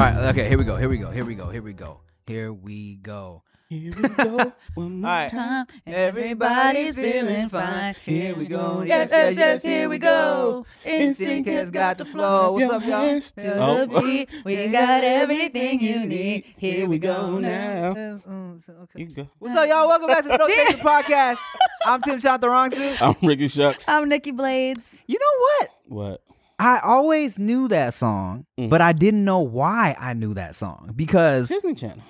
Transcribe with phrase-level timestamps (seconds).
[0.00, 0.76] Right, okay, here we go.
[0.76, 1.10] Here we go.
[1.10, 1.50] Here we go.
[1.50, 2.00] Here we go.
[2.26, 3.42] Here we go.
[3.68, 4.52] Here we go.
[4.74, 5.30] One more All right.
[5.30, 5.66] time.
[5.86, 7.94] Everybody's feeling fine.
[8.06, 8.82] Here we go.
[8.82, 10.64] Yes, yes, yes, here we go.
[10.86, 12.52] NSYNC has got the flow.
[12.52, 13.02] What's up, y'all?
[13.04, 14.00] Yes, To to- the Oh.
[14.00, 14.30] beat.
[14.44, 16.44] We got everything you need.
[16.56, 17.94] Here we go now.
[17.94, 19.04] You Okay.
[19.04, 19.28] can go.
[19.38, 19.86] What's up, y'all?
[19.86, 21.36] Welcome back to the No Chaser Podcast.
[21.84, 22.96] I'm Tim Chantarangsu.
[23.02, 23.86] I'm Ricky Shucks.
[23.86, 24.94] I'm Nikki Blades.
[25.06, 25.70] You know what?
[25.88, 26.22] What?
[26.60, 28.68] I always knew that song, Mm.
[28.68, 32.02] but I didn't know why I knew that song because Disney Channel.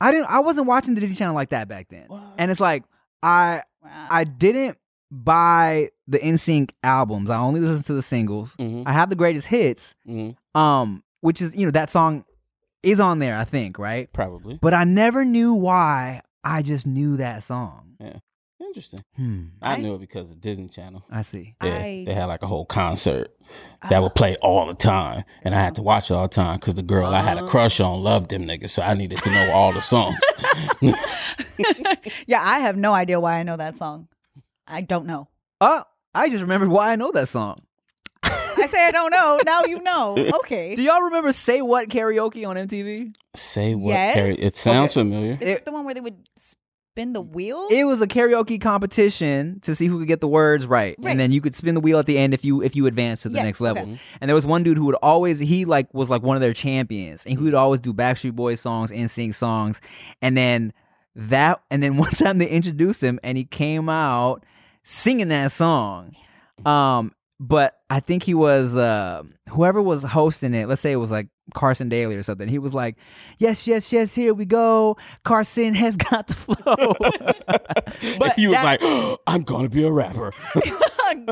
[0.00, 0.26] I didn't.
[0.30, 2.22] I wasn't watching the Disney Channel like that back then, What?
[2.38, 2.84] and it's like
[3.22, 4.06] I Wow.
[4.10, 4.78] I didn't
[5.10, 7.30] buy the NSYNC albums.
[7.30, 8.56] I only listened to the singles.
[8.56, 8.82] Mhm.
[8.86, 10.36] I have the greatest hits, Mhm.
[10.54, 12.24] um, which is you know that song
[12.82, 14.12] is on there, I think, right?
[14.12, 14.58] Probably.
[14.60, 16.20] But I never knew why.
[16.42, 17.96] I just knew that song.
[18.60, 19.00] Interesting.
[19.16, 19.46] Hmm.
[19.60, 21.04] I, I- knew it because of Disney Channel.
[21.10, 21.54] I see.
[21.60, 23.30] They, I- they had like a whole concert
[23.90, 26.58] that would play all the time, and I had to watch it all the time
[26.58, 29.30] because the girl I had a crush on loved them niggas, so I needed to
[29.30, 30.16] know all the songs.
[32.26, 34.08] yeah, I have no idea why I know that song.
[34.66, 35.28] I don't know.
[35.60, 35.84] Oh,
[36.14, 37.56] I just remembered why I know that song.
[38.22, 39.40] I say I don't know.
[39.44, 40.16] Now you know.
[40.40, 40.74] Okay.
[40.74, 43.14] Do y'all remember "Say What" karaoke on MTV?
[43.34, 43.90] Say what?
[43.90, 44.14] Yes.
[44.14, 44.34] Carrie?
[44.36, 45.00] It sounds Okay.
[45.00, 45.32] familiar.
[45.34, 46.16] Is it It- the one where they would
[46.94, 47.66] spin the wheel?
[47.72, 51.10] It was a karaoke competition to see who could get the words right, Right.
[51.10, 53.22] and then you could spin the wheel at the end if you if you advance
[53.22, 53.82] to the Yes, next level.
[53.82, 53.98] okay.
[54.20, 56.52] And there was one dude who would always he like was like one of their
[56.54, 59.80] champions, and he would always do Backstreet Boys songs, and sing songs,
[60.22, 60.72] and then
[61.16, 64.44] that and then one time they introduced him and he came out
[64.84, 66.14] singing that song.
[66.64, 70.68] Um, but I think he was uh whoever was hosting it.
[70.68, 72.48] Let's say it was like Carson Daly or something.
[72.48, 72.96] He was like,
[73.38, 74.14] "Yes, yes, yes.
[74.14, 74.96] Here we go.
[75.24, 76.94] Carson has got the flow."
[78.18, 80.32] but he was that- like, "I'm gonna be a rapper."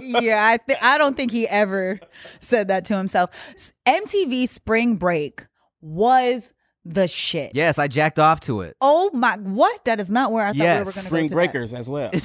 [0.02, 1.98] yeah, I th- I don't think he ever
[2.40, 3.30] said that to himself.
[3.54, 5.46] S- MTV Spring Break
[5.80, 6.52] was
[6.84, 7.52] the shit.
[7.54, 9.36] "Yes, I jacked off to it." Oh my!
[9.38, 9.84] What?
[9.86, 11.00] That is not where I thought we were going to go.
[11.00, 12.10] Spring to Breakers as well.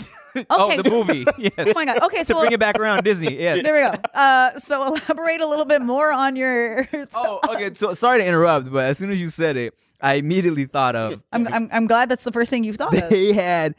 [0.49, 1.25] oh, the movie.
[1.37, 1.53] Yes.
[1.57, 2.01] Oh my god!
[2.03, 3.39] Okay, to so bring it back around Disney.
[3.39, 3.55] Yeah.
[3.61, 4.01] there we go.
[4.13, 6.87] Uh, so elaborate a little bit more on your.
[7.13, 7.73] Oh, okay.
[7.73, 11.21] So sorry to interrupt, but as soon as you said it, I immediately thought of
[11.31, 13.09] I'm, I'm I'm glad that's the first thing you thought of.
[13.09, 13.75] they had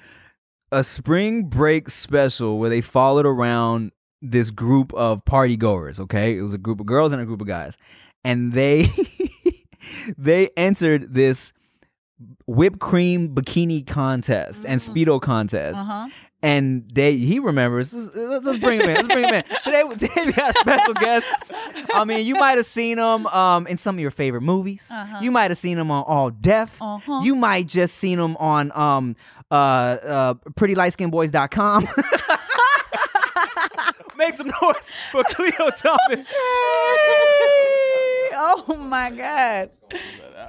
[0.70, 6.00] a spring break special where they followed around this group of party goers.
[6.00, 7.76] Okay, it was a group of girls and a group of guys,
[8.24, 8.88] and they
[10.16, 11.52] they entered this
[12.46, 15.78] whipped cream bikini contest and speedo contest.
[15.78, 16.08] Uh huh.
[16.40, 17.92] And they he remembers.
[17.92, 18.94] Let's, let's, let's bring him in.
[18.94, 19.82] Let's bring him in today.
[19.96, 21.26] Today we got a special guest.
[21.92, 24.88] I mean, you might have seen him um, in some of your favorite movies.
[24.92, 25.18] Uh-huh.
[25.20, 26.80] You might have seen him on All Def.
[26.80, 27.22] Uh-huh.
[27.24, 29.16] You might just seen him on um,
[29.50, 31.88] uh, uh, PrettyLightSkinBoys.com.
[34.16, 36.26] Make some noise for Khleo Thomas.
[38.38, 39.70] Oh my god.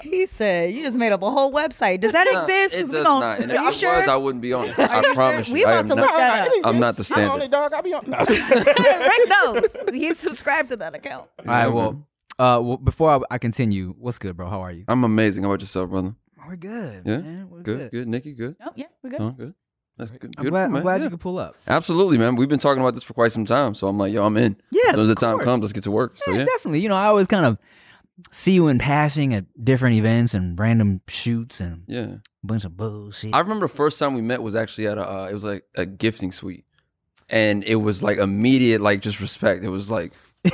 [0.02, 2.02] He said you just made up a whole website.
[2.02, 2.76] Does that No, exist?
[2.76, 3.40] It 'Cause we does gon- not.
[3.40, 4.00] And are you it sure?
[4.00, 4.78] was, I wouldn't be on it.
[4.80, 5.14] I you sure?
[5.16, 5.66] promise We you.
[5.66, 6.54] I about am to not, look that up.
[6.66, 7.74] I'm not the I'm the only dog.
[7.74, 8.04] I'll be on.
[8.08, 8.18] No.
[8.20, 9.76] Rick knows.
[9.94, 11.28] He's subscribed to that account.
[11.40, 12.08] All right, well,
[12.38, 14.50] uh, well, before I, I continue, what's good, bro?
[14.50, 14.86] How are you?
[14.88, 15.44] I'm amazing.
[15.44, 16.16] How about yourself, brother?
[16.48, 17.04] We're good.
[17.06, 17.18] Yeah?
[17.18, 17.48] man.
[17.50, 18.08] We're Good, good.
[18.08, 18.56] Nikki, good.
[18.66, 19.20] Oh yeah, we're good.
[19.22, 19.54] Huh, good.
[20.00, 20.34] That's good.
[20.38, 21.04] I'm glad, I'm glad Yeah.
[21.06, 21.56] you could pull up.
[21.68, 22.36] Absolutely, man.
[22.36, 24.56] We've been talking about this for quite some time, so I'm like, yo, I'm in.
[24.72, 25.46] Yeah, As soon as the time course.
[25.46, 26.14] comes, let's get to work.
[26.18, 26.80] So Yeah, yeah, definitely.
[26.80, 27.58] You know, I always kind of
[28.32, 32.00] see you in passing at different events and random shoots and Yeah.
[32.16, 33.36] a bunch of bullshit.
[33.36, 35.64] I remember the first time we met was actually at a uh, it was like
[35.76, 36.66] a gifting suite.
[37.30, 39.64] And it was like immediate like just respect.
[39.64, 40.14] It was like,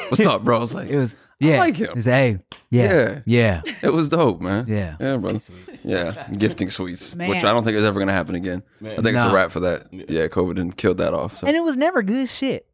[0.09, 0.57] What's up, bro?
[0.57, 1.59] I was like, it was yeah.
[1.59, 1.87] like him.
[1.89, 2.39] It was, hey,
[2.69, 3.73] yeah, yeah, yeah.
[3.83, 4.65] It was dope, man.
[4.67, 4.95] yeah.
[4.99, 5.39] Yeah, brother.
[5.83, 8.63] Yeah, gifting suites, which I don't think is ever gonna happen again.
[8.81, 9.31] I think it's Nah.
[9.31, 9.87] a wrap for that.
[9.91, 11.37] Yeah, COVID didn't kill that off.
[11.37, 11.47] So.
[11.47, 12.67] And it was never good shit.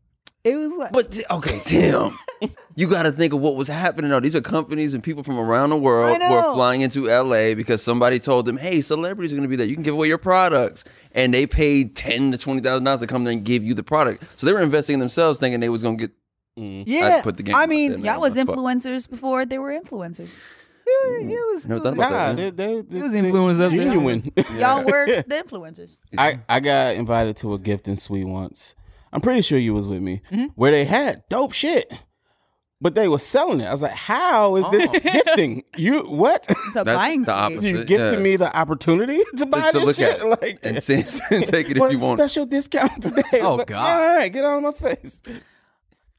[0.43, 2.17] It was like, But t- okay, Tim,
[2.75, 4.09] you got to think of what was happening.
[4.09, 6.53] Though these are companies and people from around the world I who are know.
[6.55, 9.67] flying into LA because somebody told them, "Hey, celebrities are going to be there.
[9.67, 13.07] You can give away your products." And they paid ten to twenty thousand dollars to
[13.07, 14.23] come there and give you the product.
[14.37, 16.15] So they were investing in themselves, thinking they was going to get.
[16.55, 17.21] Yeah.
[17.21, 18.13] put the game I mean, there.
[18.13, 18.47] Y'all was Fuck.
[18.47, 20.29] influencers before they were influencers.
[20.85, 21.67] it, it was.
[21.67, 24.23] Never it thought was- about Nah, that, they, they, It was they- influence genuine.
[24.57, 25.97] Y'all were the influencers.
[26.17, 28.75] I, I got invited to a gifting suite once.
[29.13, 30.45] I'm pretty sure you was with me, Mm-hmm.
[30.55, 31.91] where they had dope shit,
[32.79, 33.65] but they were selling it.
[33.65, 34.99] I was like, "How is this Oh.
[35.11, 35.63] gifting?
[35.75, 36.45] You what?
[36.49, 37.63] It's a That's buying the opposite.
[37.67, 38.23] you gifted yeah.
[38.23, 40.17] me the opportunity to buy Just to this look shit?
[40.19, 42.19] at it like and, and take it if you want.
[42.19, 43.21] special discount today?
[43.33, 43.85] I was Oh, like, God.
[44.01, 45.21] All right, get out of my face.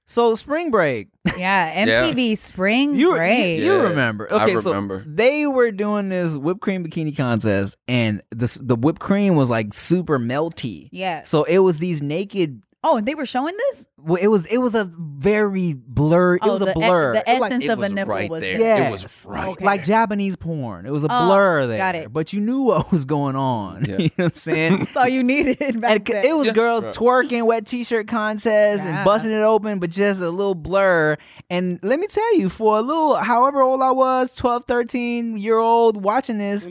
[0.07, 1.09] So spring break.
[1.39, 3.59] Yeah, MTV Spring You, Break.
[3.61, 4.31] you, you Yeah, remember?
[4.33, 5.03] I Okay, remember.
[5.05, 9.49] so they were doing this whipped cream bikini contest, and this the whipped cream was
[9.49, 10.89] like super melty.
[10.93, 11.23] yeah.
[11.25, 12.63] So it was these naked.
[12.85, 13.87] Oh, and they were showing this?
[13.97, 16.35] well, It was it was a very blur.
[16.35, 17.13] It Oh, was a the e- blur.
[17.13, 18.59] the It was like- essence of a nipple right was there.
[18.59, 18.89] there.
[18.89, 19.65] It was right Okay.
[19.65, 20.85] like Japanese porn.
[20.85, 21.79] It was a Oh, blur there.
[21.79, 22.13] got it.
[22.13, 23.85] But you knew what was going on.
[23.85, 23.97] Yeah.
[23.99, 24.79] you know what I'm saying?
[24.81, 26.25] That's all you needed back And then.
[26.25, 26.55] it was Yeah.
[26.55, 28.97] girls twerking, wet t-shirt contests, Yeah.
[28.97, 31.17] and busting it open, but just a little blur.
[31.51, 35.59] And let me tell you, for a little, however old I was, 12, 13 year
[35.59, 36.69] old watching this,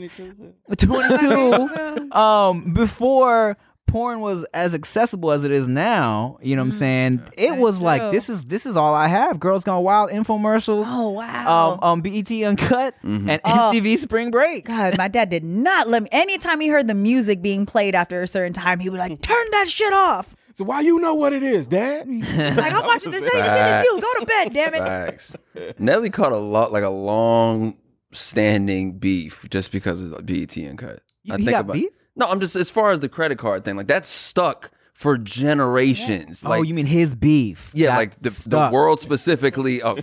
[0.76, 3.56] 22, um, before
[3.92, 7.22] porn was as accessible as it is now, you know what I'm saying?
[7.36, 8.10] It Very was like true.
[8.10, 9.38] this is this is all I have.
[9.38, 10.86] Girls Gone Wild infomercials.
[10.88, 11.72] oh, wow.
[11.74, 13.70] Um, um, BET Uncut and Oh.
[13.74, 14.64] MTV Spring Break.
[14.64, 16.08] God, my dad did not let me.
[16.10, 19.46] Anytime he heard the music being played after a certain time, he would like, turn
[19.52, 20.34] that shit off.
[20.54, 22.06] So why you know what it is, Dad?
[22.56, 24.00] Like, I'm watching the same shit as you.
[24.00, 24.78] Go to bed, damn it.
[24.78, 25.36] Facts.
[25.78, 27.76] Nelly caught a lot, like a long
[28.12, 30.88] standing beef just because of BET Uncut.
[30.88, 31.02] cut.
[31.22, 31.90] You- he got beef?
[32.14, 36.44] No, I'm just as far as the credit card thing, like that's stuck for generations.
[36.44, 37.70] Like, oh, you mean his beef?
[37.74, 38.72] yeah, got like the, the stuck.
[38.72, 39.82] world specifically.
[39.82, 39.98] Oh,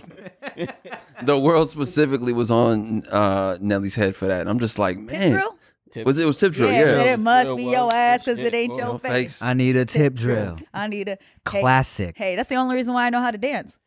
[1.22, 4.40] the world specifically was on uh, Nelly's head for that.
[4.40, 6.04] And I'm just like, man, Drill?
[6.04, 6.70] was it was tip drill?
[6.70, 9.12] Yeah, Yeah, but it must be your ass because it ain't your Your face.
[9.12, 9.42] face.
[9.42, 10.56] I need a tip drill.
[10.74, 12.16] I need a hey, Classic.
[12.16, 13.78] Hey, that's the only reason why I know how to dance.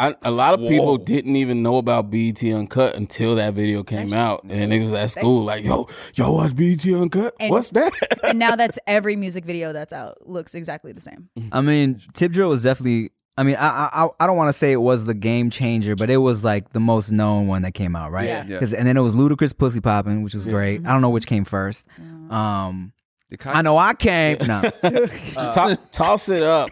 [0.00, 4.12] I, a lot of people didn't even know about BET Uncut until that video came
[4.12, 7.34] out, and it was at school like, "Yo, yo, watch BET Uncut?
[7.38, 7.92] And- What's that?"
[8.24, 11.28] And now that's every music video that's out looks exactly the same.
[11.52, 13.10] I mean, tip drill was definitely.
[13.36, 16.10] I mean, I I I don't want to say it was the game changer, but
[16.10, 18.26] it was like the most known one that came out, right?
[18.26, 18.44] Yeah.
[18.46, 18.58] Yeah.
[18.58, 20.80] 'Cause- and then it was Ludacris Pussy Popping, which was great.
[20.86, 21.86] I don't know which came first.
[22.30, 22.92] Um,
[23.30, 24.38] The I know I came.
[24.46, 26.70] No, To- toss it up.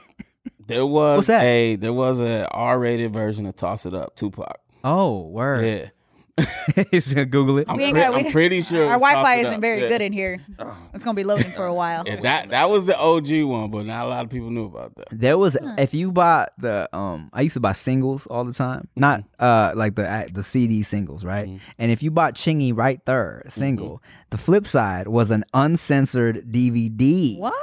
[0.69, 1.43] There was What's that?
[1.43, 4.61] a there was a R rated version of Toss It Up, Tupac.
[4.85, 5.65] oh word.
[6.39, 6.47] Yeah,
[6.93, 7.67] He's gonna Google it.
[7.69, 9.61] I'm, We ain't pre- got- we- I'm pretty sure Our it's Wi-Fi It isn't Up.
[9.61, 9.89] very Yeah.
[9.89, 10.39] good in here.
[10.95, 12.03] It's gonna be loading for a while.
[12.07, 14.95] Yeah, that that was the OG one, but not a lot of people knew about
[14.97, 15.07] that.
[15.13, 18.89] There was if you bought the um I used to buy singles all the time.
[18.97, 21.49] Not uh like the uh, the CD singles, right?
[21.79, 27.39] And if you bought Chingy right there single, the flip side was an uncensored DVD.
[27.39, 27.55] What?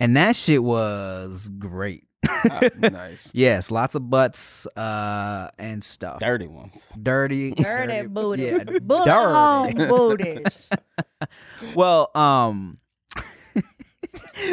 [0.00, 2.04] And that shit was great.
[2.78, 3.30] nice.
[3.34, 6.20] yes, lots of butts uh and stuff.
[6.20, 6.88] Dirty ones.
[7.00, 8.42] Dirty Dirty booty.
[8.44, 9.86] Yeah, Booty home dirty.
[9.88, 10.68] booties.
[11.74, 12.78] Well, um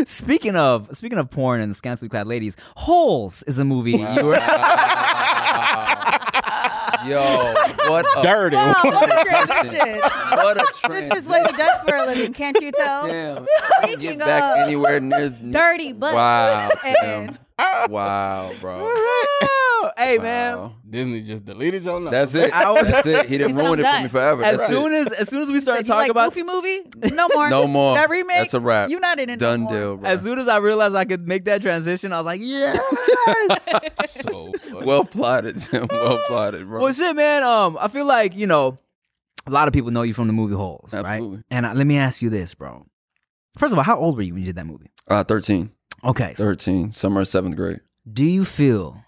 [0.05, 3.91] Speaking of speaking of porn and scantily clad ladies, Holes is a movie.
[3.93, 4.35] You were,
[7.05, 7.53] Yo,
[7.87, 8.55] what a Dirty.
[8.55, 9.99] Wow, what a transition.
[10.31, 13.07] what a This is what he does for a living, can't you tell?
[13.07, 13.45] Damn.
[13.83, 16.13] Speaking Get back of anywhere near Dirty butt.
[16.13, 17.37] Wow, And Tim.
[17.89, 18.79] Wow, bro.
[20.09, 22.11] Hey man, Disney just deleted your number.
[22.11, 22.51] That's it.
[22.53, 23.25] I was- That's it.
[23.27, 24.43] He didn't He said, ruin "I'm it for done." me forever.
[24.43, 24.95] as That's soon it.
[25.07, 26.81] as as soon as we started you talking like about Goofy movie?
[27.15, 27.49] No more.
[27.49, 27.95] No more.
[27.95, 28.37] That remake.
[28.37, 28.89] That's a wrap.
[28.89, 29.39] You're not in it.
[29.39, 29.73] Done no more.
[29.79, 30.09] deal, bro.
[30.09, 32.79] as soon as I realized I could make that transition, I was like, yes.
[34.21, 34.85] so funny.
[34.85, 35.87] well plotted, Tim.
[35.89, 36.81] Well plotted, bro.
[36.81, 37.43] well, shit, man.
[37.43, 38.77] Um, I feel like you know,
[39.45, 41.05] a lot of people know you from the movie Holes, right?
[41.05, 41.43] Absolutely.
[41.49, 42.85] And uh, let me ask you this, bro.
[43.57, 44.89] First of all, how old were you when you did that movie?
[45.07, 45.71] Uh, 13.
[46.03, 46.91] Okay, so 13.
[46.91, 47.81] Summer of seventh grade.
[48.11, 49.03] do you feel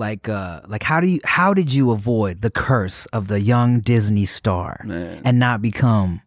[0.00, 3.80] like uh like how do you how did you avoid the curse of the young
[3.80, 5.22] Disney star Man.
[5.24, 6.22] and not become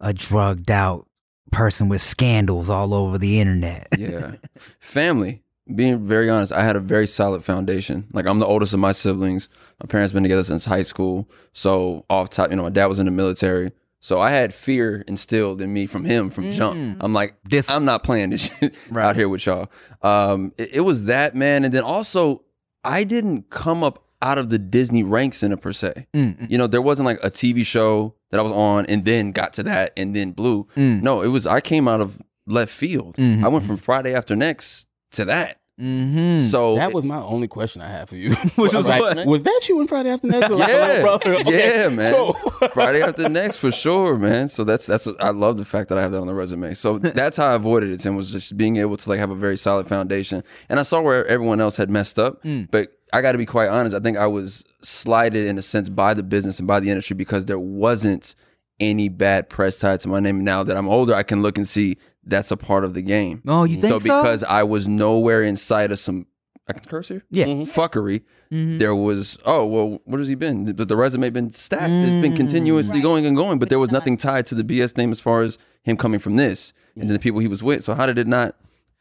[0.00, 1.06] a drugged out
[1.52, 3.86] person with scandals all over the internet?
[3.98, 4.32] yeah.
[4.80, 5.42] Family.
[5.72, 8.08] being very honest, I had a very solid foundation.
[8.12, 9.48] Like I'm the oldest of my siblings.
[9.82, 11.28] My parents been together since high school.
[11.52, 13.72] So off top, you know, my dad was in the military.
[14.02, 16.96] So I had fear instilled in me from him from jump.
[17.02, 19.04] I'm like, this, I'm not playing this shit Right.
[19.04, 19.68] out here with y'all.
[20.02, 22.42] Um, it, it was that man, and then also
[22.84, 26.06] I didn't come up out of the Disney ranks in a per se.
[26.14, 29.04] Mm, mm, You know, there wasn't like a TV show that I was on and
[29.04, 30.66] then got to that and then blew.
[30.76, 33.16] mm, No, it was I came out of left field.
[33.16, 33.44] Mhm.
[33.44, 35.59] I went from Friday after next to that.
[35.80, 36.42] Mhm.
[36.50, 38.34] So That was my only question I had for you.
[38.56, 39.26] Which was like, what?
[39.26, 40.50] was that you on Friday After Next?
[40.50, 41.34] Like, yeah, hello, brother.
[41.40, 42.14] Okay, yeah, man.
[42.14, 42.34] cool.
[42.74, 44.48] Friday after next for sure, man.
[44.48, 46.74] So that's that's I love the fact that I have that on the resume.
[46.74, 48.00] So that's how I avoided it.
[48.00, 50.44] Tim was just being able to like have a very solid foundation.
[50.68, 52.68] And I saw where everyone else had messed up, Mm.
[52.70, 53.94] but I got to be quite honest.
[53.96, 57.14] I think I was slighted in a sense by the business and by the industry
[57.16, 58.34] because there wasn't
[58.78, 60.44] any bad press tied to my name.
[60.44, 63.42] Now that I'm older, I can look and see that's a part of the game.
[63.46, 63.98] Oh, you think so?
[63.98, 66.26] so because I was nowhere inside of some.
[66.68, 67.24] I can curse here.
[67.30, 67.46] yeah.
[67.46, 68.22] Fuckery
[68.52, 68.78] Mhm.
[68.78, 72.36] there was oh well what has he been the, the resume been stacked it's been
[72.36, 73.02] continuously Right.
[73.02, 75.42] going and going but But there was nothing tied to the bs name as far
[75.42, 78.28] as him coming from this and the people he was with so how did it
[78.28, 78.54] not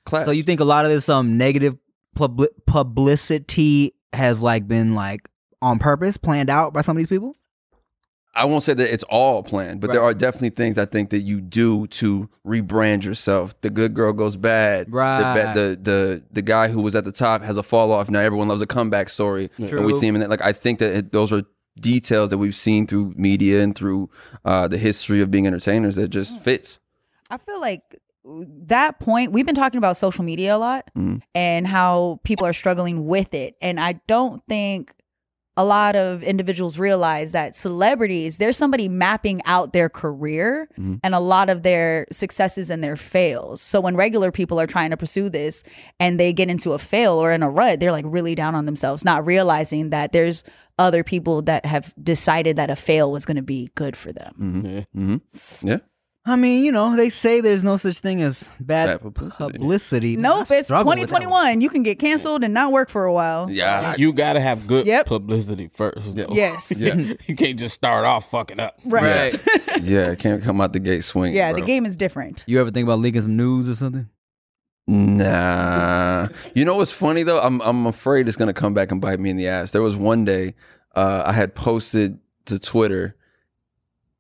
[0.05, 1.77] clash So you think a lot of this um negative
[2.17, 5.29] publi- publicity has like been like
[5.61, 7.35] on purpose, planned out by some of these people?
[8.35, 11.19] I won't say that it's all planned but there are definitely things i think that
[11.19, 13.59] you do to rebrand yourself.
[13.61, 14.91] The good girl goes bad.
[14.91, 15.33] Right.
[15.35, 18.09] ba- the the the guy who was at the top has a fall off.
[18.09, 19.49] Now everyone loves a comeback story.
[19.57, 19.93] And we True.
[19.99, 21.43] see him in that like i think that it, those are
[21.79, 24.09] details that we've seen through media and through
[24.45, 26.79] uh, the history of being entertainers that just fits.
[27.29, 27.81] I feel like
[28.25, 31.21] that point we've been talking about social media a lot Mhm.
[31.35, 33.55] and how people are struggling with it.
[33.61, 34.93] And I don't think
[35.59, 40.99] a lot of individuals realize that celebrities there's somebody mapping out their career Mhm.
[41.03, 43.59] and a lot of their successes and their fails.
[43.61, 45.63] So when regular people are trying to pursue this
[45.99, 48.65] and they get into a fail or in a rut, they're like really down on
[48.65, 50.43] themselves, not realizing that there's
[50.77, 54.33] other people that have decided that a fail was going to be good for them.
[54.37, 54.83] hmm Yeah.
[54.93, 55.15] hmm
[55.61, 55.77] Yeah.
[56.25, 59.51] I mean, you know, they say there's no such thing as bad, Bad publicity.
[59.53, 60.15] publicity.
[60.17, 61.21] Nope, it's struggle with that one.
[61.21, 61.61] 2021.
[61.61, 63.49] You can get canceled and not work for a while.
[63.49, 63.95] Yeah.
[63.97, 65.05] You got to have good Yep.
[65.07, 66.15] publicity first.
[66.15, 66.27] though.
[66.31, 66.71] Yes.
[66.77, 67.13] Yeah.
[67.25, 68.77] you can't just start off fucking up.
[68.85, 69.33] Right.
[69.81, 70.11] yeah.
[70.11, 71.35] It can't come out the gate swinging.
[71.35, 71.61] Yeah, bro.
[71.61, 72.43] the game is different.
[72.45, 74.07] You ever think about leaking some news or something?
[74.87, 76.27] Nah.
[76.53, 77.39] You know what's funny though?
[77.39, 79.71] I'm I'm afraid it's gonna come back and bite me in the ass.
[79.71, 80.55] There was one day
[80.95, 83.15] uh, I had posted to Twitter.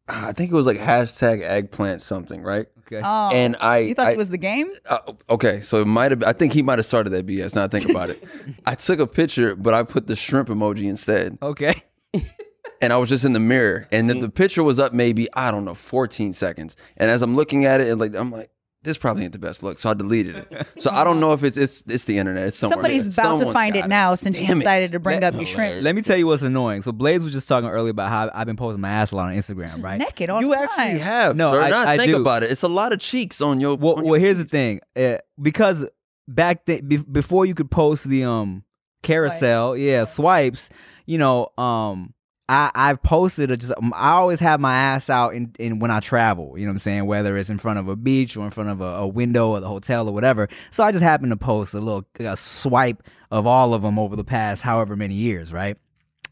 [0.09, 2.65] I think it was like hashtag eggplant something, right?
[2.91, 3.01] Okay.
[3.03, 4.71] Oh, and I you thought I- it was the game?
[4.87, 4.99] Uh,
[5.29, 6.23] okay, so it might have.
[6.23, 7.55] I think he might have started that BS.
[7.55, 8.23] Now I think about it.
[8.65, 11.83] I took a picture, but I put the shrimp emoji instead, okay.
[12.81, 15.51] and I was just in the mirror, and then the picture was up maybe I
[15.51, 16.75] don't know 14 seconds.
[16.97, 18.49] And as I'm looking at it, and like I'm like,
[18.83, 20.67] this probably ain't the best look, so I deleted it.
[20.79, 22.47] So I don't know if it's it's it's the internet.
[22.47, 22.75] It's somewhere.
[22.77, 23.25] Somebody's there.
[23.25, 24.61] about to find it got now since you Damn it.
[24.61, 25.83] decided to bring That- up your shrimp.
[25.83, 26.81] Let me tell you what's annoying.
[26.81, 29.27] So Blaze was just talking earlier about how I've been posting my ass a lot
[29.29, 29.97] on Instagram, right?
[29.97, 30.67] Naked all You the time.
[30.69, 31.35] actually have.
[31.35, 31.61] No, sir.
[31.61, 32.21] I- Now I think do.
[32.21, 32.51] about it.
[32.51, 33.75] It's a lot of cheeks on your.
[33.75, 34.79] Well, on well, your here's the thing.
[34.95, 35.85] Uh, because
[36.27, 38.63] back then, be- before you could post the um
[39.03, 40.69] carousel, yeah, swipes.
[41.05, 42.13] You know, um,
[42.49, 43.71] I I've posted just.
[43.77, 46.57] um, I always have my ass out in, in when I travel.
[46.57, 47.05] You know what I'm saying?
[47.05, 49.59] Whether it's in front of a beach or in front of a, a window or
[49.59, 50.49] the hotel or whatever.
[50.71, 54.15] So I just happen to post a little a swipe of all of them over
[54.15, 55.77] the past however many years, right?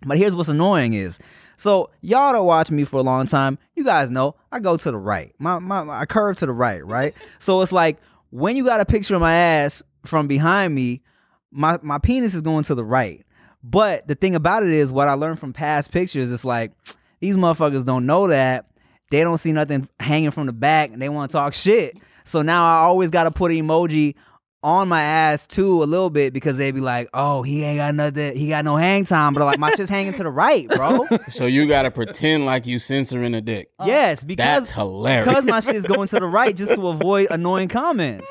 [0.05, 1.19] But here's what's annoying is,
[1.55, 4.91] so y'all that watch me for a long time, you guys know I go to
[4.91, 5.33] the right.
[5.37, 7.15] My, my, my I curve to the right, right?
[7.39, 7.97] so it's like
[8.31, 11.03] when you got a picture of my ass from behind me,
[11.51, 13.23] my my penis is going to the right.
[13.69, 16.71] But the thing about it is, what I learned from past pictures, it's like
[17.19, 18.65] these motherfuckers don't know that
[19.09, 21.97] they don't see nothing hanging from the back, and they want to talk shit.
[22.23, 24.15] So now I always got to put an emoji
[24.63, 27.93] on my ass too a little bit because they'd be like, "Oh, he ain't got
[27.95, 28.35] nothing.
[28.35, 31.05] He got no hang time." But like my shit's hanging to the right, bro.
[31.29, 33.69] So you got to pretend like you censoring a dick.
[33.85, 35.27] yes, because That's hilarious.
[35.27, 38.27] because my shit is going to the right just to avoid annoying comments.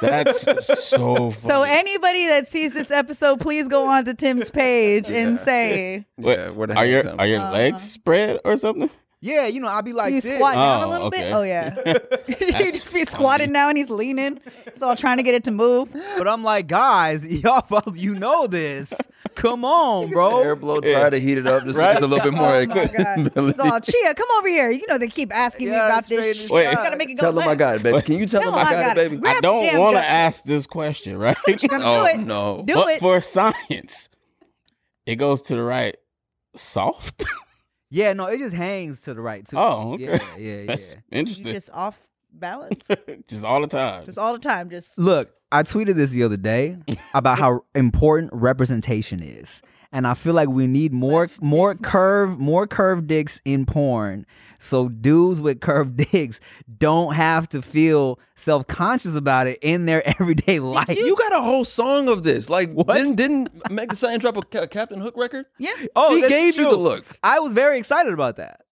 [0.00, 0.42] That's
[0.88, 1.32] so funny.
[1.40, 6.36] So anybody that sees this episode, please go on to Tim's page and say, Wait,
[6.38, 7.52] Yeah, are your are your Uh-huh.
[7.52, 8.90] legs spread or something?
[9.24, 10.34] Yeah, you know, I'll be like "You this.
[10.34, 11.22] squat down a Oh, little okay.
[11.22, 11.74] bit." Oh yeah,
[12.26, 13.52] you That's just be squatting funny.
[13.54, 14.38] now and he's leaning.
[14.74, 15.88] So I'm trying to get it to move.
[16.18, 18.92] But I'm like, guys, y'all, you know this.
[19.34, 20.42] Come on, bro.
[20.42, 21.94] air blow dry to heat it up just Right?
[21.94, 22.02] right?
[22.02, 23.32] a little bit more Oh my god!
[23.48, 24.70] It's all Chia, come over here.
[24.70, 26.42] You know they keep asking me about this.
[26.42, 26.50] shit.
[26.50, 26.68] Wait.
[26.68, 27.58] You gotta make it go Tell them I left.
[27.58, 28.02] got it, baby.
[28.02, 29.16] Can you tell, Tell them I got, it, baby?
[29.16, 31.36] Grab I don't want to ask this question, right?
[31.48, 32.18] Oh do it.
[32.18, 32.62] no!
[32.66, 33.00] Do but it.
[33.00, 34.10] for science,
[35.06, 35.96] it goes to the right.
[36.54, 37.24] Soft.
[37.94, 39.56] Yeah, no, it just hangs to the right too.
[39.56, 40.04] Oh, okay.
[40.04, 40.66] Yeah, yeah, yeah.
[40.66, 41.52] That's You interesting.
[41.52, 41.96] just off
[42.32, 42.88] balance,
[43.28, 44.04] Just all the time.
[44.04, 44.68] just all the time.
[44.68, 46.76] Just Look, I tweeted this the other day
[47.14, 49.62] about how important representation is.
[49.94, 54.26] And I feel like we need more more curve more curved dicks in porn.
[54.58, 56.40] So dudes with curved dicks
[56.78, 60.88] don't have to feel self-conscious about it in their everyday life.
[60.88, 62.50] You got a whole song of this.
[62.50, 62.88] Like, What?
[62.96, 65.46] didn't, didn't Meg Thee Stallion drop a Ca- Captain Hook record?
[65.60, 65.70] Yeah.
[65.94, 67.04] oh, She that's gave you the look.
[67.22, 68.62] I was very excited about that.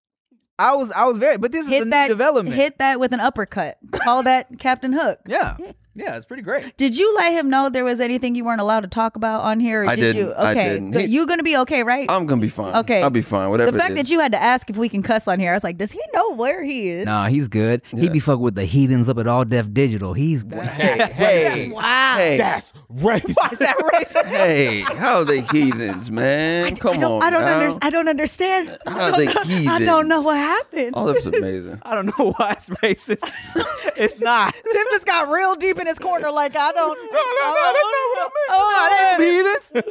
[0.59, 2.57] I was I was very but this is a Hit new that development.
[2.57, 3.79] hit that with an uppercut.
[3.93, 5.21] Call that Captain Hook.
[5.27, 5.57] Yeah.
[5.95, 6.75] Yeah, it's pretty great.
[6.79, 9.61] Did you let him know there was anything you weren't allowed to talk about on
[9.61, 9.83] here?
[9.85, 10.23] Or I did you?
[10.29, 10.39] didn't.
[10.39, 10.91] I Okay, didn't.
[10.93, 11.03] good.
[11.03, 12.11] He- you gonna be okay, right?
[12.11, 12.75] I'm gonna be fine.
[12.77, 13.03] Okay.
[13.03, 13.51] I'll be fine.
[13.51, 13.73] Whatever.
[13.73, 14.11] the fact it that is.
[14.11, 16.01] you had to ask if we can cuss on here, I was like, does he
[16.15, 17.05] know where he is?
[17.05, 17.83] Nah, he's good.
[17.95, 20.15] He be fucking with the heathens up at All Def Digital.
[20.15, 20.63] He's good.
[20.65, 22.15] Hey, hey, Wow.
[22.17, 23.37] hey, That's racist.
[23.37, 24.25] Why is that racist?
[24.29, 26.75] hey, how are they heathens, man?
[26.77, 27.61] Come I don't, on, I don't, now.
[27.61, 28.79] under, I don't understand.
[28.87, 30.93] How I are don't, they know, I don't know what happened.
[30.95, 31.81] Oh, that's amazing.
[31.85, 33.31] I don't know why it's racist.
[33.99, 34.55] it's not.
[34.55, 36.99] Tim just got real deep in his corner, like I don't.
[37.13, 39.75] no, no, no, that's not what I meant.
[39.75, 39.83] Oh,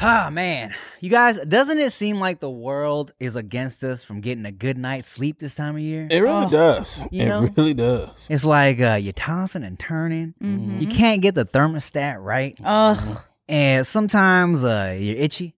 [0.00, 4.44] Ah man, you guys, doesn't it seem like the world is against us from getting
[4.44, 6.08] a good night's sleep this time of year?
[6.10, 7.00] It really Oh, does.
[7.12, 8.26] you it really does.
[8.28, 10.34] It's like uh, you're tossing and turning.
[10.42, 10.80] Mhm.
[10.80, 13.18] You can't get the thermostat right, Ugh.
[13.48, 15.54] and sometimes uh, you're itchy.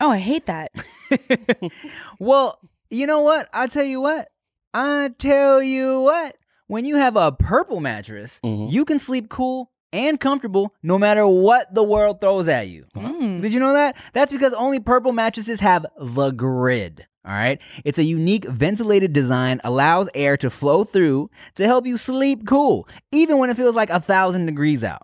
[0.00, 0.70] oh, I hate that.
[2.20, 2.58] well,
[2.90, 3.48] you know what?
[3.52, 4.28] I tell you what.
[4.72, 6.36] I tell you what.
[6.70, 8.70] When you have a purple mattress, Mhm.
[8.70, 12.84] you can sleep cool and comfortable no matter what the world throws at you.
[12.94, 13.42] Mm.
[13.42, 13.96] Did you know that?
[14.12, 17.06] That's because only purple mattresses have the grid.
[17.26, 17.60] All right.
[17.84, 22.86] It's a unique ventilated design, allows air to flow through to help you sleep cool,
[23.10, 25.02] even when it feels like a thousand degrees out.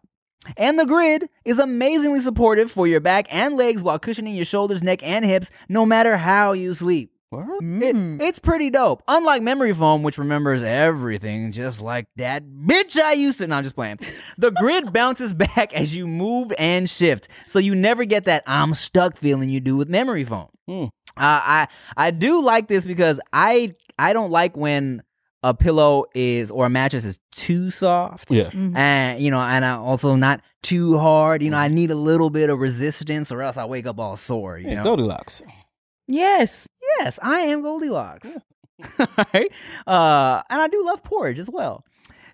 [0.57, 4.85] And the grid is amazingly supportive for your back and legs while cushioning your shoulders,
[4.85, 7.11] neck, and hips, no matter how you sleep.
[7.31, 7.45] What?
[7.61, 8.21] It- Mm.
[8.23, 9.03] it's pretty dope.
[9.09, 13.47] Unlike memory foam, which remembers everything, just like that bitch I used to.
[13.49, 13.99] No, I'm just playing.
[14.39, 18.75] The grid bounces back as you move and shift, so you never get that I'm
[18.75, 20.49] stuck feeling you do with memory foam.
[20.69, 20.85] Hmm.
[21.17, 25.03] Uh, I I do like this because I I don't like when
[25.43, 28.31] a pillow is or a mattress is too soft.
[28.31, 28.51] Yeah.
[28.51, 28.77] Mhm.
[28.77, 31.43] And you know, and I also not too hard.
[31.43, 34.17] You know, I need a little bit of resistance, or else I wake up all
[34.17, 34.59] sore.
[34.59, 35.43] You Hey, know, Goldilocks.
[36.09, 36.69] Yes.
[36.99, 38.37] Yes, I am Goldilocks.
[39.01, 39.53] Alright?
[39.87, 41.85] Uh, and I do love porridge as well.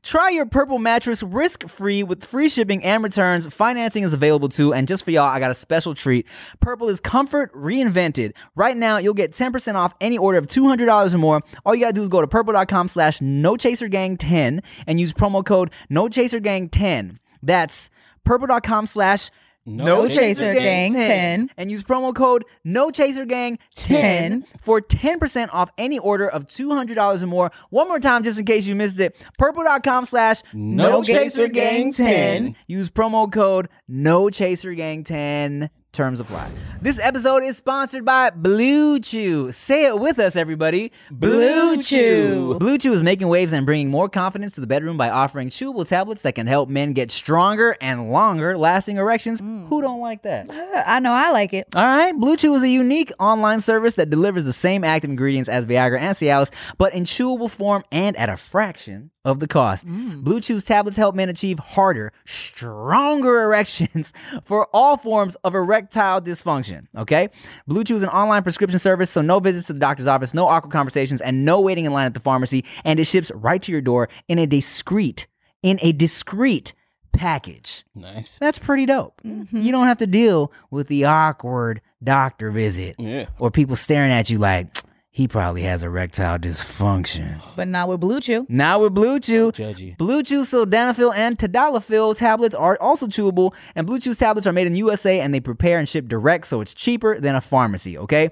[0.02, 3.46] Try your purple mattress risk free with free shipping and returns.
[3.46, 4.74] Financing is available too.
[4.74, 6.26] And just for y'all, I got a special treat.
[6.58, 8.32] Purple is comfort reinvented.
[8.56, 11.40] Right now, you'll get 10% off any order of $200 or more.
[11.64, 17.18] All you gotta do is go to purple.com slash nochasergang10 and use promo code nochasergang10.
[17.40, 17.88] That's
[18.24, 19.30] purple.com slash
[19.64, 21.50] No Chaser Gang 10.
[21.56, 27.22] and use promo code No Chaser Gang 10 for 10% off any order of $200
[27.22, 27.50] or more.
[27.70, 29.14] One more time, just in case you missed it.
[29.38, 32.56] Purple.com slash No Chaser Gang 10.
[32.66, 35.70] Use promo code No Chaser Gang 10.
[35.92, 36.50] Terms apply.
[36.80, 39.52] This episode is sponsored by Blue Chew.
[39.52, 40.90] Say it with us, everybody.
[41.10, 42.56] Blue Chew.
[42.58, 45.86] Blue Chew is making waves and bringing more confidence to the bedroom by offering chewable
[45.86, 49.42] tablets that can help men get stronger and longer lasting erections.
[49.42, 49.68] Mm.
[49.68, 50.48] Who don't like that?
[50.48, 51.68] Uh, I know I like it.
[51.76, 55.50] All right, Blue Chew is a unique online service that delivers the same active ingredients
[55.50, 59.86] as Viagra and Cialis, but in chewable form and at a fraction of the cost.
[59.86, 60.22] Mm.
[60.22, 64.12] Blue Chew's tablets help men achieve harder, stronger erections
[64.44, 66.86] for all forms of erectile dysfunction.
[66.96, 67.28] Okay,
[67.66, 70.46] Blue Chew is an online prescription service, so no visits to the doctor's office, no
[70.46, 72.64] awkward conversations, and no waiting in line at the pharmacy.
[72.84, 75.26] And it ships right to your door in a discreet,
[75.62, 76.74] in a discreet
[77.12, 77.84] package.
[77.94, 78.38] Nice.
[78.38, 79.20] That's pretty dope.
[79.24, 79.60] Mm-hmm.
[79.60, 83.26] You don't have to deal with the awkward doctor visit Yeah.
[83.38, 84.68] or people staring at you like,
[85.14, 87.42] he probably has erectile dysfunction.
[87.54, 88.46] But not with Blue Chew.
[88.48, 89.94] Now with Blue Chew, Judgy.
[89.98, 94.66] Blue Chew sildenafil and tadalafil tablets are also chewable, and Blue Chew tablets are made
[94.66, 97.98] in USA and they prepare and ship direct, so it's cheaper than a pharmacy.
[97.98, 98.30] Okay.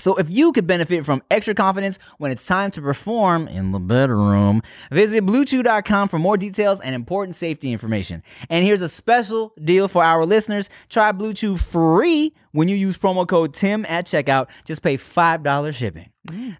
[0.00, 3.78] So if you could benefit from extra confidence when it's time to perform in the
[3.78, 8.22] bedroom, visit bluechew.com for more details and important safety information.
[8.48, 10.68] And here's a special deal for our listeners.
[10.88, 14.48] Try Blue Chew free when you use promo code TIM at checkout.
[14.64, 16.10] Just pay $5 shipping.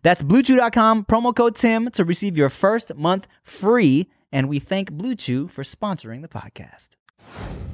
[0.03, 4.09] That's bluechew.com, promo code TIM to receive your first month free.
[4.33, 6.88] And we thank Blue Chew for sponsoring the podcast.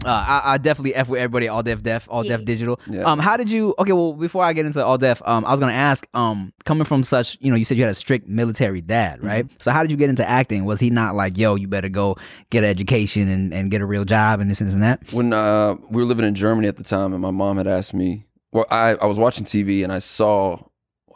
[0.05, 1.49] Uh, I, I definitely f with everybody.
[1.49, 2.81] All Def Def, All Def Digital.
[2.89, 3.03] Yeah.
[3.03, 3.75] Um, how did you?
[3.79, 6.85] Okay, well, before I get into All Def, um, I was gonna ask, um, coming
[6.85, 9.47] from such, you know, you said you had a strict military dad, right?
[9.61, 10.65] So how did you get into acting?
[10.65, 12.17] Was he not like, yo, you better go
[12.49, 15.01] get an education and, and get a real job and this and this and that?
[15.13, 17.93] when uh, we were living in Germany at the time, and my mom had asked
[17.93, 20.59] me, well, I, I was watching TV and I saw,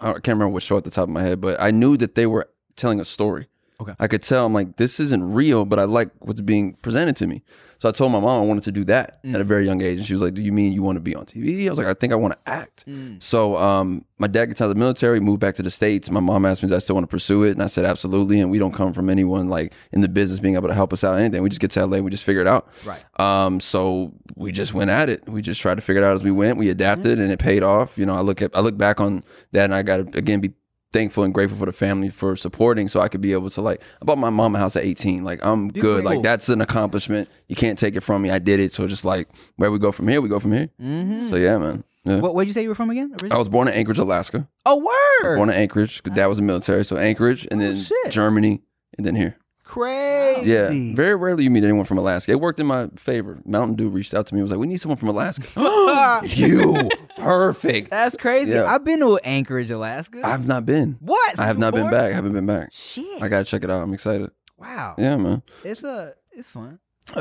[0.04, 2.14] I can't remember what show at the top of my head, but I knew that
[2.14, 3.48] they were telling a story.
[3.80, 3.94] Okay.
[3.98, 7.26] I could tell I'm like, this isn't real, but I like what's being presented to
[7.26, 7.42] me.
[7.84, 9.98] So I told my mom I wanted to do that at a very young age.
[9.98, 11.66] And she was like, Do you mean you want to be on TV?
[11.66, 12.86] I was like, I think I want to act.
[13.18, 16.10] So um, my dad gets out of the military, moved back to the States.
[16.10, 17.50] My mom asked me, Do I still want to pursue it?
[17.50, 18.40] And I said, Absolutely.
[18.40, 21.04] And we don't come from anyone like in the business being able to help us
[21.04, 21.42] out, anything.
[21.42, 22.70] We just get to LA, we just figure it out.
[22.86, 23.04] Right.
[23.20, 25.28] Um, so we just went at it.
[25.28, 26.56] We just tried to figure it out as we went.
[26.56, 27.98] We adapted and it paid off.
[27.98, 30.54] You know, I look at I look back on that and I gotta again be
[30.94, 33.82] thankful and grateful for the family for supporting so I could be able to like
[34.00, 35.24] I bought my mom a house at 18.
[35.24, 36.04] Like I'm good.
[36.04, 37.28] Like that's an accomplishment.
[37.48, 38.30] You can't take it from me.
[38.30, 38.72] I did it.
[38.72, 40.70] So just like where we go from here, we go from here.
[40.80, 41.26] Mm-hmm.
[41.26, 41.84] So yeah, man.
[42.04, 42.20] Yeah.
[42.20, 43.14] What where'd you say you were from again?
[43.30, 44.48] I was born in Anchorage, Alaska.
[44.64, 45.36] oh word.
[45.36, 46.02] Born in Anchorage.
[46.02, 46.84] Dad was in the military.
[46.84, 48.12] So Anchorage and then Oh, shit.
[48.12, 48.62] Germany
[48.96, 49.36] and then here.
[49.74, 50.50] Crazy.
[50.52, 50.94] Yeah.
[50.94, 52.30] Very rarely you meet anyone from Alaska.
[52.30, 53.40] It worked in my favor.
[53.44, 55.42] Mountain Dew reached out to me and was like, We need someone from Alaska.
[56.24, 57.90] you perfect.
[57.90, 58.52] That's crazy.
[58.52, 58.66] Yeah.
[58.72, 60.20] I've been to Anchorage, Alaska.
[60.24, 60.96] I've not been.
[61.00, 61.40] what?
[61.40, 62.12] I have You not been back.
[62.12, 62.68] I haven't been back.
[62.72, 63.20] Shit.
[63.20, 63.82] I gotta check it out.
[63.82, 64.30] I'm excited.
[64.56, 64.94] wow.
[64.96, 65.42] Yeah, man.
[65.64, 66.78] It's a it's fun.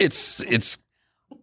[0.00, 0.78] It's it's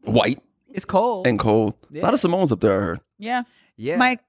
[0.06, 0.42] white
[0.74, 1.28] It's cold.
[1.28, 1.74] and cold.
[1.94, 2.78] A lot of Samoans up there.
[2.82, 3.00] I heard.
[3.20, 3.44] Yeah.
[3.76, 3.98] yeah.
[3.98, 4.22] Mike,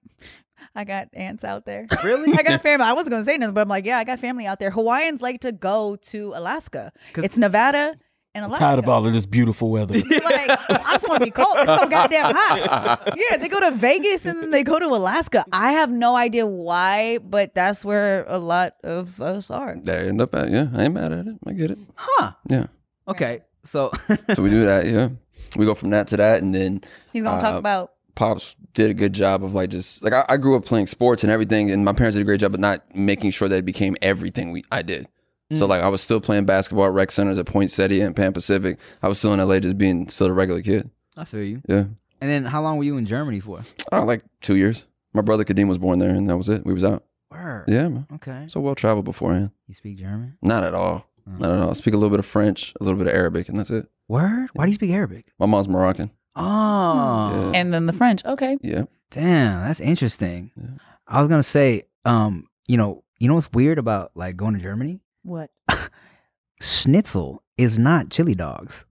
[0.74, 1.86] I got ants out there.
[2.04, 2.32] Really?
[2.38, 2.84] I got family.
[2.86, 4.70] I wasn't going to say nothing, but I'm like, yeah, I got family out there.
[4.70, 6.92] Hawaiians like to go to Alaska.
[7.16, 7.96] It's Nevada
[8.34, 8.64] and Alaska.
[8.64, 9.94] Tired of all of this beautiful weather.
[9.98, 11.56] like, I just want to be cold.
[11.58, 13.14] It's so goddamn hot.
[13.16, 15.44] Yeah, they go to Vegas and then they go to Alaska.
[15.52, 19.76] I have no idea why, but that's where a lot of us are.
[19.82, 20.68] They end up at yeah.
[20.74, 21.36] I ain't mad at it.
[21.46, 21.78] I get it.
[21.94, 22.32] huh.
[22.48, 22.66] Yeah.
[23.08, 23.40] Okay.
[23.64, 23.90] So
[24.34, 24.86] So we do that.
[24.86, 25.08] Yeah.
[25.56, 28.90] We go from that to that, and then He's gonna talk Uh, about pops did
[28.90, 31.70] a good job of like just like I, I grew up playing sports and everything,
[31.70, 34.50] and my parents did a great job of not making sure that it became everything
[34.50, 35.08] we I did.
[35.54, 38.78] So like I was still playing basketball at rec centers at Poinsettia and Pan Pacific.
[39.02, 40.90] I was still in LA, just being still a regular kid.
[41.16, 41.62] I feel you.
[41.66, 41.84] Yeah.
[42.20, 43.62] And then how long were you in Germany for?
[43.90, 44.86] Oh, like two years.
[45.14, 46.66] My brother Kadeem was born there, and that was it.
[46.66, 47.04] We was out.
[47.30, 47.64] Word.
[47.66, 48.06] Yeah, man.
[48.12, 48.44] Okay.
[48.48, 49.50] So well traveled beforehand.
[49.66, 50.36] You speak German?
[50.42, 51.06] Not at all.
[51.26, 51.40] Mm.
[51.40, 51.70] Not at all.
[51.70, 53.88] I speak a little bit of French, a little bit of Arabic, and that's it.
[54.06, 54.50] Word?
[54.52, 55.32] Why do you speak Arabic?
[55.38, 56.10] My mom's Moroccan.
[56.38, 57.50] Oh.
[57.52, 57.58] Yeah.
[57.60, 58.24] and then the French.
[58.24, 58.56] Okay.
[58.62, 58.84] Yeah.
[59.10, 60.50] Damn, that's interesting.
[60.56, 60.68] Yeah.
[61.06, 64.60] I was gonna say, um, you know, you know what's weird about like going to
[64.60, 65.00] Germany?
[65.22, 65.50] What?
[66.60, 68.84] Schnitzel is not chili dogs.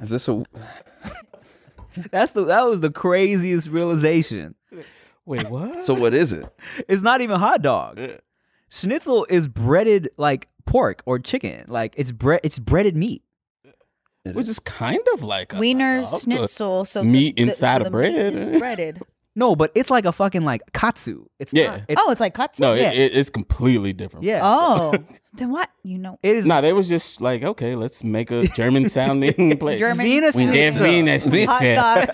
[0.00, 0.42] Is this a
[2.10, 4.54] That's the that was the craziest realization.
[5.26, 5.84] Wait, what?
[5.84, 5.94] so?
[5.94, 6.48] What is it?
[6.88, 8.00] It's not even hot dog.
[8.70, 11.64] Schnitzel is breaded like pork or chicken.
[11.68, 13.22] Like it's bre- it's breaded meat.
[14.24, 16.84] Which is kind of like a Wiener hot dog, schnitzel.
[16.84, 18.58] So meat the, the- inside so of the bread.
[18.58, 19.02] breaded.
[19.36, 21.24] No, but it's like a fucking like katsu.
[21.38, 21.70] It's Yeah.
[21.70, 21.82] not.
[21.88, 22.62] It's, oh, it's like katsu.
[22.62, 22.90] No, Yeah.
[22.90, 24.26] it, it, it's completely different.
[24.26, 24.40] yeah.
[24.42, 24.92] Oh,
[25.34, 25.70] then what?
[25.84, 29.56] You know, It is No, they was just like, okay, let's make a German sounding
[29.56, 29.78] place.
[29.78, 30.84] German Venus We did Schnitzel.
[30.84, 32.08] Venus hot dog.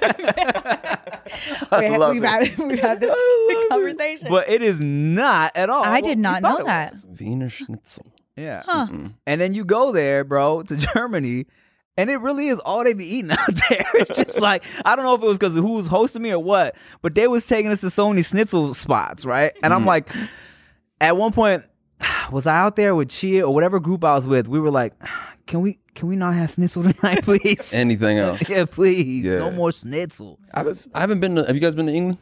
[1.80, 2.26] we, love we've, it.
[2.26, 3.18] had, we've had this
[3.70, 4.28] conversation.
[4.28, 5.84] But it is not at all.
[5.84, 6.94] I did not know that.
[7.18, 8.06] Wiener Schnitzel.
[8.36, 8.62] Yeah.
[8.66, 8.86] Huh.
[8.90, 9.06] Mm-hmm.
[9.26, 11.46] And then you go there, bro, to Germany,
[11.96, 13.86] and it really is all they be eating out there.
[13.94, 16.30] It's just like I don't know if it was because of who was hosting me
[16.30, 19.52] or what, but they was taking us to so many schnitzel spots, right?
[19.62, 19.88] And I'm mm-hmm.
[19.88, 20.10] like,
[21.00, 21.64] at one point,
[22.30, 24.48] was I out there with Chia or whatever group I was with?
[24.48, 24.94] We were like,
[25.46, 27.72] can we can we not have schnitzel tonight, please?
[27.72, 28.48] Anything else?
[28.48, 30.38] yeah, please, no more schnitzel.
[30.52, 31.36] I haven't, I haven't been.
[31.36, 32.18] To, have you guys been to England?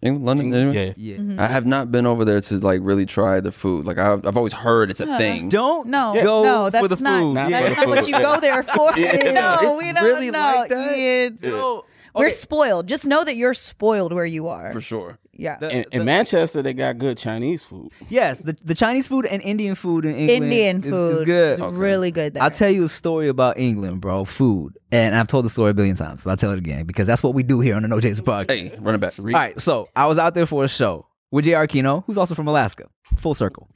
[0.00, 0.94] England, London, anyway?
[0.96, 1.12] Yeah.
[1.12, 1.16] Yeah.
[1.18, 1.40] Mm-hmm.
[1.40, 3.84] I have not been over there to like really try the food.
[3.84, 5.48] Like I've, I've always heard it's a thing.
[5.48, 7.20] Don't no, go no, that's for the not.
[7.20, 7.34] food.
[7.34, 7.58] Not yeah.
[7.60, 8.08] for That's the not what food.
[8.14, 8.92] you go there for.
[8.98, 9.32] Yeah.
[9.32, 10.38] no, It's we don't really know.
[10.38, 10.98] like that?
[10.98, 11.50] Yeah.
[11.50, 11.84] No.
[12.14, 12.34] We're Okay.
[12.34, 12.86] spoiled.
[12.88, 14.72] Just know that you're spoiled where you are.
[14.72, 15.18] for sure.
[15.38, 15.56] Yeah.
[15.58, 17.90] The- In, the- in Manchester, they got good Chinese food.
[18.08, 21.52] Yes, the, the Chinese food and Indian food in England Indian is- is, food good.
[21.52, 22.42] is really good there.
[22.42, 24.24] I'll tell you a story about England, bro.
[24.24, 27.06] Food, and I've told the story a billion times, but I'll tell it again because
[27.06, 28.50] that's what we do here on the No Chaser podcast.
[28.50, 29.14] Hey, run it back.
[29.18, 31.66] All right, so I was out there for a show with J.R.
[31.68, 32.86] Kino, who's also from Alaska.
[33.18, 33.68] Full circle,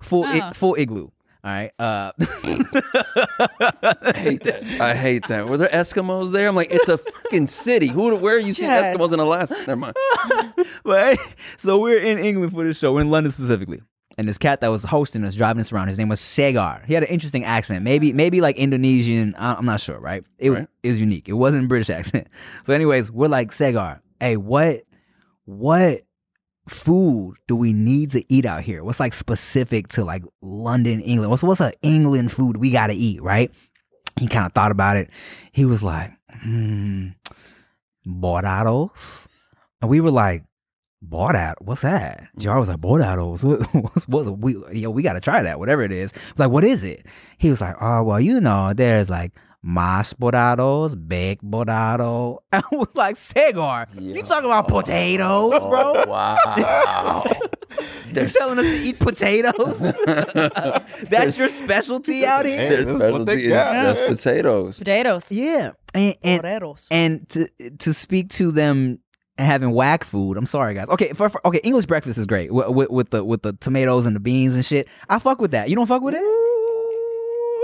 [0.00, 0.52] full i- Ah.
[0.52, 1.08] full igloo.
[1.48, 1.72] All right.
[1.78, 4.62] Uh, I hate that.
[4.80, 5.48] I hate that.
[5.48, 6.46] Were there Eskimos there?
[6.46, 7.86] I'm like, it's a fucking city.
[7.88, 8.14] Who?
[8.16, 8.94] Where are you seeing Yes.
[8.94, 9.56] Eskimos in Alaska?
[9.66, 9.96] Never mind.
[10.84, 11.18] but
[11.56, 12.92] so we're in England for this show.
[12.92, 13.80] We're in London specifically.
[14.18, 16.82] And this cat that was hosting us, driving us around, his name was Segar.
[16.86, 19.34] He had an interesting accent, maybe maybe like Indonesian.
[19.38, 20.24] I- I'm not sure, right?
[20.38, 20.68] It was Right.
[20.82, 21.28] it was unique.
[21.30, 22.26] It wasn't British accent.
[22.64, 24.02] So, anyways, we're like Segar.
[24.20, 24.82] Hey, what
[25.46, 26.02] what
[26.68, 28.84] food do we need to eat out here?
[28.84, 31.30] What's like specific to like London, England?
[31.30, 33.50] What's what's a England food we gotta eat, right?
[34.18, 35.10] He kind of thought about it.
[35.52, 37.10] He was like, hmm,
[38.06, 39.26] bordados.
[39.80, 40.44] And we were like,
[41.06, 42.28] Bordat, what's that?
[42.38, 43.42] Jar was like, Bordados.
[43.44, 46.12] What, what's, what's we, yo, we got to try that, whatever it is.
[46.12, 47.06] I was like, what is it?
[47.38, 52.38] He was like, oh, well, you know, there's like mashed bordados, baked bordado.
[52.52, 55.92] I was like, Segar, you talking about potatoes, bro?
[55.96, 57.24] Oh, wow.
[58.14, 59.78] You're telling us to eat potatoes?
[61.10, 62.58] That's your specialty out here?
[62.58, 63.72] Hey, There's this is what they specialty in got.
[63.74, 64.78] mashed potatoes.
[64.78, 65.32] Potatoes.
[65.32, 65.72] Yeah.
[65.94, 66.86] And, and, Potatoes.
[66.90, 69.00] and to to speak to them
[69.38, 70.36] having whack food.
[70.36, 70.88] I'm sorry, guys.
[70.88, 71.60] Okay, for, for- okay.
[71.62, 74.64] English breakfast is great with, with, with the with the tomatoes and the beans and
[74.64, 74.88] shit.
[75.08, 75.68] I fuck with that.
[75.68, 76.22] You don't fuck with it?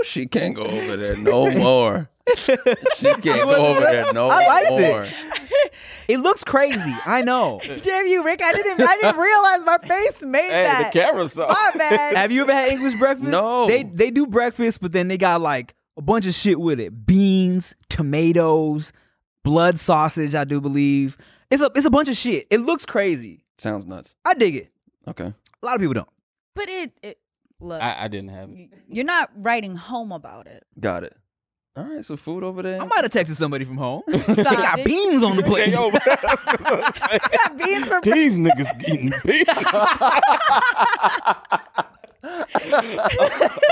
[0.05, 2.09] Ooh, she can't go over there no more.
[2.37, 2.55] She
[3.13, 5.13] can't go over there no I liked it.
[6.07, 6.93] It looks crazy.
[7.07, 7.59] I know.
[7.81, 8.39] Damn you, Rick!
[8.43, 8.79] I didn't.
[8.79, 10.93] I didn't realize my face made Hey, that.
[10.93, 11.47] the camera saw.
[11.47, 12.15] My bad.
[12.15, 13.27] Have you ever had English breakfast?
[13.29, 13.65] No.
[13.67, 17.07] They they do breakfast, but then they got like a bunch of shit with it:
[17.07, 18.93] beans, tomatoes,
[19.43, 20.35] blood sausage.
[20.35, 21.17] I do believe
[21.49, 22.45] it's a it's a bunch of shit.
[22.51, 23.43] It looks crazy.
[23.57, 24.13] Sounds nuts.
[24.23, 24.71] I dig it.
[25.07, 25.33] Okay.
[25.63, 26.09] A lot of people don't.
[26.53, 27.17] But it, it
[27.59, 28.69] look, I, I didn't have it.
[28.87, 30.63] you're not writing home about it.
[30.79, 31.15] Got it.
[31.77, 32.81] All right, so food over there.
[32.81, 34.01] I might have texted somebody from home.
[34.07, 34.85] they got it.
[34.85, 35.67] beans on the plate.
[35.73, 35.99] Yo, bro.
[35.99, 39.43] got beans for These niggas eating beans.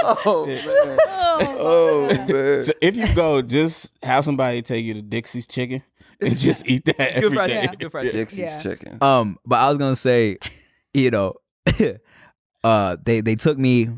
[0.04, 0.98] oh man.
[1.60, 2.64] Oh man.
[2.64, 5.82] So if you go, just have somebody take you to Dixie's Chicken
[6.20, 7.56] and just eat that It's good every fried day.
[7.62, 7.70] chicken.
[7.74, 8.20] It's good fried chicken.
[8.20, 8.62] Dixie's Yeah.
[8.62, 8.98] chicken.
[9.02, 10.38] Um, but I was gonna say,
[10.94, 11.36] you know,
[12.64, 13.90] uh, they they took me,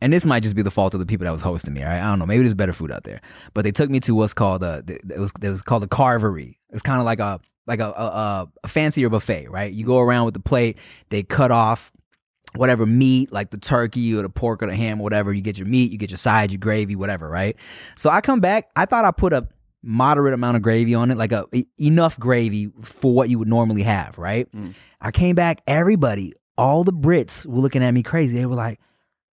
[0.00, 1.82] and this might just be the fault of the people that was hosting me.
[1.82, 2.00] Right?
[2.00, 2.26] I don't know.
[2.26, 3.20] Maybe there's better food out there,
[3.54, 6.56] but they took me to what's called a it was it was called a carvery.
[6.70, 9.72] It's kind of like a like a, a a fancier buffet, right?
[9.72, 10.78] You go around with the plate,
[11.10, 11.92] they cut off
[12.54, 15.32] whatever meat, like the turkey or the pork or the ham, or whatever.
[15.32, 17.56] You get your meat, you get your side, your gravy, whatever, right?
[17.96, 18.68] So I come back.
[18.76, 19.46] I thought I put a
[19.82, 21.46] moderate amount of gravy on it, like a
[21.78, 24.48] enough gravy for what you would normally have, right?
[25.00, 25.62] I came back.
[25.66, 28.36] Everybody, all the Brits were looking at me crazy.
[28.38, 28.80] They were like,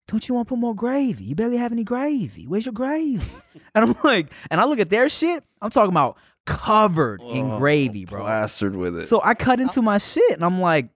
[0.08, 1.24] "Don't you want to put more gravy?
[1.26, 2.46] You barely have any gravy.
[2.48, 3.22] Where's your gravy?"
[3.76, 5.44] and I'm like, and I look at their shit.
[5.62, 8.22] I'm talking about covered in Oh, gravy, bro.
[8.22, 9.08] Plastered with it.
[9.08, 10.90] So I cut into my shit, and I'm like,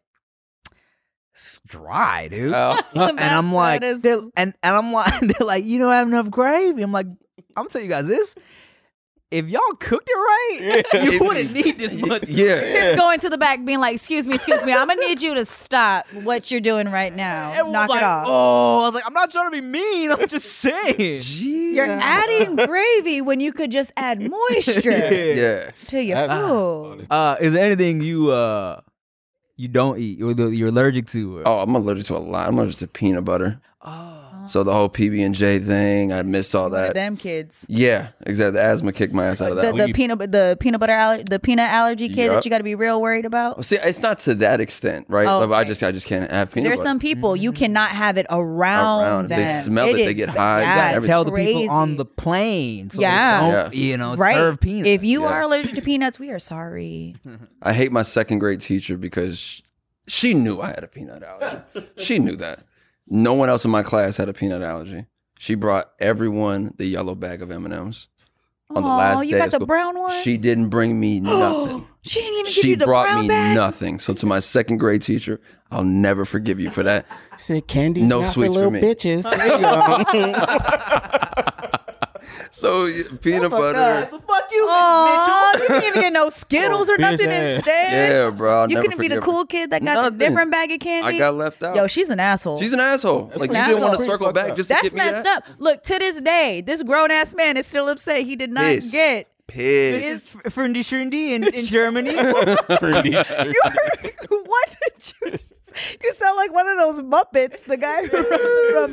[1.34, 2.80] "It's dry, dude." Oh.
[2.96, 6.08] and I'm like, that is- they're- and and I'm like, they're like, you don't have
[6.08, 6.82] enough gravy.
[6.82, 7.18] I'm like, I'm
[7.56, 8.36] gonna tell you guys this.
[9.32, 11.04] If y'all cooked it right, Yeah.
[11.10, 12.28] you wouldn't need this much.
[12.28, 12.98] yeah.
[12.98, 15.46] going to the back, being like, "Excuse me, excuse me, I'm gonna need you to
[15.46, 17.50] stop what you're doing right now.
[17.52, 20.12] Everyone Knock was it off." Oh, I was like, I'm not trying to be mean.
[20.12, 21.20] I'm just saying.
[21.74, 25.72] You're adding gravy when you could just add moisture Yeah.
[25.88, 27.08] to your That's food.
[27.10, 28.82] Uh, is there anything you uh
[29.56, 31.38] you don't eat or that you're allergic to?
[31.38, 32.50] Or, Oh, I'm allergic to a lot.
[32.50, 33.62] I'm allergic to peanut butter.
[33.82, 34.18] oh.
[34.48, 36.94] So the whole PB and J thing, I missed all that.
[36.94, 37.66] them kids.
[37.70, 38.60] Yeah, exactly.
[38.60, 39.76] The asthma kicked my ass out of The, that.
[39.78, 42.36] the you- peanut the peanut butter aller- the peanut allergy kid Yup.
[42.36, 43.58] that you got to be real worried about.
[43.58, 45.28] Well, see, it's not to that extent, right?
[45.28, 46.90] Oh, Like, I just, I just can't have peanut There's butter.
[46.90, 49.30] some people you cannot have it around, Around.
[49.30, 51.00] They smell it, they get high, yeah, yeah.
[51.00, 52.90] Tell the people on the plane.
[52.90, 53.64] So they Yeah.
[53.64, 54.36] don't, you know, right.
[54.36, 54.90] serve peanuts.
[54.90, 55.28] If you Yeah.
[55.30, 57.16] are allergic to peanuts, we are sorry.
[57.62, 59.62] I hate my second grade teacher because
[60.08, 61.88] she knew I had a peanut allergy.
[61.98, 62.60] she knew that.
[63.08, 65.06] No one else in my class had a peanut allergy.
[65.38, 68.08] She brought everyone the yellow bag of M and M's
[68.70, 69.68] on the last Aw, you day got of the school.
[69.68, 70.14] brown ones?
[70.22, 71.88] She didn't bring me nothing.
[72.04, 73.56] She didn't even give she you the brought brown me bag.
[73.56, 74.00] nothing.
[74.00, 77.06] So to my second grade teacher, I'll never forgive you for that.
[77.38, 78.04] Said candy.
[78.04, 78.82] No not sweets for for little me.
[78.82, 79.24] bitches.
[79.36, 80.04] There you go.
[82.52, 83.78] So y- peanut butter.
[83.80, 85.64] Uh, so fuck you, Aw, Mitchell.
[85.64, 87.56] you didn't even get no Skittles or nothing ass.
[87.58, 88.10] instead.
[88.12, 88.62] Yeah, bro.
[88.62, 90.18] I'll you never couldn't be the cool kid that got Nothing.
[90.18, 91.16] the different bag of candy.
[91.16, 91.76] I got left out.
[91.76, 92.60] Yo, she's an asshole.
[92.60, 93.32] She's an asshole.
[93.36, 95.38] Like you an didn't want to circle back just to That's get me messed that?
[95.38, 95.44] up.
[95.60, 98.92] Look, to this day, this grown ass man is still upset he did not Pissed.
[98.92, 99.28] get.
[99.48, 100.00] Pissed.
[100.00, 100.04] This
[100.46, 102.14] is Ferndi Shundi in, in Germany.
[102.80, 103.10] Pretty.
[103.10, 105.38] You heard, what did you?
[106.04, 108.26] You sound like one of those Muppets, the guy from,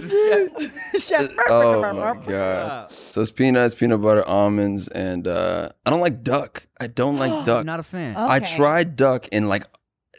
[0.08, 1.30] from Chef.
[1.48, 2.90] Oh my god!
[2.92, 6.66] So it's peanuts, peanut butter, almonds, and uh I don't like duck.
[6.80, 7.60] I don't like duck.
[7.60, 8.14] I'm not a fan.
[8.16, 8.28] Oh.
[8.28, 9.64] I tried duck and like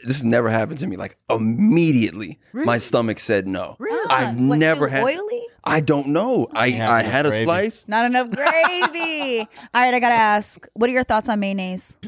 [0.04, 0.96] this has never happened to me.
[0.96, 3.76] Like immediately, my stomach said no.
[3.78, 4.10] Really?
[4.10, 5.04] I've What, never had.
[5.04, 5.42] oily.
[5.62, 6.48] I don't know.
[6.52, 7.44] I have I enough had a gravy.
[7.44, 7.84] slice.
[7.86, 9.40] Not enough gravy.
[9.74, 10.66] All right, I gotta ask.
[10.72, 11.96] What are your thoughts on mayonnaise?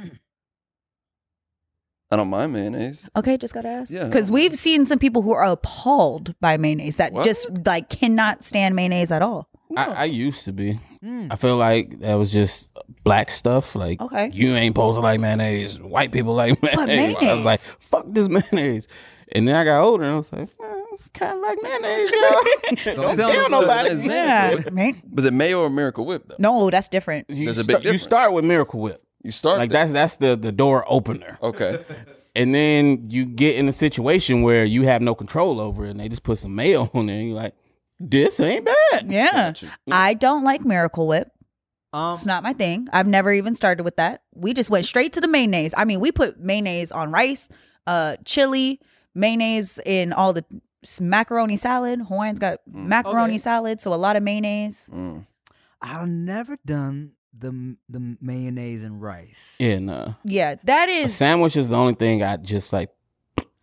[2.12, 3.04] I don't mind mayonnaise.
[3.16, 3.90] Okay, just gotta ask.
[3.90, 4.04] Yeah.
[4.04, 7.24] Because we've seen some people who are appalled by mayonnaise that What?
[7.24, 9.48] just like cannot stand mayonnaise at all.
[9.76, 10.78] I, I used to be.
[11.02, 11.28] Mm.
[11.32, 12.68] I feel like that was just
[13.04, 13.74] black stuff.
[13.74, 14.30] Like, Okay.
[14.32, 15.80] you ain't supposed to like mayonnaise.
[15.80, 16.76] White people like mayonnaise.
[16.78, 17.44] I was mayonnaise.
[17.46, 18.86] like, fuck this mayonnaise.
[19.34, 20.50] And then I got older and I was like,
[21.14, 22.10] kind of like mayonnaise,
[22.84, 22.94] yo.
[23.02, 23.94] Don't tell kill me- nobody.
[24.06, 24.56] Yeah.
[24.72, 26.36] Man- Was it mayo or Miracle Whip though?
[26.38, 27.30] No, that's different.
[27.30, 28.02] You, There's a sta- big you difference.
[28.02, 29.02] start with Miracle Whip.
[29.22, 29.80] You start Like there.
[29.86, 31.38] that's that's the the door opener.
[31.42, 31.84] okay.
[32.34, 36.00] And then you get in a situation where you have no control over it and
[36.00, 37.54] they just put some mayo on there and you're like,
[38.00, 39.12] this ain't bad.
[39.12, 39.52] Yeah.
[39.90, 41.30] I don't like Miracle Whip.
[41.92, 42.88] Um, It's not my thing.
[42.90, 44.22] I've never even started with that.
[44.34, 45.74] We just went straight to the mayonnaise.
[45.76, 47.50] I mean, we put mayonnaise on rice,
[47.86, 48.80] uh, chili,
[49.14, 50.42] mayonnaise in all the
[51.02, 52.00] macaroni salad.
[52.00, 53.38] Hawaiians got macaroni Okay.
[53.38, 54.88] salad, so a lot of mayonnaise.
[54.90, 55.26] Mm.
[55.82, 59.56] I've never done the the mayonnaise and rice.
[59.58, 60.14] Yeah, no.
[60.24, 62.90] Yeah, that A sandwich is the only thing I just like.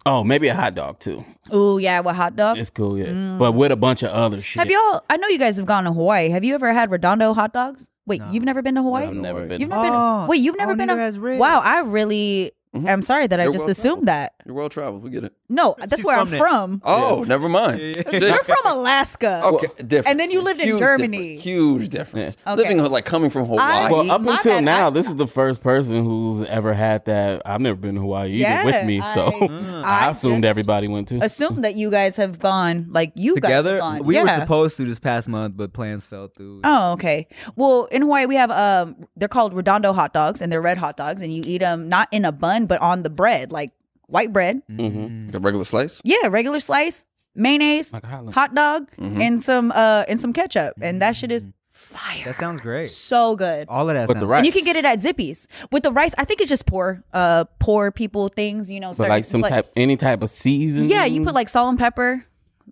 [0.05, 1.23] Oh, maybe a hot dog too.
[1.53, 2.57] Ooh, yeah, with hot dog.
[2.57, 3.07] It's cool, yeah.
[3.07, 3.37] Mm.
[3.37, 4.59] But with a bunch of other shit.
[4.59, 5.03] Have y'all?
[5.09, 6.29] I know you guys have gone to Hawaii.
[6.29, 7.85] Have you ever had Redondo hot dogs?
[8.05, 8.31] Wait, No.
[8.31, 9.07] you've never been to Hawaii?
[9.07, 9.59] I've never been.
[9.61, 9.93] You've never been.
[9.93, 10.87] Oh, Wait, you've never oh, been.
[10.87, 12.87] To, has wow, I really Mhm.
[12.87, 14.07] am sorry that I You're just well assumed traveled.
[14.07, 14.33] that.
[14.49, 15.03] You're well traveled.
[15.03, 15.33] We get it.
[15.47, 16.39] No, that's She's where from I'm there.
[16.39, 16.81] from.
[16.83, 17.79] Oh, never mind.
[17.79, 19.41] You're from Alaska.
[19.45, 20.07] Okay, different.
[20.07, 21.17] And then you lived in Huge Germany.
[21.35, 21.43] difference.
[21.43, 22.37] Huge difference.
[22.47, 22.53] Yeah.
[22.53, 22.63] Okay.
[22.63, 23.59] Living like coming from Hawaii.
[23.85, 26.73] I- Well, up My until bad, now, I- this is the first person who's ever
[26.73, 27.43] had that.
[27.45, 30.45] I've never been to Hawaii either Yeah, with me, so I- I, I assumed just
[30.49, 31.19] everybody went to.
[31.23, 33.77] Assume that you guys have gone, like you together.
[33.77, 34.07] guys have gone.
[34.07, 34.39] We were Yeah.
[34.39, 36.61] supposed to this past month, but plans fell through.
[36.63, 37.27] Oh, okay.
[37.55, 40.97] Well, in Hawaii, we have um, they're called redondo hot dogs, and they're red hot
[40.97, 43.69] dogs, and you eat them not in a bun, but on the bread, like
[44.09, 44.61] white bread.
[44.69, 45.27] Mhm.
[45.27, 46.01] Like a regular slice.
[46.03, 49.21] Yeah, regular slice, mayonnaise, Like hot- hot dog, Mhm.
[49.21, 52.25] and some uh, and some ketchup, and that shit is fire.
[52.25, 52.89] That sounds great.
[52.89, 53.67] so good.
[53.69, 54.07] All of that.
[54.07, 56.11] But the rice, And you can get it at Zippy's with the rice.
[56.17, 58.69] I think it's just poor, uh, poor people things.
[58.69, 60.89] You know, but certain- like some type, any type of season.
[60.89, 62.25] Yeah, you put like salt and pepper,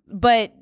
[0.06, 0.52] but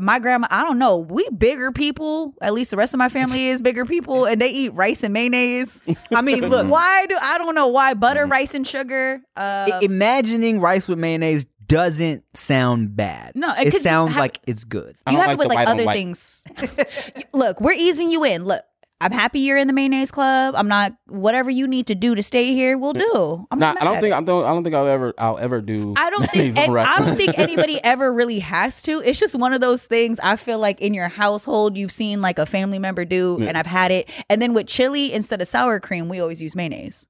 [0.00, 0.98] my grandma, I don't know.
[0.98, 2.34] We bigger people.
[2.42, 5.12] At least the rest of my family is bigger people, and they eat rice and
[5.14, 5.82] mayonnaise.
[6.12, 6.66] I mean, look.
[6.70, 9.20] why do I don't know why butter, rice, and sugar?
[9.36, 13.32] Uh, i- imagining rice with mayonnaise doesn't sound bad.
[13.36, 14.96] No, it 'cause you sounds have- like it's good.
[15.06, 16.42] I you don't have like it with the like white on other things.
[17.32, 18.44] Look, we're easing you in.
[18.44, 18.62] Look,
[19.02, 20.54] I'm happy you're in the mayonnaise club.
[20.56, 20.92] I'm not.
[21.08, 23.46] Whatever you need to do to stay here, we'll do.
[23.50, 24.44] I'm Nah, not I don't think I don't.
[24.44, 25.12] I don't think I'll ever.
[25.18, 25.94] I'll ever do.
[25.96, 26.56] I don't think.
[26.56, 26.78] And.
[26.78, 29.00] I don't think anybody ever really has to.
[29.00, 30.18] It's just one of those things.
[30.22, 33.48] I feel like in your household, you've seen like a family member do, Yeah.
[33.48, 34.08] and I've had it.
[34.30, 37.06] And then with chili, instead of sour cream, we always use mayonnaise.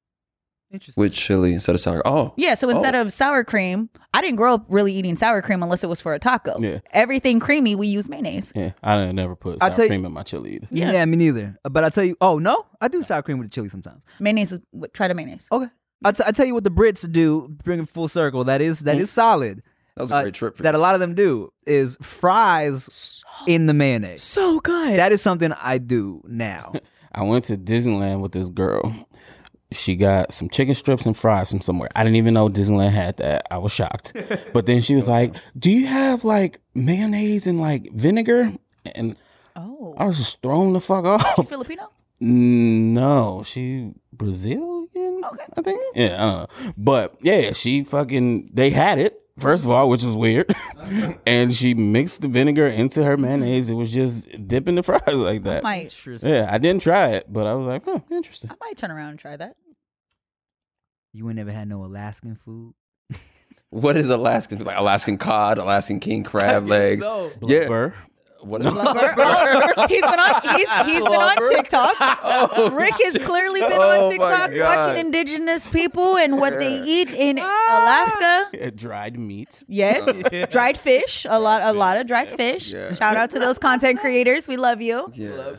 [0.73, 1.01] Interesting.
[1.01, 2.01] With chili instead of sour.
[2.07, 3.03] Oh, Yeah, so instead Oh.
[3.03, 6.15] of sour cream, I didn't grow up really eating sour cream unless it was for
[6.15, 6.59] a taco.
[6.61, 6.79] Yeah.
[6.93, 8.53] Everything creamy, we use mayonnaise.
[8.55, 10.69] Yeah, I didn't never put I'll sour tell you- cream in my chili either.
[10.71, 11.05] Yeah.
[11.05, 11.59] me neither.
[11.65, 14.01] Uh, But I tell you, oh no, I do sour cream with the chili sometimes.
[14.19, 14.61] Mayonnaise, is-
[14.95, 15.47] try the mayonnaise.
[15.53, 15.67] Okay.
[16.05, 18.43] I t- I tell you what the Brits do, bring it full circle.
[18.45, 19.63] That is that is solid.
[19.95, 20.57] that was a Uh, great trip.
[20.57, 20.81] For That you.
[20.81, 24.23] a lot of them do is fries in the mayonnaise.
[24.23, 24.99] So good.
[24.99, 26.73] That is something I do now.
[27.15, 28.95] I went to Disneyland with this girl.
[29.73, 31.91] She got some chicken strips and fries from somewhere.
[31.95, 33.47] I didn't even know Disneyland had that.
[33.51, 34.13] I was shocked.
[34.53, 38.53] But then she was like, "Do you have like mayonnaise and like vinegar?"
[38.95, 39.17] And
[39.57, 41.49] oh, I was just thrown the fuck off.
[41.49, 41.91] Filipino?
[42.21, 44.89] No, she Brazilian.
[44.97, 45.45] Okay.
[45.57, 45.81] I think.
[45.83, 45.91] Mm.
[45.95, 46.73] Yeah, I don't know.
[46.77, 50.55] But yeah, she fucking they had it first of all, which was weird,
[51.27, 53.69] and she mixed the vinegar into her mayonnaise.
[53.69, 55.63] It was just dipping the fries like that.
[55.63, 58.51] Might Yeah, I didn't try it, but I was like, huh, interesting.
[58.51, 59.57] I might turn around and try that.
[61.13, 62.75] You ain't never had no Alaskan food?
[63.69, 64.65] what is Alaskan?
[64.65, 67.05] Like Alaskan cod, Alaskan king crab legs.
[67.05, 67.31] Yeah.
[67.39, 67.95] Blubber.
[68.43, 72.73] What is Oh, he's been on he's, he's been on TikTok.
[72.73, 77.39] Rick has clearly been Oh on TikTok watching indigenous people and what they eat in
[77.39, 78.51] Alaska.
[78.53, 79.63] Yeah, dried meat.
[79.69, 80.47] Yes, oh.
[80.47, 81.27] dried fish.
[81.29, 82.73] A lot, a lot of dried fish.
[82.73, 82.95] Yeah.
[82.95, 84.49] Shout out to those content creators.
[84.49, 85.13] We love you.
[85.15, 85.53] Yeah.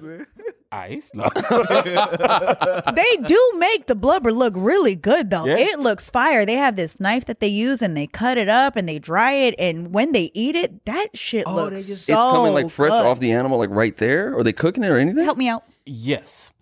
[0.74, 1.12] Ice.
[1.14, 1.30] No.
[2.94, 5.46] They do make the blubber look really good, though.
[5.46, 5.58] Yeah.
[5.58, 6.46] It looks fire.
[6.46, 9.32] They have this knife that they use, and they cut it up and they dry
[9.34, 9.56] it.
[9.58, 12.92] And when they eat it, that shit Oh, looks just- so it's coming like fresh
[12.92, 13.06] good.
[13.06, 14.36] off the animal, like right there.
[14.38, 15.24] Are they cooking it or anything?
[15.24, 15.64] Help me out.
[15.86, 16.52] yes.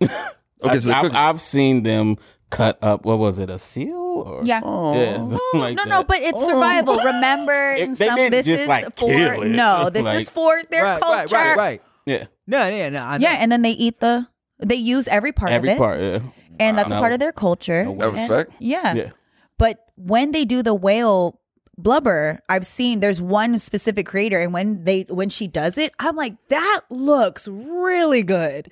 [0.64, 2.14] Okay, so they're I've seen them
[2.50, 3.04] cut up.
[3.04, 3.50] What was it?
[3.50, 3.96] A seal?
[3.96, 4.60] Or Yeah.
[4.62, 4.94] Oh.
[4.94, 5.16] Yeah,
[5.60, 5.88] like no, that.
[5.88, 6.46] no, but it's oh.
[6.46, 6.98] survival.
[6.98, 9.48] Remember, It- in some, this just, is like, for it.
[9.48, 11.34] no, this Like- is for their right, culture.
[11.34, 11.82] right, right, right.
[12.06, 12.26] Yeah.
[12.46, 13.02] No, yeah, no.
[13.02, 13.22] I know.
[13.28, 14.26] Yeah, and then they eat the.
[14.58, 16.00] They use every part Every of it, part.
[16.00, 16.18] Yeah.
[16.60, 17.84] and that's a part of their culture.
[17.84, 18.52] No Out of And- respect.
[18.60, 18.94] yeah.
[18.94, 19.10] Yeah.
[19.58, 21.40] But when they do the whale
[21.76, 26.14] blubber, I've seen there's one specific creator, and when they when she does it, I'm
[26.16, 28.70] like, that looks really good.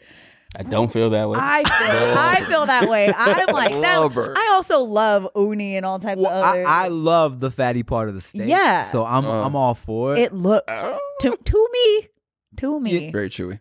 [0.57, 1.38] I don't feel that way.
[1.40, 3.12] I feel, I feel that way.
[3.16, 3.99] I'm like that.
[3.99, 4.35] Blubber.
[4.37, 6.66] I also love uni and all types Well, of other.
[6.66, 8.49] I, I love the fatty part of the steak.
[8.49, 8.83] Yeah.
[8.85, 9.45] So I'm Uh.
[9.45, 10.19] I'm all for it.
[10.19, 10.66] it looks
[11.21, 12.09] to to me,
[12.61, 13.11] to me.
[13.11, 13.61] Very chewy.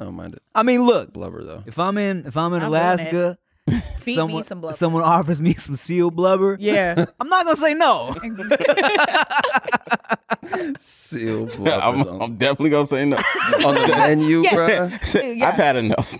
[0.00, 0.42] I don't mind it.
[0.54, 1.62] I mean, look, Blubber though.
[1.66, 3.12] if I'm in if I'm in I'm willing it.
[3.12, 3.38] Alaska,
[3.98, 4.76] Feed someone, me some blubber.
[4.76, 6.56] someone offers me some seal blubber.
[6.58, 7.04] Yeah.
[7.20, 8.12] I'm not gonna say no.
[10.78, 13.16] Seal I'm, blubber on, I'm definitely gonna say no.
[13.64, 14.50] on the menu, Yeah.
[14.56, 15.36] bruh.
[15.38, 15.48] Yeah.
[15.48, 16.14] I've had enough,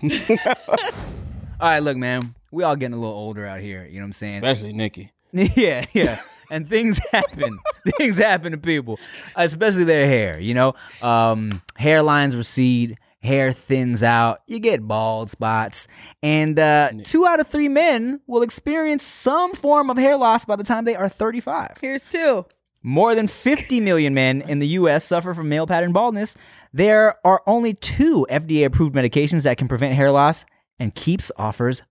[1.59, 3.85] All right, look, man, we all getting a little older out here.
[3.85, 4.35] You know what I'm saying?
[4.35, 5.11] especially Nikki.
[5.33, 6.19] Yeah, yeah.
[6.51, 7.57] And things happen.
[7.97, 8.99] things happen to people,
[9.35, 10.39] especially their hair.
[10.39, 15.87] You know, um, hairlines recede, hair thins out, you get bald spots,
[16.21, 20.55] and uh, two out of three men will experience some form of hair loss by
[20.55, 21.77] the time they are 35.
[21.81, 22.45] Here's two.
[22.83, 26.35] More than 50 million men in the US suffer from male pattern baldness.
[26.73, 30.45] There are only two FDA approved medications that can prevent hair loss,
[30.79, 31.83] and Keeps offers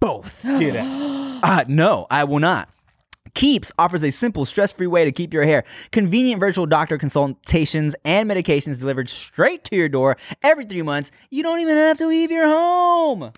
[0.00, 0.42] both.
[0.42, 1.18] Get out.
[1.40, 2.68] Uh, no, I will not.
[3.34, 5.64] Keeps offers a simple, stress free way to keep your hair.
[5.92, 11.10] Convenient virtual doctor consultations and medications delivered straight to your door every three months.
[11.30, 13.32] You don't even have to leave your home.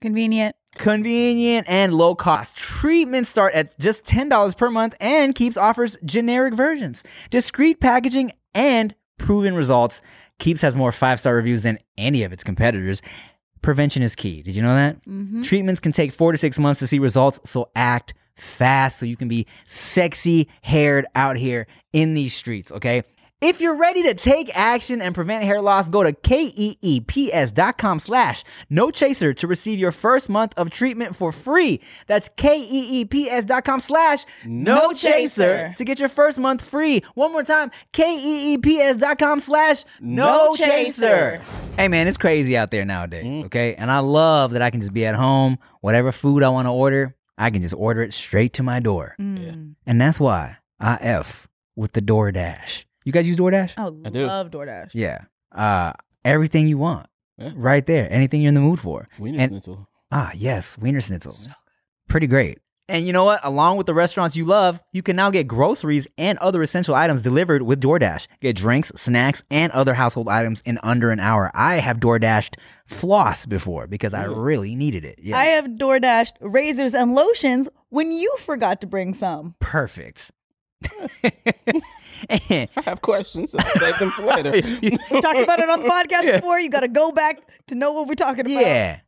[0.00, 0.54] Convenient.
[0.76, 2.56] Convenient and low cost.
[2.56, 8.94] Treatments start at just $10 per month and Keeps offers generic versions, discreet packaging, and
[9.18, 10.00] proven results.
[10.38, 13.02] Keeps has more five star reviews than any of its competitors.
[13.60, 14.42] Prevention is key.
[14.42, 15.04] Did you know that?
[15.04, 15.42] Mm-hmm.
[15.42, 19.16] Treatments can take four to six months to see results, so act fast so you
[19.16, 23.02] can be sexy haired out here in these streets, okay?
[23.40, 28.42] If you're ready to take action and prevent hair loss, go to E keeps.com slash
[28.68, 31.80] no chaser to receive your first month of treatment for free.
[32.08, 37.04] That's E keeps.com slash no chaser to get your first month free.
[37.14, 41.40] One more time, E keeps.com slash no chaser.
[41.76, 43.46] Hey man, it's crazy out there nowadays, mm-hmm.
[43.46, 43.76] okay?
[43.76, 46.72] And I love that I can just be at home, whatever food I want to
[46.72, 49.14] order, I can just order it straight to my door.
[49.20, 49.76] Mm.
[49.86, 52.84] And that's why I F with the DoorDash.
[53.04, 53.74] You guys use DoorDash?
[53.78, 54.26] Oh, I do.
[54.26, 54.90] love DoorDash.
[54.92, 55.20] Yeah.
[55.52, 55.92] Uh
[56.24, 57.06] everything you want.
[57.38, 57.52] Yeah.
[57.54, 58.12] Right there.
[58.12, 59.08] Anything you're in the mood for.
[59.18, 59.88] Wiener And- schnitzel.
[60.10, 61.34] Ah, yes, Wiener Schnitzel.
[62.08, 62.58] Pretty great.
[62.88, 63.40] And you know what?
[63.42, 67.22] Along with the restaurants you love, you can now get groceries and other essential items
[67.22, 68.28] delivered with DoorDash.
[68.40, 71.50] Get drinks, snacks, and other household items in under an hour.
[71.54, 75.18] I have DoorDashed floss before because I really needed it.
[75.22, 75.36] Yeah.
[75.36, 79.54] I have DoorDashed razors and lotions when you forgot to bring some.
[79.60, 80.30] Perfect.
[82.30, 83.54] I have questions.
[83.54, 84.52] I'll save them for later.
[84.80, 86.58] We talked about it on the podcast before.
[86.58, 88.62] You got to go back to know what we're talking about.
[88.62, 89.00] Yeah.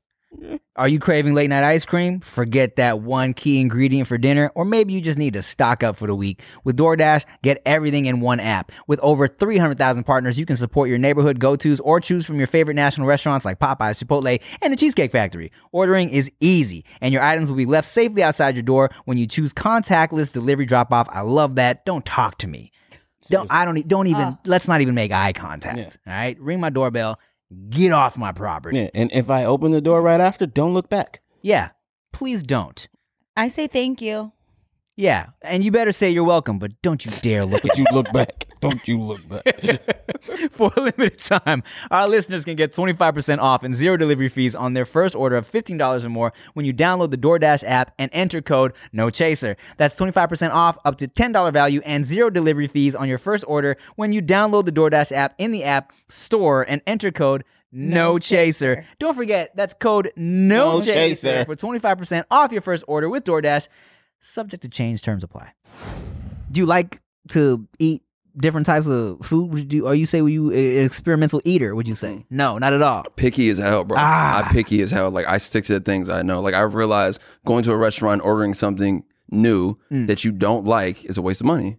[0.76, 2.20] Are you craving late night ice cream?
[2.20, 5.96] Forget that one key ingredient for dinner, or maybe you just need to stock up
[5.96, 6.42] for the week.
[6.64, 8.70] With DoorDash, get everything in one app.
[8.86, 12.46] With over 300,000 partners, you can support your neighborhood go tos or choose from your
[12.46, 15.50] favorite national restaurants like Popeyes, Chipotle, and the Cheesecake Factory.
[15.72, 19.26] Ordering is easy, and your items will be left safely outside your door when you
[19.26, 21.08] choose contactless delivery drop off.
[21.10, 21.84] I love that.
[21.84, 22.72] Don't talk to me.
[23.28, 24.38] Don't I don't don't even ah.
[24.46, 25.98] let's not even make eye contact.
[26.06, 27.18] All right, ring my doorbell.
[27.68, 28.78] Get off my property.
[28.78, 31.20] Yeah, and if I open the door right after, don't look back.
[31.42, 31.70] Yeah,
[32.12, 32.86] please don't.
[33.36, 34.32] I say thank you.
[35.00, 38.12] Yeah, and you better say you're welcome, but don't you dare look But you look
[38.12, 38.44] back.
[38.60, 39.58] Don't you look back.
[40.50, 44.74] For a limited time, our listeners can get 25% off and zero delivery fees on
[44.74, 48.42] their first order of $15 or more when you download the DoorDash app and enter
[48.42, 49.56] code NOCHASER.
[49.78, 53.78] That's 25% off up to $10 value and zero delivery fees on your first order
[53.96, 57.42] when you download the DoorDash app in the app store and enter code
[57.72, 58.84] no chaser.
[58.98, 61.44] Don't forget, that's code no, No chaser Chaser.
[61.44, 63.68] for 25% off your first order with DoorDash.
[64.20, 65.52] Subject to change, terms apply.
[66.50, 68.02] Do you like to eat
[68.36, 69.52] different types of food?
[69.52, 71.74] Would you, or you say were you an experimental eater?
[71.74, 73.04] Would you say no, not at all?
[73.16, 73.96] picky as hell, bro.
[73.98, 74.46] Ah.
[74.48, 75.10] I picky as hell.
[75.10, 76.40] Like I stick to the things I know.
[76.40, 80.06] Like I realize going to a restaurant ordering something new Mm.
[80.08, 81.78] that you don't like is a waste of money.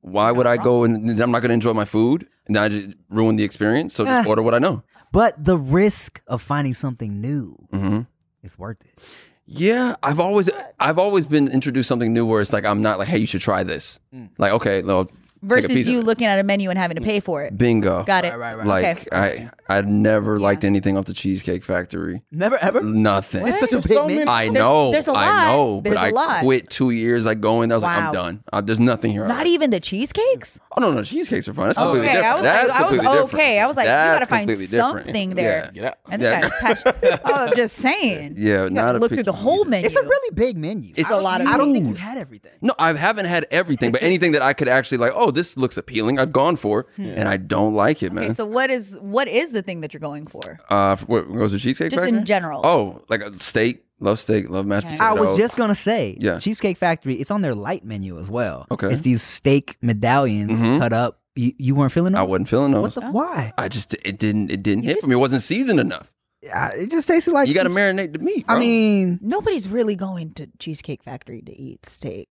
[0.00, 2.88] Why would I go and I'm not going to enjoy my food and I just
[3.08, 3.94] ruin the experience?
[3.94, 4.28] So just Ah.
[4.28, 4.82] order what I know.
[5.12, 8.00] But the risk of finding something new hmm
[8.42, 8.98] is worth it.
[9.46, 13.08] Yeah, I've always I've always been introduced something new where it's like I'm not like,
[13.08, 14.00] hey, you should try this.
[14.12, 14.30] Mm.
[14.38, 15.08] Like, okay, well,
[15.46, 17.56] Versus you looking at a menu and having to pay for it.
[17.56, 18.02] bingo.
[18.04, 18.30] Got it.
[18.30, 18.66] Right, right, right.
[18.66, 19.48] Like Okay.
[19.68, 22.22] I I never liked anything off the Cheesecake Factory.
[22.30, 22.82] Never ever.
[22.82, 23.46] Nothing.
[23.46, 24.24] It's such a big so menu.
[24.26, 24.92] I know.
[24.92, 25.24] there's a lot.
[25.26, 25.80] I know.
[25.82, 26.40] There's but a I lot.
[26.42, 27.70] quit two years like going.
[27.72, 28.44] I was like, I'm done.
[28.52, 29.26] Uh, there's nothing here.
[29.26, 29.46] Not like.
[29.48, 30.60] even the cheesecakes?
[30.76, 31.66] Oh no, no, cheesecakes are fun.
[31.68, 32.32] That's completely Okay, different.
[32.32, 33.34] I was That's like, I was completely different.
[33.34, 33.58] okay.
[33.60, 35.06] I was like, you gotta find completely different.
[35.06, 35.64] something there.
[35.64, 35.70] Yeah.
[35.72, 35.94] Get out.
[36.10, 36.40] And Yeah.
[36.40, 38.34] then I patch- I'm just saying.
[38.36, 39.86] Yeah, you not look through the whole menu.
[39.86, 40.92] It's a really big menu.
[40.96, 42.52] It's a lot of I don't think you've had everything.
[42.60, 45.76] No, I haven't had everything, but anything that I could actually like, oh, this looks
[45.76, 46.18] appealing.
[46.18, 48.24] I've gone for, and I don't like it, man.
[48.24, 50.58] Okay, so what is what is the thing that you're going for?
[50.68, 51.92] uh, for- what goes to cheesecake?
[51.92, 52.18] Just Factory?
[52.18, 52.62] in general.
[52.64, 53.84] Oh, like a steak.
[54.00, 54.50] Love steak.
[54.50, 54.96] Love mashed Okay.
[54.96, 55.16] potatoes.
[55.16, 56.38] I was just gonna say, Yeah.
[56.40, 57.14] Cheesecake Factory.
[57.14, 58.66] It's on their light menu as well.
[58.70, 58.88] Okay.
[58.90, 60.80] it's these steak medallions Mhm.
[60.80, 61.20] cut up.
[61.34, 62.20] You, you weren't feeling those?
[62.20, 62.94] I wasn't feeling What those.
[62.94, 63.52] the, why?
[63.56, 65.14] I just it didn't it didn't You hit just- for me.
[65.14, 66.10] It wasn't seasoned enough.
[66.54, 68.46] Uh, it just tasted like You got to marinate the meat.
[68.46, 68.56] Bro.
[68.56, 72.28] I mean, Nobody's really going to Cheesecake Factory to eat steak.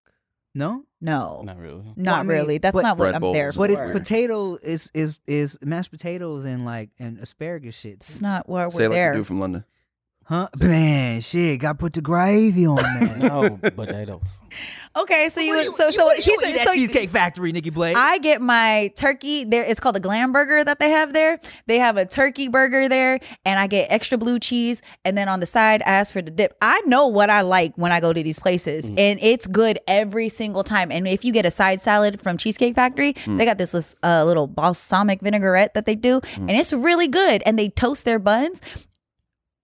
[0.56, 0.84] No.
[1.02, 1.84] No, Not really.
[1.96, 2.58] not Well, I mean, really.
[2.58, 3.60] That's but- not what I'm bowls there for.
[3.60, 7.94] But it's Or- potato is is is mashed potatoes and like and asparagus shit.
[7.96, 9.12] It's not what we're like there.
[9.12, 9.66] the dude from London.
[10.26, 10.50] Huh?
[10.60, 13.18] Man, shit, got put the gravy on that.
[13.20, 14.42] No potatoes.
[14.98, 17.96] Okay, so you, so so you he's eat that so Cheesecake Factory, Nikki Blake.
[17.96, 19.64] I get my turkey there.
[19.64, 21.40] It's called a glam burger that they have there.
[21.68, 24.82] They have a turkey burger there, and I get extra blue cheese.
[25.04, 26.58] And then on the side, I ask for the dip.
[26.60, 28.98] I know what I like when I go to these places, mm.
[28.98, 30.92] and it's good every single time.
[30.92, 33.38] And if you get a side salad from Cheesecake Factory, mm.
[33.38, 36.38] they got this uh, little balsamic vinaigrette that they do, mm.
[36.38, 37.44] and it's really good.
[37.46, 38.62] And they toast their buns.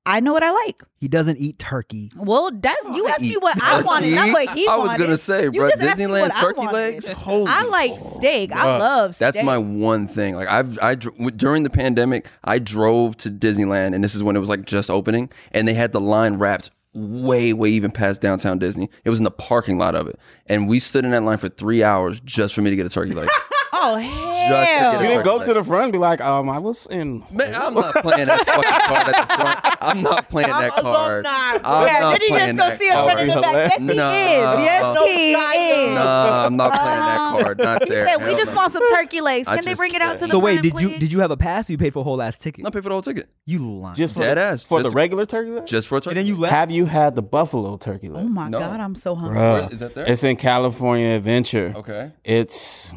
[0.05, 0.81] I know what I like.
[0.97, 2.11] he doesn't eat turkey.
[2.17, 4.89] Well, that you asked me what I wanted, not what he I wanted.
[4.93, 6.73] was gonna say, You bro, just asked me Disneyland what I turkey wanted.
[6.73, 7.09] legs.
[7.27, 8.51] I like steak.
[8.51, 9.33] I love steak.
[9.33, 10.35] That's my one thing.
[10.35, 14.39] Like I've I during the pandemic, I drove to Disneyland, and this is when it
[14.39, 18.57] was like just opening, and they had the line wrapped way, way even past downtown
[18.59, 18.89] Disney.
[19.05, 21.47] It was in the parking lot of it, and we stood in that line for
[21.49, 23.29] three hours just for me to get a turkey leg.
[23.83, 25.01] Oh hell!
[25.01, 27.23] You didn't go to the front and be like, um, I was in.
[27.31, 29.77] Man, I'm not playing that fucking card at the front.
[29.81, 31.25] I'm not playing that card.
[31.27, 33.07] I'm yeah, not did he just go see us card.
[33.15, 33.53] running the back?
[33.53, 34.11] Yes, he Nah.
[34.11, 34.65] is.
[34.65, 35.95] Yes, he is.
[35.95, 37.57] Nah, I'm not playing that card.
[37.57, 38.05] Not there.
[38.05, 39.47] He said, "We just want some turkey legs.
[39.47, 41.37] Can they bring it out to the So wait, did you did you have a
[41.37, 41.69] pass?
[41.69, 42.65] You paid for a whole ass ticket.
[42.65, 43.95] I paid for the whole ticket You lying.
[43.95, 44.63] Just for Dead ass.
[44.63, 45.65] for the regular turkey leg?
[45.65, 46.11] just for a turkey.
[46.11, 46.53] and then you left.
[46.53, 48.25] Have you had the buffalo turkey leg?
[48.25, 49.39] Oh my god, I'm so hungry.
[49.39, 49.61] Bruh.
[49.63, 50.05] Where- is that there?
[50.07, 51.73] It's in California Adventure.
[51.75, 52.11] Okay.
[52.23, 52.93] It's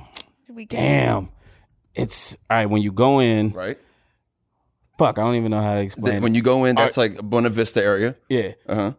[0.55, 1.29] We can- damn.
[1.95, 3.51] It's all right when you go in.
[3.51, 3.79] Right.
[4.99, 6.23] Fuck, I don't even know how to explain.
[6.23, 6.37] when it.
[6.37, 8.15] you go in, that's like Buena Vista area.
[8.29, 8.93] yeah, Uh huh.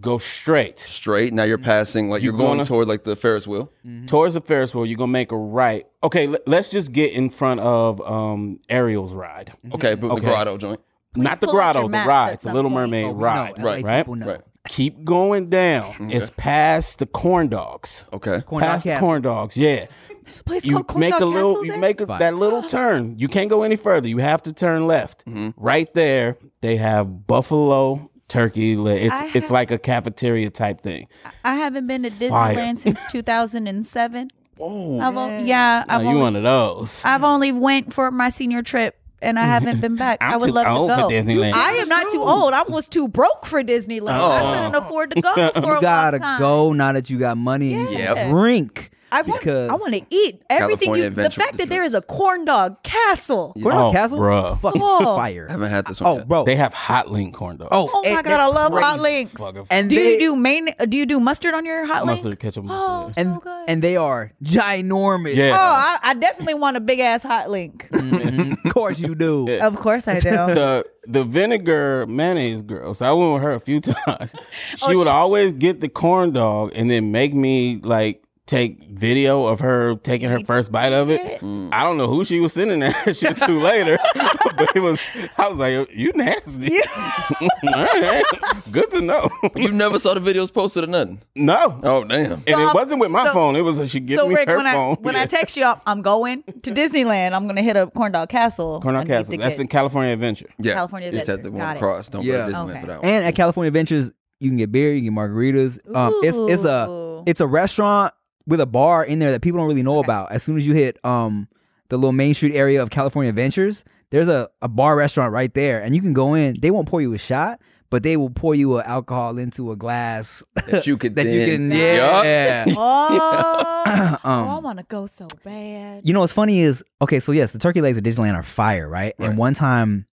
[0.00, 1.32] go straight Straight.
[1.32, 2.08] Now you're passing.
[2.08, 3.72] Like You you're going gonna- toward like the Ferris wheel.
[4.06, 4.86] towards the Ferris wheel.
[4.86, 5.86] You're gonna make a right.
[6.04, 9.52] Okay, let, us just get in front of um Ariel's ride.
[9.74, 10.20] Okay, but Okay.
[10.20, 10.80] the grotto joint.
[11.16, 12.90] Not the pull out grotto, the maps ride, at the some Little point.
[12.90, 13.20] Mermaid Oh, we know.
[13.24, 13.58] ride.
[13.58, 14.26] LA Right, people right, know.
[14.32, 14.40] Right.
[14.66, 16.10] Keep going down.
[16.12, 18.06] It's past the corn dogs.
[18.12, 18.40] Okay.
[18.42, 19.06] Corn dog past the Castle.
[19.06, 19.56] corn dogs.
[19.56, 19.86] Yeah.
[20.24, 21.80] There's a place you called make Dog a little Castle you there?
[21.80, 25.24] make a, that little turn you can't go any further you have to turn left
[25.26, 25.50] mm-hmm.
[25.56, 29.04] right there they have buffalo turkey leg.
[29.04, 31.06] it's I it's have- like a cafeteria type thing
[31.44, 32.54] I haven't been to Fire.
[32.56, 34.28] Disneyland since 2007.
[34.60, 38.30] oh I've o- yeah, I've you only, one of those I've only went for my
[38.30, 40.18] senior trip and I haven't been back.
[40.22, 41.08] I'm I would too love old to for go.
[41.08, 41.52] Disneyland.
[41.54, 42.52] I am not too old.
[42.52, 44.10] I was too broke for Disneyland.
[44.10, 44.54] I Oh.
[44.54, 46.38] couldn't afford to go for a You gotta long time.
[46.40, 48.14] go now that you got money and you Yeah.
[48.14, 48.90] can drink.
[49.14, 50.88] I want, I want to eat everything.
[50.88, 53.52] California You, the fact that there is a corn dog castle.
[53.62, 54.60] Corn Dog Oh, Castle, bruh.
[54.60, 55.16] fucking Oh.
[55.16, 55.46] fire.
[55.48, 56.10] I haven't had this one.
[56.10, 56.28] Oh, yet.
[56.28, 56.44] bro.
[56.44, 59.40] they have hot link corn dogs Oh, Oh my god, I love hot links.
[59.70, 60.68] And Do they, you do main?
[60.88, 62.18] Do you do mustard on your hot link?
[62.18, 63.64] mustard ketchup Oh, so and good.
[63.68, 65.34] and they are ginormous.
[65.36, 65.52] Yeah.
[65.54, 67.88] oh, I, I definitely want a big ass hot link.
[68.04, 68.64] Mhm.
[68.64, 69.46] of course you do.
[69.60, 70.30] of course I do.
[70.30, 72.94] the the vinegar mayonnaise girl.
[72.94, 74.34] So I went with her a few times.
[74.76, 78.78] She Oh, would she- always get the corn dog and then make me like take
[78.90, 81.42] video of her taking her first bite of it.
[81.42, 85.00] I don't know who she was sending that shit to later, but it was.
[85.38, 86.78] I was like, "You nasty."
[87.40, 88.22] All right.
[88.70, 89.28] Good to know.
[89.56, 91.22] You never saw the videos posted or nothing.
[91.34, 91.80] no.
[91.82, 92.32] Oh damn.
[92.32, 93.56] And So, it wasn't with my so- phone.
[93.56, 94.96] It was she gave So me Rick, her when I phone.
[94.96, 97.32] when I text you, I'm, I'm going to Disneyland.
[97.32, 98.80] I'm gonna hit up Corn Dog Castle.
[98.80, 99.36] Corn I Dog Castle.
[99.38, 100.48] That's in California Adventure.
[100.58, 100.74] Yeah.
[100.74, 101.42] California It's at Adventure.
[101.42, 101.76] the Got one it.
[101.76, 102.08] across.
[102.08, 102.32] Don't Yeah.
[102.32, 102.80] go to Disneyland Okay.
[102.80, 103.10] for that one.
[103.12, 105.78] And at California Adventures, you can get beer, you can get margaritas.
[105.96, 108.12] Um, it's it's a it's a restaurant
[108.46, 110.32] with a bar in there that people don't really know about.
[110.32, 111.48] As soon as you hit um
[111.88, 115.82] the little Main Street area of California Adventures, there's a, a bar restaurant right there,
[115.82, 116.56] and you can go in.
[116.60, 119.76] They won't pour you a shot, but they will pour you a alcohol into a
[119.76, 122.24] glass That you could that you can Yup.
[122.24, 122.64] yeah.
[122.76, 126.06] Oh, oh, I um, want to go so bad.
[126.08, 128.88] you know what's funny is okay, so yes, the turkey legs at Disneyland are fire,
[128.88, 129.14] right?
[129.18, 129.28] Right.
[129.28, 130.06] And one time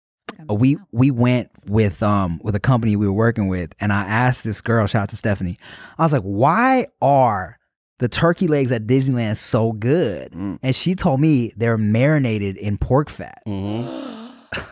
[0.49, 4.43] we we went with um with a company we were working with, and I asked
[4.43, 5.57] this girl, shout out to Stephanie,
[5.97, 7.57] I was like, why are
[8.01, 10.31] the turkey legs at Disneyland so good?
[10.33, 10.59] Mm.
[10.61, 13.41] And she told me they're marinated in pork fat.
[13.45, 13.87] hmm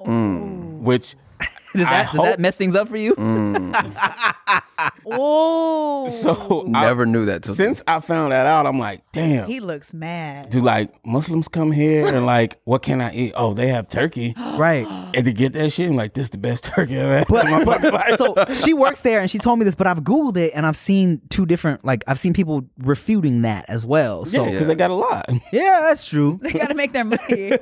[0.00, 0.80] Mm.
[0.82, 1.16] Which
[1.74, 3.14] Does that, does that mess things up for you?
[3.16, 4.62] Mm.
[5.10, 7.42] Oh, so I- Never knew that.
[7.42, 9.46] Till since I found that out, I'm like, damn.
[9.46, 10.48] he looks mad.
[10.50, 13.32] do like Muslims come here and like, what can I eat?
[13.36, 14.34] Oh, they have turkey.
[14.36, 14.86] right.
[15.14, 17.26] And to get that shit, I'm like, this is the best turkey I've had.
[17.28, 18.16] But, in my fucking life.
[18.18, 20.66] but so she works there and she told me this, but I've Googled it and
[20.66, 24.24] I've seen two different, like, I've seen people refuting that as well.
[24.24, 25.26] So, yeah, because they got a lot.
[25.52, 26.38] yeah, that's true.
[26.44, 27.56] They got to make their money.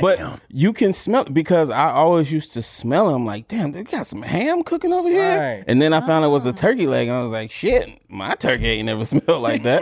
[0.00, 3.82] But you can smell it because I always used to smell them like, damn, they
[3.82, 5.38] got some ham cooking over here.
[5.38, 5.64] Right.
[5.66, 8.34] And then I found it was a turkey leg, and I was like, shit, my
[8.34, 9.80] turkey ain't never smelled like that.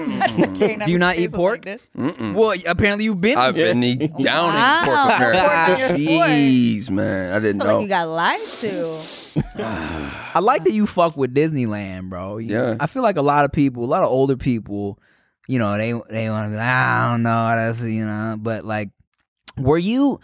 [0.87, 1.65] Do you not eat pork?
[1.95, 3.37] Well, apparently you've been.
[3.39, 4.81] I've been eat down Wow.
[4.81, 5.41] in pork apparently.
[5.41, 6.29] Pork in your fork.
[6.31, 7.33] Jeez, man.
[7.35, 7.83] I didn't I feel like know.
[7.83, 9.01] you got lied to.
[10.35, 12.39] I like that you fuck with Disneyland, bro.
[12.39, 12.77] You- Yeah.
[12.81, 14.99] I feel like a lot of people, a lot of older people,
[15.47, 18.65] you know, they they want to be like, I don't know, that's you know, but
[18.65, 18.91] like,
[19.57, 20.21] were you?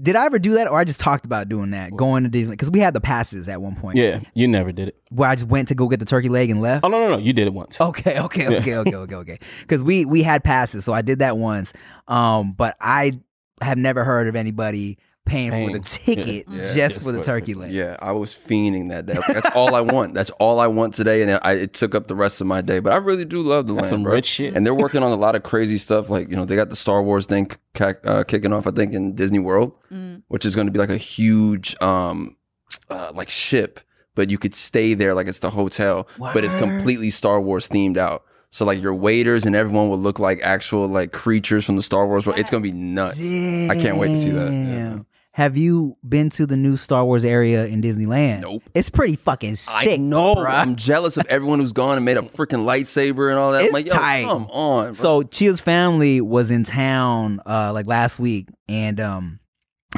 [0.00, 2.50] Did I ever do that, or I just talked about doing that, going to Disneyland?
[2.52, 3.96] Because we had the passes at one point.
[3.96, 4.96] Yeah, you never did it.
[5.10, 6.84] where I just went to go get the turkey leg and left.
[6.84, 7.80] Oh no, no, no, you did it once.
[7.80, 9.38] Okay, okay, okay, okay, okay, okay.
[9.60, 11.72] Because we we had passes, so I did that once.
[12.08, 13.20] Um, but I
[13.60, 16.64] have never heard of anybody paying, for the ticket Yeah.
[16.64, 17.70] just Just for the turkey leg.
[17.72, 19.14] Yeah, I was fiending that day.
[19.28, 20.14] That's all I want.
[20.14, 22.80] That's all I want today, and I, it took up the rest of my day.
[22.80, 24.12] But I really do love the That's land, some bro.
[24.14, 24.54] rich shit.
[24.56, 26.10] And they're working on a lot of crazy stuff.
[26.10, 28.66] Like you know, they got the Star Wars thing ca- uh, kicking off.
[28.66, 29.72] I think in Disney World,
[30.28, 32.36] which is going to be like a huge, um,
[32.88, 33.80] uh, like ship,
[34.14, 37.96] but you could stay there like it's the hotel, but it's completely Star Wars themed
[37.96, 38.24] out.
[38.52, 42.04] So like your waiters and everyone will look like actual like creatures from the Star
[42.08, 42.36] Wars world.
[42.36, 43.20] It's gonna be nuts.
[43.20, 44.50] I can't wait to see that.
[44.52, 44.98] Yeah.
[45.40, 48.42] Have you been to the new Star Wars area in Disneyland?
[48.42, 48.62] Nope.
[48.74, 49.88] It's pretty fucking sick.
[49.88, 50.34] I know.
[50.34, 50.44] bruh.
[50.50, 53.62] I'm jealous of everyone who's gone and made a freaking lightsaber and all that.
[53.62, 54.24] It's I'm like, yo, tight.
[54.26, 54.92] come on.
[54.92, 59.40] So Chia's family was in town uh like last week and um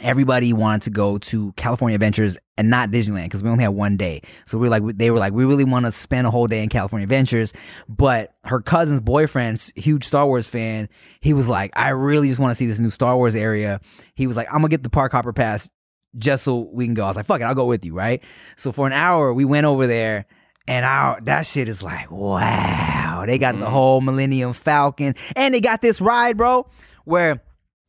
[0.01, 3.97] everybody wanted to go to California Adventures and not Disneyland because we only had one
[3.97, 4.23] day.
[4.47, 6.63] So we were like they were like we really want to spend a whole day
[6.63, 7.53] in California Adventures,
[7.89, 10.89] but her cousin's boyfriend's huge Star Wars fan.
[11.21, 13.81] He was like, I really just want to see this new Star Wars area.
[14.15, 15.71] He was like, I'm gonna get the park hopper pass
[16.17, 17.05] just so we can go.
[17.05, 18.23] I was like, fuck it, I'll go with you, right?
[18.57, 20.27] So for an hour, we went over there,
[20.69, 23.25] and I, that shit is like, wow.
[23.27, 23.73] They got the mm-hmm.
[23.73, 26.69] whole Millennium Falcon, and they got this ride, bro,
[27.05, 27.43] where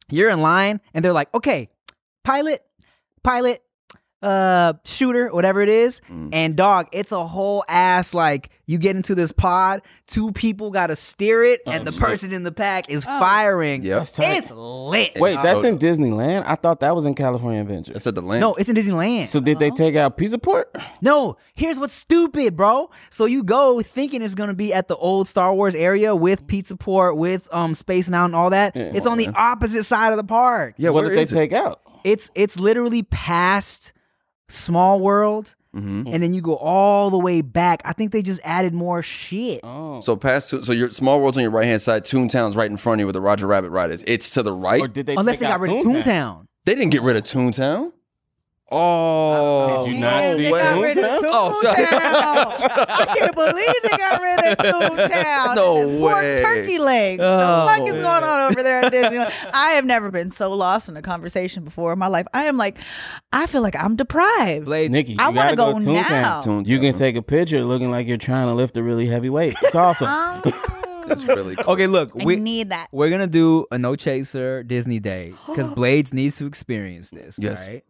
[0.09, 1.69] you're in line, and they're like, okay,
[2.23, 2.63] pilot,
[3.23, 3.61] pilot,
[4.21, 5.99] uh, shooter, whatever it is,
[6.31, 10.87] and dog, it's a whole ass like you get into this pod, two people got
[10.87, 13.81] to steer it, and the person in the pack is firing.
[13.83, 14.01] Yep.
[14.17, 15.19] It's lit.
[15.19, 16.43] Wait, that's So- in Disneyland.
[16.47, 17.91] I thought that was in California Adventure.
[17.91, 18.39] That's at the land.
[18.39, 19.27] no, it's in Disneyland.
[19.27, 20.73] So did they take out Pizza Port?
[21.01, 22.89] No, here's what's stupid, bro.
[23.09, 26.77] So you go thinking it's gonna be at the old Star Wars area with Pizza
[26.77, 28.73] Port, with um Space Mountain, all that.
[28.77, 30.75] it's on the opposite side of the park.
[30.77, 31.35] Yeah, what where did they is it?
[31.35, 31.81] take out?
[32.03, 33.93] It's it's literally past
[34.49, 36.13] Small World, Mm-hmm.
[36.13, 37.81] and then you go all the way back.
[37.83, 39.61] I think they just added more shit.
[39.63, 40.01] Oh.
[40.01, 42.05] So past, so your small world's on your right hand side.
[42.05, 44.03] Toontown's right in front of you where the Roger Rabbit ride is.
[44.05, 44.79] It's to the right.
[44.81, 46.03] Or did they Unless take they got out rid of Toontown?
[46.03, 46.45] Toontown.
[46.65, 47.91] they didn't get rid of Toontown.
[48.75, 51.29] Oh, Did you not Yeah, see they got rid of oh, Toontown?
[51.31, 52.85] Oh, shut Toontown.
[52.89, 54.57] I can't believe they got rid of
[55.09, 55.55] Toontown.
[55.55, 56.41] No way.
[56.43, 57.21] turkey legs.
[57.23, 59.33] Oh, the fuck is going on over there at Disneyland?
[59.53, 62.25] I have never been so lost in a conversation before in my life.
[62.33, 62.77] I am like,
[63.31, 64.65] I feel like I'm deprived.
[64.65, 64.91] Blades.
[64.91, 66.09] Nikki, I wanna gotta go Toontown.
[66.09, 66.41] now.
[66.41, 66.67] Toontown.
[66.67, 69.55] You can take a picture looking like you're trying to lift a really heavy weight.
[69.61, 70.07] It's awesome.
[70.07, 70.41] Um,
[71.07, 71.73] That's really cool.
[71.73, 72.87] Okay, look, I we need that.
[72.91, 77.37] we're gonna do a no chaser Disney day because Blades needs to experience this.
[77.37, 77.67] Yes.
[77.67, 77.83] Right?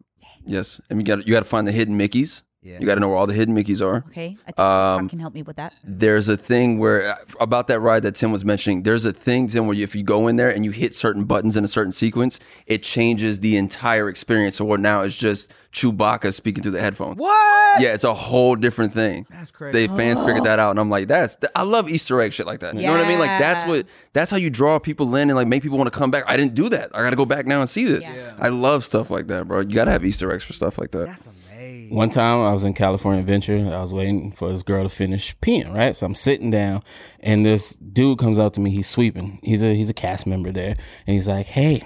[0.46, 2.42] Yes, and you got you got to find the hidden Mickey's.
[2.62, 2.78] Yeah.
[2.80, 4.04] You got to know where all the hidden Mickey's are.
[4.08, 5.74] Okay, I think Um, can help me with that.
[5.84, 8.84] There's a thing where uh, about that ride that Tim was mentioning.
[8.84, 11.24] There's a thing Tim where you, if you go in there and you hit certain
[11.24, 14.56] buttons in a certain sequence, it changes the entire experience.
[14.56, 17.18] So what now is just Chewbacca speaking through the headphones.
[17.18, 17.82] What?
[17.82, 19.26] Yeah, it's a whole different thing.
[19.28, 19.72] That's crazy.
[19.72, 20.44] They fans figured oh.
[20.44, 22.74] that out, and I'm like, that's I love Easter egg shit like that.
[22.74, 23.18] You know what I mean?
[23.18, 25.98] Like that's what that's how you draw people in and like make people want to
[25.98, 26.24] come back.
[26.28, 26.94] I didn't do that.
[26.94, 28.04] I got to go back now and see this.
[28.04, 28.34] Yeah.
[28.38, 29.60] I love stuff like that, bro.
[29.60, 31.06] You got to have Easter eggs for stuff like that.
[31.06, 31.94] That's amazing.
[31.94, 33.56] One time I was in California Adventure.
[33.56, 35.96] I was waiting for this girl to finish peeing, right?
[35.96, 36.82] So I'm sitting down
[37.18, 38.70] and this dude comes up to me.
[38.70, 39.40] He's sweeping.
[39.42, 40.76] He's a he's a cast member there.
[41.06, 41.82] And he's like, Hey,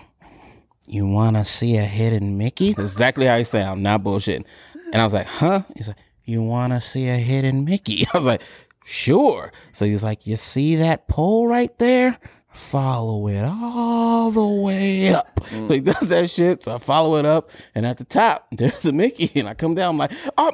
[0.88, 2.72] you wanna see a hidden Mickey?
[2.72, 4.44] That's exactly how he said, I'm not bullshitting.
[4.92, 5.62] And I was like, huh?
[5.76, 8.06] He's like, You wanna see a hidden Mickey?
[8.14, 8.42] I was like,
[8.84, 9.52] Sure.
[9.72, 12.18] So he was like, You see that pole right there?
[12.50, 15.40] Follow it all the way up.
[15.50, 16.64] So he does that shit.
[16.64, 19.30] So I follow it up, and at the top, there's a Mickey.
[19.38, 20.52] And I come down, I'm like, oh,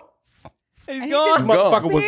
[0.87, 1.47] He's And he gone.
[1.47, 2.05] motherfucker was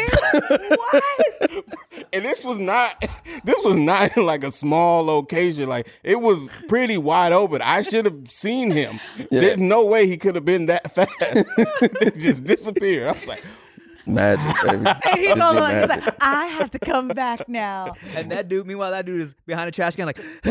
[1.50, 1.64] what?
[2.12, 3.02] and this was not
[3.44, 5.68] this was not in like a small location.
[5.68, 7.62] Like it was pretty wide open.
[7.62, 9.00] I should have seen him.
[9.30, 11.12] There's no way he could have been that fast.
[12.18, 13.08] Just disappeared.
[13.08, 13.42] I was like
[14.06, 14.84] Magic, baby.
[15.10, 16.04] And he's all like, he's magic.
[16.06, 17.94] like, I have to come back now.
[18.14, 20.18] And that dude, meanwhile, that dude is behind a trash can, like,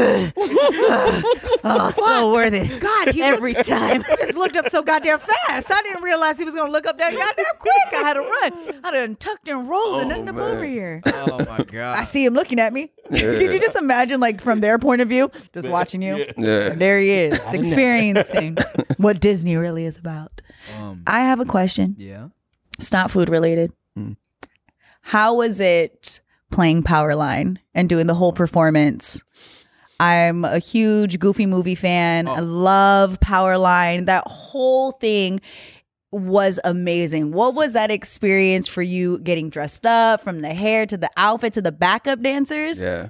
[1.63, 2.79] oh, so worth it.
[2.81, 4.03] God, he every looked- time.
[4.03, 5.71] He just looked up so goddamn fast.
[5.71, 7.73] I didn't realize he was gonna look up that goddamn quick.
[7.93, 8.81] I had to run.
[8.83, 11.01] I done tucked and rolled and Oh, ended up over here.
[11.05, 11.97] Oh my god.
[11.97, 12.91] I see him looking at me.
[13.11, 16.25] Could you just imagine, like from their point of view, just watching you?
[16.37, 16.71] Yeah.
[16.71, 18.57] And there he is, experiencing
[18.97, 20.41] what Disney really is about.
[20.77, 21.95] Um, I have a question.
[21.97, 22.27] yeah.
[22.79, 23.71] It's not food related.
[23.95, 24.13] Hmm.
[25.01, 26.19] How was it
[26.51, 28.33] playing Powerline and doing the whole oh.
[28.33, 29.21] performance?
[29.99, 32.27] I'm a huge Goofy movie fan.
[32.27, 32.43] I oh.
[32.43, 34.07] love Powerline.
[34.07, 35.41] That whole thing
[36.11, 37.31] was amazing.
[37.31, 41.53] What was that experience for you getting dressed up from the hair to the outfit
[41.53, 42.81] to the backup dancers?
[42.81, 43.09] Yeah.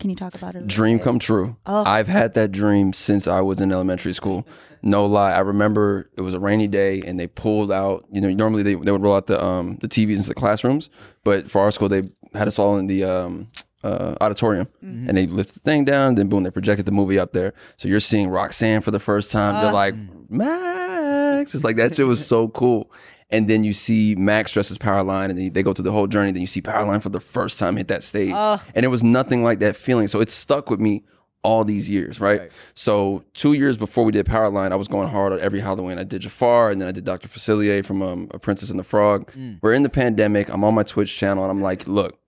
[0.00, 0.66] Can you talk about it?
[0.66, 1.56] Dream come true.
[1.66, 1.84] Oh.
[1.84, 4.48] I've had that dream since I was in elementary school.
[4.82, 5.32] No lie.
[5.32, 8.74] I remember it was a rainy day and they pulled out, you know, normally they,
[8.74, 10.88] they would roll out the um the TVs into the classrooms,
[11.22, 13.48] but for our school they had us all in the um
[13.82, 17.32] uh, auditorium and they lifted the thing down, then boom, they projected the movie up
[17.32, 17.54] there.
[17.78, 19.62] So you're seeing Roxanne for the first time.
[19.62, 19.94] They're like,
[20.28, 21.54] Max.
[21.54, 22.92] It's like that shit was so cool.
[23.32, 26.06] And then you see Max dressed as Powerline, and then they go through the whole
[26.08, 26.32] journey.
[26.32, 28.32] Then you see Powerline for the first time hit that stage,
[28.74, 30.08] and it was nothing like that feeling.
[30.08, 31.04] So it stuck with me
[31.42, 32.50] all these years, right?
[32.74, 35.98] So two years before we did Powerline, I was going hard on every Halloween.
[35.98, 37.28] I did Jafar, and then I did Dr.
[37.28, 39.30] Facilier from um, A Princess and the Frog.
[39.62, 40.48] We're in the pandemic.
[40.52, 42.18] I'm on my Twitch channel, and I'm like, look,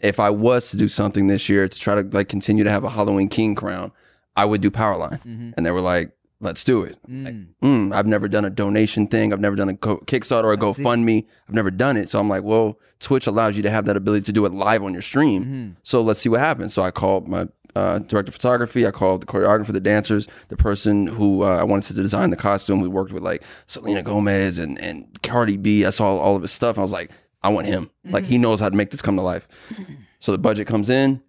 [0.00, 2.84] if I was to do something this year to try to like continue to have
[2.84, 3.92] a Halloween King crown,
[4.34, 5.52] I would do Powerline.
[5.56, 6.98] And they were like, let's do it.
[7.08, 9.32] Like, mm, I've never done a donation thing.
[9.32, 11.26] I've never done a Kickstarter or a GoFundMe.
[11.48, 12.08] I've never done it.
[12.10, 14.82] So I'm like, well, Twitch allows you to have that ability to do it live
[14.82, 15.76] on your stream.
[15.82, 16.74] So let's see what happens.
[16.74, 18.86] So I called my uh, director of photography.
[18.86, 22.36] I called the choreographer, the dancers, the person who uh, I wanted to design the
[22.36, 22.80] costume.
[22.80, 25.84] We worked with like Selena Gomez and, and Cardi B.
[25.84, 26.78] I saw all of his stuff.
[26.78, 27.10] I was like,
[27.42, 27.90] I want him.
[28.04, 29.48] Like he knows how to make this come to life.
[30.20, 31.22] So the budget comes in.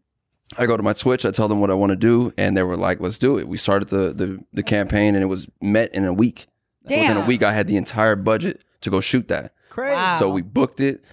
[0.58, 1.26] I go to my Twitch.
[1.26, 3.48] I tell them what I want to do, and they were like, "Let's do it."
[3.48, 6.48] We started the the, the campaign, and it was met in a week.
[6.84, 9.54] Within a week, I had the entire budget to go shoot that.
[9.70, 9.94] Crazy.
[9.96, 10.18] Wow.
[10.18, 11.04] So we booked it.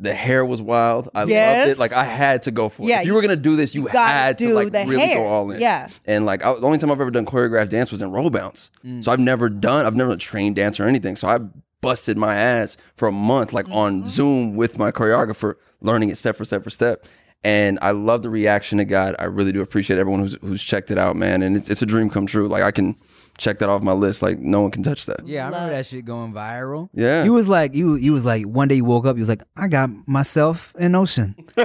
[0.00, 1.08] The hair was wild.
[1.14, 1.78] I loved it.
[1.78, 2.88] Like I had to go for it.
[2.88, 5.18] Yeah, if you were gonna do this, you, gotta had to like the really hair.
[5.18, 5.60] go all in.
[5.60, 5.88] Yeah.
[6.04, 8.72] And like I, the only time I've ever done choreographed dance was in roll bounce.
[8.84, 9.04] Mm.
[9.04, 9.86] So I've never done.
[9.86, 11.14] I've never trained dance or anything.
[11.14, 11.38] So I
[11.80, 13.74] busted my ass for a month, like Mm-hmm.
[13.74, 17.06] on Zoom with my choreographer, learning it step for step for step.
[17.44, 19.14] And I love the reaction it got.
[19.20, 21.42] I really do appreciate everyone who's who's checked it out, man.
[21.42, 22.48] And it's, it's a dream come true.
[22.48, 22.96] Like I can
[23.36, 24.22] check that off my list.
[24.22, 25.26] Like no one can touch that.
[25.26, 26.88] Yeah, I remember that shit going viral.
[26.94, 27.24] Yeah.
[27.24, 29.42] You was like you you was like one day you woke up, you was like,
[29.56, 31.34] I got myself an ocean.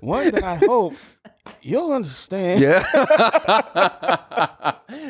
[0.00, 0.94] One that I hope
[1.62, 2.60] you'll understand.
[2.60, 2.82] Yeah.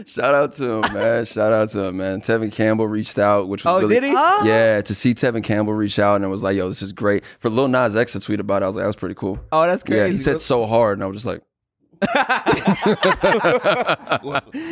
[0.06, 1.24] Shout out to him, man.
[1.24, 2.20] Shout out to him, man.
[2.20, 4.12] Tevin Campbell reached out, which was Oh, really did he?
[4.14, 4.42] Oh.
[4.44, 4.80] yeah.
[4.80, 7.24] To see Tevin Campbell reach out and it was like, yo, this is great.
[7.40, 9.38] For Lil Nas X to tweet about it, I was like, that was pretty cool.
[9.52, 9.98] Oh, that's crazy.
[10.00, 11.42] Yeah, he said so hard, and I was just like,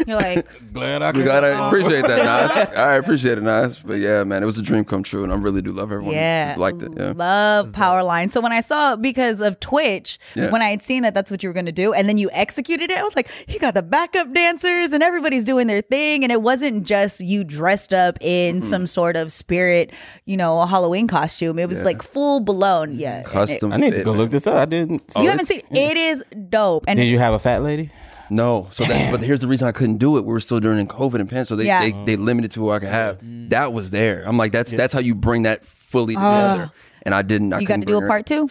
[0.07, 1.25] You're like, Glad I we could.
[1.25, 2.51] glad I appreciate that, Nas.
[2.77, 3.79] I appreciate it, Nas.
[3.81, 6.15] But yeah, man, it was a dream come true, and I really do love everyone
[6.15, 6.93] yeah, who liked it.
[6.97, 7.13] Yeah.
[7.15, 8.31] love Powerline.
[8.31, 10.51] So when I saw because of Twitch, Yeah.
[10.51, 12.31] when I had seen that that's what you were going to do, and then you
[12.33, 16.23] executed it, I was like, you got the backup dancers and everybody's doing their thing,
[16.23, 19.93] and it wasn't just you dressed up in some sort of spirit,
[20.25, 21.59] you know, a Halloween costume.
[21.59, 21.85] It was Yeah.
[21.85, 22.95] like full blown.
[22.99, 23.73] Yeah, Custom.
[23.73, 24.19] I need to go man.
[24.23, 24.57] look this up.
[24.57, 25.03] I didn't.
[25.17, 27.91] You haven't seen it is dope, and Did it's- you have a fat lady?
[28.31, 30.25] No, so that, but here's the reason I couldn't do it.
[30.25, 31.81] We were still during COVID and pan, so they, Yeah.
[31.81, 33.21] they they limited to who I could have.
[33.21, 33.49] Mm.
[33.51, 34.23] That was there.
[34.27, 36.53] I'm like, that's that's how you bring that fully ah.
[36.53, 36.73] together.
[37.05, 37.53] and I didn't.
[37.55, 38.51] I you got couldn't to do a bring her- part two.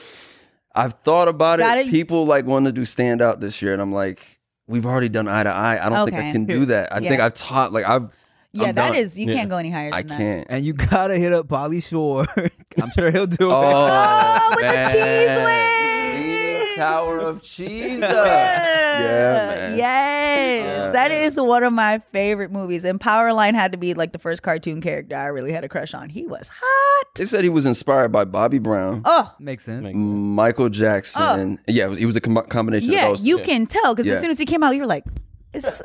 [0.73, 1.87] I've thought about Got it.
[1.87, 1.91] it.
[1.91, 5.27] People like want to do stand out this year, and I'm like, we've already done
[5.27, 5.83] eye to eye.
[5.83, 6.31] I don't think I Okay.
[6.31, 6.91] can do that.
[6.91, 7.25] I think Yeah.
[7.25, 8.09] I've taught like I've.
[8.53, 8.95] Yeah, I'm that done.
[8.95, 9.35] is you Yeah.
[9.37, 9.91] can't go any higher.
[9.91, 10.17] Than I that.
[10.17, 10.47] can't.
[10.49, 12.25] and you gotta hit up Pauly Shore.
[12.81, 13.53] I'm sure he'll do it.
[13.53, 13.61] Oh,
[14.41, 15.45] oh with the Cheez Whiz.
[15.45, 15.76] Leaning
[16.77, 17.99] Tower of cheese.
[17.99, 18.99] Yeah.
[18.99, 19.77] Yeah, man.
[19.77, 20.65] Yes.
[20.65, 21.23] Yeah, that man.
[21.23, 22.83] is one of my favorite movies.
[22.83, 25.93] And Powerline had to be like the first cartoon character I really had a crush
[25.93, 26.09] on.
[26.09, 27.05] He was hot.
[27.15, 29.87] They said he was inspired by Bobby Brown, Oh, Makes sense.
[29.93, 31.59] Michael Jackson.
[31.59, 31.63] Oh.
[31.67, 33.07] Yeah, it was- he was a com- combination yeah.
[33.07, 33.25] of those.
[33.27, 34.15] You can tell because Yeah.
[34.15, 35.03] as soon as he came out, you were like,
[35.53, 35.81] is this,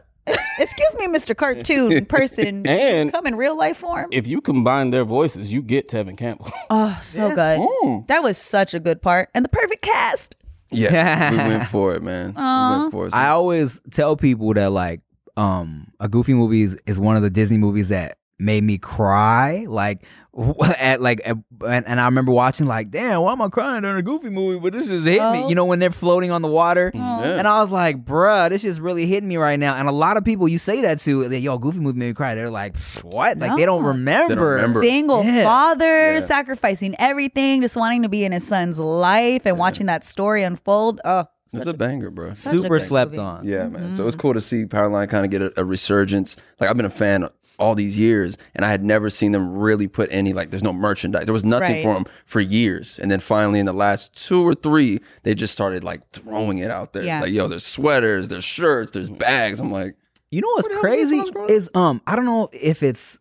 [0.59, 1.36] excuse me, Mr.
[1.36, 2.66] Cartoon person.
[2.66, 4.09] And- come in real life form.
[4.12, 6.51] If you combine their voices, you get Tevin Campbell.
[6.70, 7.61] oh, so good.
[7.61, 8.07] Mm.
[8.09, 9.28] That was such a good part.
[9.34, 10.36] And the perfect cast.
[10.73, 12.35] Yeah, we went for it, man.
[12.35, 13.14] We went for it.
[13.14, 15.01] I always tell people that like
[15.37, 19.66] um a Goofy movie is, is one of the Disney movies that made me cry.
[19.68, 20.05] Like
[20.78, 23.99] at like at, and, and I remember watching like, damn, why am I crying during
[23.99, 24.59] a Goofy movie?
[24.59, 25.43] But this just hit me.
[25.43, 25.49] Oh.
[25.49, 26.91] You know when they're floating on the water.
[26.95, 27.39] Mm, yeah.
[27.39, 29.76] And I was like, bruh, this is really hitting me right now.
[29.76, 32.14] And a lot of people you say that to, they, yo, Goofy movie made me
[32.14, 32.35] cry.
[32.35, 33.39] They're like, what?
[33.39, 33.89] Like they don't No.
[33.89, 34.53] remember.
[34.53, 34.83] remember.
[34.83, 35.45] Single Yeah.
[35.45, 36.20] father, Yeah.
[36.20, 41.01] sacrificing everything, just wanting to be in his son's life and watching that story unfold.
[41.05, 42.33] Oh, it's a banger, bro.
[42.33, 43.20] Super slept movie.
[43.20, 43.45] on.
[43.45, 43.97] Yeah, man.
[43.97, 44.22] So it's mm-hmm.
[44.22, 46.37] cool to see Powerline kind of get a, a resurgence.
[46.59, 47.28] Like I've been a fan
[47.63, 50.51] all these years, and I had never seen them really put any like.
[50.51, 51.25] There's no merchandise.
[51.25, 51.83] There was nothing Right.
[51.83, 55.53] for them for years, and then finally in the last two or three, they just
[55.53, 57.05] started like throwing it out there.
[57.05, 57.21] Yeah.
[57.21, 59.61] Like yo, there's sweaters, there's shirts, there's bags.
[59.61, 59.95] I'm like,
[60.31, 61.51] You know what's What the hell was crazy when I was growing up?
[61.57, 63.19] is um I don't know if it's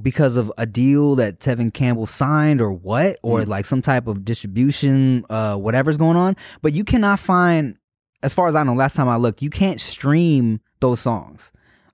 [0.00, 4.24] because of a deal that Tevin Campbell signed or what or like some type of
[4.24, 7.76] distribution uh whatever's going on, but you cannot find
[8.22, 11.50] as far as I know last time I looked, you can't stream those songs.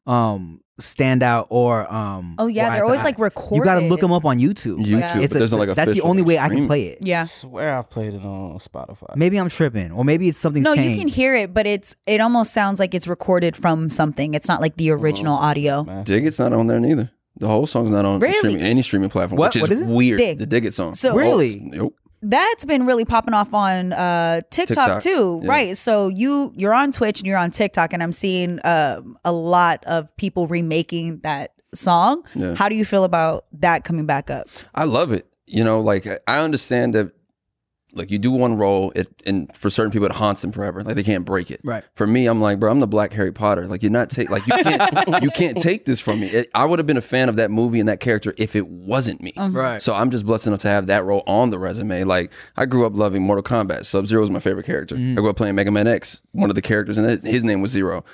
[0.07, 2.35] Um stand out or um.
[2.39, 4.79] Oh, yeah, they're always, I- like, You got to look them up on YouTube.
[4.79, 5.19] YouTube, Yeah.
[5.21, 6.99] it's but there's no, like, that's the only way I can play it.
[7.01, 7.21] Yeah.
[7.23, 9.17] I swear I've played it on Spotify.
[9.17, 10.91] Maybe I'm tripping, or maybe it's something No, changed.
[10.93, 14.35] you can hear it, but it's it almost sounds like it's recorded from something.
[14.35, 15.85] It's not like the original audio.
[15.85, 16.05] Man.
[16.05, 17.11] Dig It's not on there neither.
[17.39, 18.37] The whole song's not on Really?
[18.39, 19.87] streaming, any streaming platform, What- which is, what is it?
[19.89, 20.19] weird.
[20.19, 20.39] Dig.
[20.39, 20.95] The Dig It song.
[20.95, 21.61] So- Really?
[21.63, 21.95] Nope.
[22.23, 25.51] That's been really popping off on uh, TikTok, TikTok, too, yeah.
[25.51, 25.77] right?
[25.77, 29.85] So you you're on Twitch and you're on TikTok, and I'm seeing um a lot
[29.85, 32.25] of people remaking that song.
[32.35, 32.55] Yeah.
[32.55, 34.49] How do you feel about that coming back up?
[34.75, 35.27] I love it.
[35.47, 37.13] You know, like I understand that
[37.97, 40.83] like you do one role, it and for certain people it haunts them forever.
[40.85, 41.61] Like they can't break it.
[41.65, 41.83] Right.
[41.95, 43.67] For me, I'm like, bro, I'm the Black Harry Potter.
[43.67, 46.29] Like you're not take like you can't you can't take this from me.
[46.29, 48.69] It, I would have been a fan of that movie and that character if it
[48.69, 49.33] wasn't me.
[49.37, 49.81] Right.
[49.81, 52.05] So I'm just blessed enough to have that role on the resume.
[52.05, 53.87] Like I grew up loving Mortal Kombat.
[53.87, 54.97] Sub Zero is my favorite character.
[54.97, 56.21] I grew up playing Mega Man X.
[56.33, 58.05] One of the characters in it, his name was Zero.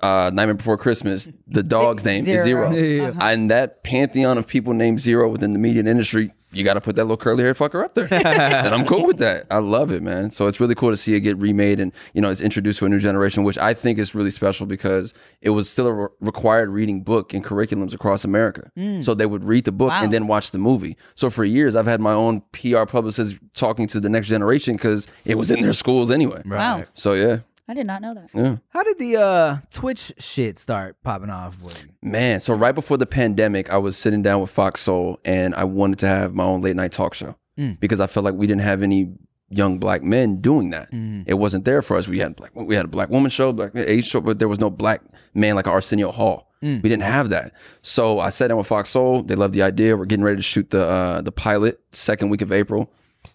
[0.00, 2.38] Uh, Nightmare Before Christmas, the dog's name Zero.
[2.38, 2.70] is Zero.
[2.72, 3.08] Yeah.
[3.08, 3.18] Uh-huh.
[3.22, 6.96] And that pantheon of people named Zero within the media industry, you got to put
[6.96, 8.08] that little curly haired fucker up there.
[8.10, 9.46] and I'm cool with that.
[9.50, 10.30] I love it, man.
[10.30, 12.86] So it's really cool to see it get remade and, you know, it's introduced to
[12.86, 16.08] a new generation, which I think is really special because it was still a re-
[16.20, 18.70] required reading book in curriculums across America.
[18.76, 19.04] Mm.
[19.04, 20.02] So they would read the book Wow.
[20.02, 20.96] and then watch the movie.
[21.14, 25.06] So for years, I've had my own PR publicist talking to the next generation because
[25.24, 26.42] it was in their schools anyway.
[26.46, 27.38] Wow, So yeah,
[27.70, 28.30] I did not know that.
[28.34, 28.56] yeah.
[28.70, 31.60] How did the uh Twitch shit start popping off?
[31.62, 31.90] With you?
[32.02, 35.62] Man, so right before the pandemic, I was sitting down with Fox Soul and I
[35.64, 37.78] wanted to have my own late night talk show Mm.
[37.78, 39.12] because I felt like we didn't have any
[39.50, 40.90] young black men doing that.
[40.92, 41.24] Mm.
[41.26, 42.08] It wasn't there for us.
[42.08, 44.58] We had black, we had a black woman show, black age show, but there was
[44.60, 45.02] no black
[45.34, 46.48] man like Arsenio Hall.
[46.62, 46.82] Mm.
[46.82, 47.52] We didn't have that.
[47.82, 49.22] So I sat down with Fox Soul.
[49.22, 49.96] They loved the idea.
[49.96, 52.92] We're getting ready to shoot the uh, the pilot second week of April.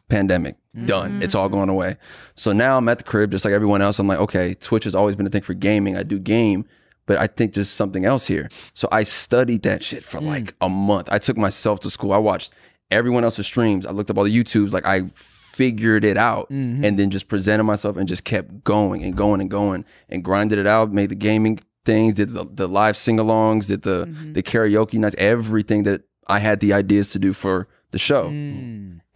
[0.08, 1.22] Pandemic done.
[1.22, 1.54] It's all mm.
[1.54, 1.98] going away.
[2.36, 3.98] So now I'm at the crib, just like everyone else.
[3.98, 5.98] I'm like, okay, Twitch has always been a thing for gaming.
[5.98, 6.66] I do game,
[7.06, 8.50] but I think there's something else here.
[8.74, 10.28] So I studied that shit for mm.
[10.28, 11.10] like a month.
[11.12, 12.14] I took myself to school.
[12.14, 12.54] I watched
[12.92, 13.86] everyone else's streams.
[13.86, 14.74] I looked up all the YouTubes.
[14.74, 16.84] Like I figured it out mm-hmm.
[16.84, 20.60] and then just presented myself and just kept going and going and going and grinded
[20.60, 24.34] it out, made the gaming things, did the, the live sing-alongs, did the mm-hmm.
[24.34, 28.28] the karaoke nights, everything that I had the ideas to do for the show.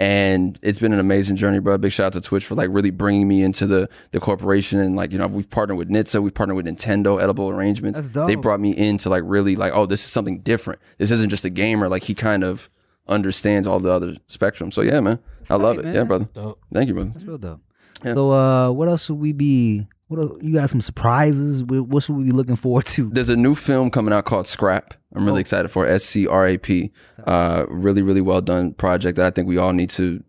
[0.02, 1.78] And it's been an amazing journey, bro.
[1.78, 4.96] Big shout out to Twitch for like really bringing me into the the corporation and
[4.96, 8.00] like you know we've partnered with Nitsa, we've partnered with Nintendo Edible Arrangements.
[8.00, 8.30] That's dope.
[8.30, 10.80] They brought me into like really like oh this is something different.
[10.98, 11.90] This isn't just a gamer.
[11.90, 12.70] Like he kind of
[13.10, 14.72] understands all the other spectrum.
[14.72, 15.20] So yeah, man,
[15.50, 15.86] I love tight, it.
[15.88, 15.96] man.
[15.96, 16.30] Yeah, brother.
[16.34, 16.62] Dope.
[16.74, 17.10] Thank you, brother.
[17.10, 17.62] That's real dope.
[18.06, 19.90] So uh, what else should we be?
[20.10, 21.64] What else, you got some surprises?
[21.64, 23.10] What should we be looking forward to?
[23.12, 24.96] There's a new film coming out called Scrap.
[25.16, 25.92] I'm really excited for it.
[25.92, 26.92] S C R A P.
[27.26, 30.24] Uh, really, really well done project that I think we all need to.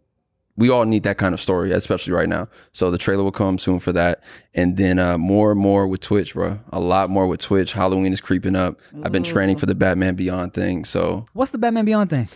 [0.57, 2.49] We all need that kind of story, especially right now.
[2.73, 4.23] So the trailer will come soon for that,
[4.53, 6.61] and then uh, more and more with Twitch, bro.
[6.71, 7.73] A lot more with Twitch.
[7.73, 8.79] Halloween is creeping up.
[9.03, 10.85] I've been training for the Batman Beyond thing.
[10.85, 12.29] So What's the Batman Beyond thing?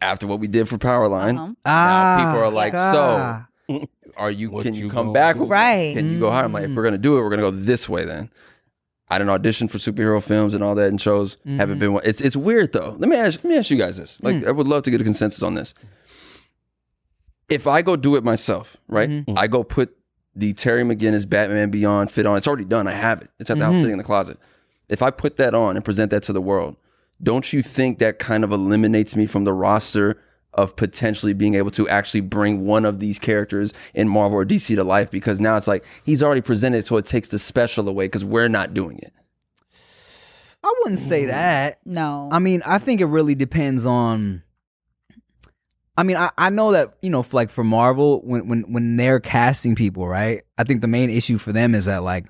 [0.00, 1.52] after what we did for Powerline, Uh-huh.
[1.64, 3.48] Ah, people are like, ah.
[4.18, 4.50] are you?
[4.50, 5.36] What can you you come back?
[5.36, 5.40] do?
[5.40, 5.54] with me?
[5.54, 5.96] Right.
[5.96, 6.44] Can you go higher?
[6.44, 8.30] I'm like, if we're gonna do it, we're gonna go this way then.
[9.10, 11.38] I didn't audition for superhero films and all that and shows.
[11.44, 11.78] Haven't mm-hmm.
[11.78, 12.02] been one.
[12.04, 12.96] It's it's weird though.
[12.98, 14.20] Let me ask let me ask you guys this.
[14.22, 14.46] Like mm.
[14.46, 15.72] I would love to get a consensus on this.
[17.48, 19.08] If I go do it myself, right?
[19.08, 19.38] Mm-hmm.
[19.38, 19.96] I go put
[20.34, 22.36] the Terry McGinnis Batman Beyond fit on.
[22.36, 22.86] It's already done.
[22.86, 23.30] I have it.
[23.38, 23.80] It's at the house mm-hmm.
[23.80, 24.38] sitting in the closet.
[24.88, 26.76] If I put that on and present that to the world,
[27.22, 30.20] don't you think that kind of eliminates me from the roster
[30.58, 34.74] of potentially being able to actually bring one of these characters in Marvel or DC
[34.74, 35.10] to life?
[35.10, 38.48] Because now it's like he's already presented, so it takes the special away because we're
[38.48, 39.12] not doing it.
[40.64, 41.28] I wouldn't say mm.
[41.28, 41.78] that.
[41.84, 42.28] No.
[42.32, 44.42] I mean, I think it really depends on.
[45.96, 49.20] I mean, I, I know that you know, like for Marvel, when when when they're
[49.20, 50.42] casting people, right?
[50.58, 52.26] I think the main issue for them is that like,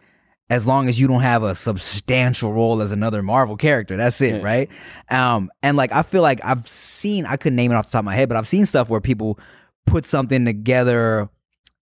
[0.50, 4.36] as long as you don't have a substantial role as another Marvel character, that's it,
[4.36, 4.42] Yeah.
[4.42, 4.70] right?
[5.10, 8.00] Um, and like I feel like I've seen, I couldn't name it off the top
[8.00, 9.38] of my head, but I've seen stuff where people
[9.86, 11.28] put something together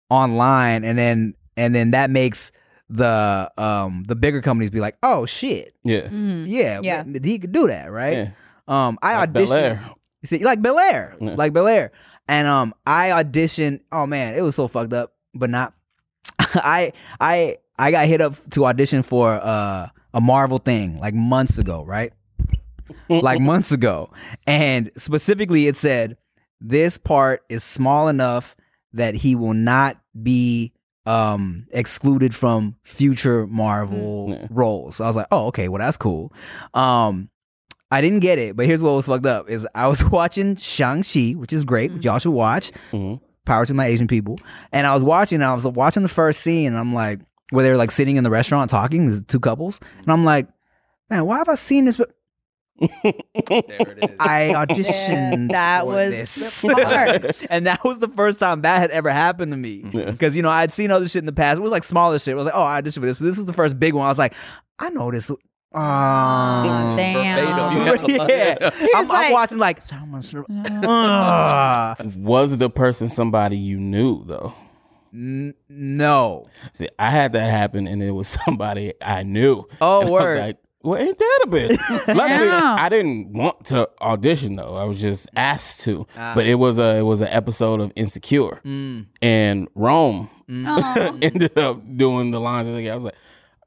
[0.09, 2.51] online, and then and then that makes
[2.89, 6.01] the um the bigger companies be like, oh shit, Yeah.
[6.07, 6.45] Mhm.
[6.47, 7.03] yeah, Yeah.
[7.03, 8.17] but he could do that, right?
[8.17, 8.29] Yeah.
[8.67, 9.79] Um, I Like auditioned.
[10.21, 11.35] You see, like Bel Air, Yeah.
[11.35, 11.91] like Bel Air,
[12.27, 13.81] and um, I auditioned.
[13.91, 15.73] Oh man, it was so fucked up, but not.
[16.39, 21.57] I I I got hit up to audition for uh, a Marvel thing like months
[21.57, 22.13] ago, right?
[23.09, 24.11] like months ago,
[24.47, 26.17] and specifically it said
[26.61, 28.55] this part is small enough
[28.93, 30.71] that he will not be
[31.05, 34.47] um excluded from future Marvel Yeah.
[34.49, 34.95] roles.
[34.97, 36.31] So I was like, oh okay, well that's cool.
[36.73, 37.29] Um
[37.91, 41.03] I didn't get it, but here's what was fucked up: is I was watching Shang
[41.03, 42.71] Chi, which is great, which y'all should watch.
[42.91, 43.19] Mhm.
[43.45, 44.39] Power to my Asian people.
[44.71, 47.19] And I was watching, and I was watching the first scene, and I'm like,
[47.51, 50.47] where they're like sitting in the restaurant talking, there's two couples, and I'm like,
[51.09, 51.97] man, why have I seen this?
[51.97, 52.11] But
[52.79, 54.15] There it is.
[54.19, 55.51] I auditioned.
[55.51, 56.29] that for was this.
[56.53, 57.45] smart.
[57.49, 59.77] and that was the first time that had ever happened to me.
[59.93, 61.59] Because you know I'd seen other shit in the past.
[61.59, 62.33] It was like smaller shit.
[62.33, 64.05] I was like, oh, I auditioned for this, but this was the first big one.
[64.05, 64.33] I was like,
[64.79, 65.29] I know this.
[65.29, 65.37] Um,
[66.95, 67.77] damn.
[67.77, 68.57] You have to line yeah.
[68.73, 70.33] I'm, I'm like- watching like someone's.
[70.35, 74.53] Uh, Was the person somebody you knew though?
[75.15, 76.43] N- no.
[76.73, 79.65] See, I had that happen, and it was somebody I knew.
[79.81, 80.39] Oh, And I was word.
[80.39, 81.71] like, well, ain't that a bit?
[81.89, 82.75] Luckily, Yeah.
[82.79, 84.75] I didn't want to audition though.
[84.75, 86.05] I was just asked to.
[86.15, 86.33] Ah.
[86.35, 89.07] But it was a it was an episode of Insecure, Mm.
[89.21, 91.17] and Rome Aw.
[91.23, 92.67] ended up doing the lines.
[92.67, 93.15] And I was like,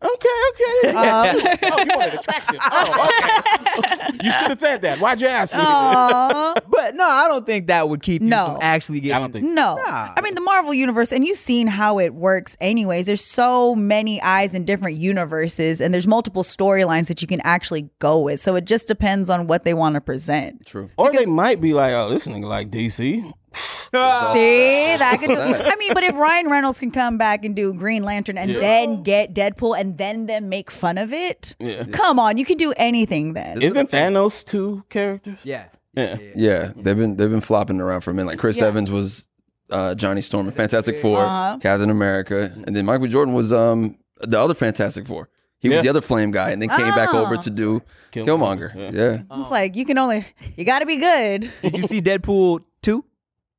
[0.03, 0.89] okay, okay.
[0.99, 1.27] Um,
[1.73, 2.57] oh, you wanted attraction.
[2.71, 4.19] Oh, okay.
[4.23, 4.99] you should have said that.
[5.01, 5.61] Why'd you ask me?
[5.63, 6.55] Aw.
[6.69, 8.47] But no, I don't think that would keep you No.
[8.53, 9.17] from actually getting.
[9.17, 9.45] I don't think.
[9.47, 9.75] No.
[9.85, 10.13] Nah.
[10.17, 13.07] I mean, the Marvel universe, and you've seen how it works anyways.
[13.07, 17.91] There's so many eyes in different universes, and there's multiple storylines that you can actually
[17.99, 18.41] go with.
[18.41, 20.65] So it just depends on what they want to present.
[20.67, 20.89] True.
[20.97, 23.33] Or they might be like, oh, this nigga like DC.
[23.55, 25.31] See, that could.
[25.31, 28.61] I mean, but if Ryan Reynolds can come back and do Green Lantern and Yeah.
[28.61, 31.85] then get Deadpool and then then make fun of it, Yeah.
[31.91, 33.63] come on, you can do anything then.
[33.63, 35.39] Isn't Thanos two characters?
[35.43, 35.65] Yeah.
[35.95, 36.17] Yeah.
[36.35, 38.29] Yeah, they've been they've been flopping around for a minute.
[38.29, 38.67] Like Chris Yeah.
[38.67, 39.27] Evans was
[39.71, 41.59] uh, Johnny Storm in Fantastic 4 Uh-huh.
[41.61, 45.29] Captain America, and then Michael Jordan was um the other Fantastic Four.
[45.61, 47.25] He was the other Flame guy, and then came back Oh.
[47.25, 47.83] over to do
[48.13, 48.75] Killmonger, Killmonger.
[48.77, 48.91] yeah.
[49.29, 49.41] Yeah.
[49.43, 50.25] It's like you can only
[50.57, 51.51] you got to be good.
[51.63, 52.65] Did you see Deadpool two?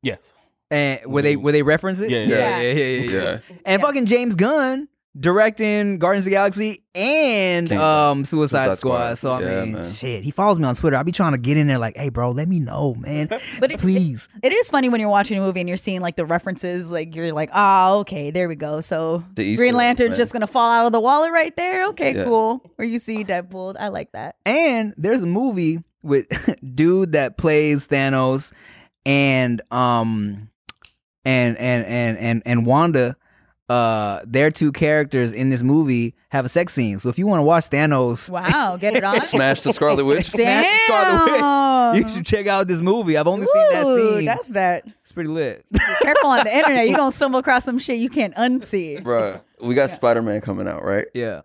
[0.01, 0.33] Yes.
[0.71, 2.11] And where they where they reference it?
[2.11, 2.59] Yeah, yeah, yeah.
[2.61, 2.83] yeah, yeah.
[3.11, 3.39] yeah, Yeah.
[3.65, 4.87] And fucking James Gunn
[5.19, 9.15] directing Guardians of the Galaxy and Can't- um Suicide, Suicide Squad.
[9.15, 9.17] Squad.
[9.17, 9.91] So I Yeah, mean, man.
[9.91, 10.95] shit, he follows me on Twitter.
[10.95, 13.27] I be trying to get in there like, hey, bro, let me know, man.
[13.59, 14.29] But it- please.
[14.43, 17.15] It is funny when you're watching a movie and you're seeing like the references, like
[17.15, 18.79] you're like, oh, okay, there we go.
[18.81, 20.17] So The Green eggs, Lantern's man.
[20.17, 21.87] just gonna fall out of the wallet right there.
[21.87, 22.23] Okay, Yeah.
[22.25, 22.63] cool.
[22.77, 23.75] Or you see Deadpool.
[23.79, 24.35] I like that.
[24.45, 26.27] And there's a movie with
[26.75, 28.53] dude that plays Thanos
[29.09, 30.49] and um
[31.25, 33.15] and and and and and Wanda
[33.67, 36.97] uh their two characters in this movie have a sex scene.
[36.99, 39.19] So if you want to watch Thanos Wow, get it on.
[39.21, 40.29] Smash the Scarlet Witch.
[40.29, 41.93] smash the Scarlet Damn.
[41.95, 43.17] Witch, you should check out this movie.
[43.17, 44.25] I've only seen that Ooh, scene.
[44.25, 44.85] That's that.
[45.01, 45.65] it's pretty lit.
[46.01, 46.87] Careful on the internet.
[46.87, 49.01] You're gonna stumble across some shit you can't unsee.
[49.03, 51.05] Bruh, we got Spider Man coming out, right?
[51.13, 51.41] yeah.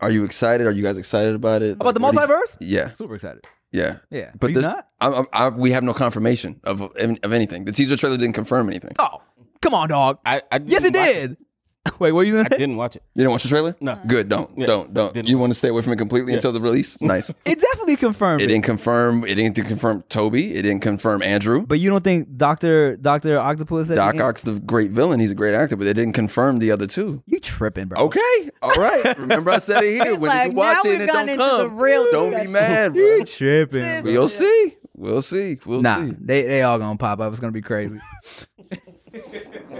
[0.00, 0.66] Are you excited?
[0.66, 1.72] Are you guys excited about it?
[1.72, 2.56] About the What do you- multiverse?
[2.60, 3.44] Yeah, Super excited.
[3.72, 3.96] Yeah.
[4.10, 4.30] Yeah.
[4.38, 4.88] But Are you this, not?
[5.00, 7.64] I, I, we have no confirmation of of anything.
[7.64, 8.92] The teaser trailer didn't confirm anything.
[8.98, 9.22] Oh,
[9.62, 10.18] come on, dog.
[10.24, 11.36] I, I Yes, it did.
[11.98, 12.46] Wait, what are you saying?
[12.50, 13.02] I didn't watch it.
[13.14, 13.74] You didn't watch the trailer?
[13.80, 13.98] No.
[14.06, 14.28] Good.
[14.28, 14.50] Don't.
[14.56, 14.66] Yeah.
[14.66, 14.92] Don't.
[14.92, 15.14] Don't.
[15.14, 15.28] Didn't.
[15.28, 16.36] You want to stay away from it completely Yeah.
[16.36, 16.98] until the release?
[17.10, 17.30] Nice.
[17.46, 18.48] It definitely confirmed It it.
[18.48, 19.24] didn't confirm.
[19.24, 20.54] It didn't confirm Tobey.
[20.54, 21.64] It didn't confirm Andrew.
[21.66, 23.88] But you don't think Doctor Doctor Octopus?
[23.88, 25.20] said Doc Ock's the great villain.
[25.20, 27.22] He's a great actor, but they didn't confirm the other two.
[27.26, 28.04] You tripping, bro?
[28.04, 28.50] Okay.
[28.60, 29.18] All right.
[29.18, 30.10] Remember I said it here.
[30.12, 31.78] He's when like, you watch it it don't come.
[31.78, 33.02] real don't be mad, bro.
[33.02, 34.02] You tripping?
[34.02, 34.12] Bro.
[34.12, 34.76] We'll see.
[34.96, 35.58] We'll see.
[35.64, 36.14] We'll Nah, see.
[36.20, 37.32] they they all gonna pop up.
[37.32, 37.98] It's gonna be crazy.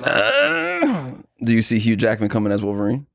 [0.03, 3.07] Uh, do you see Hugh Jackman coming as Wolverine?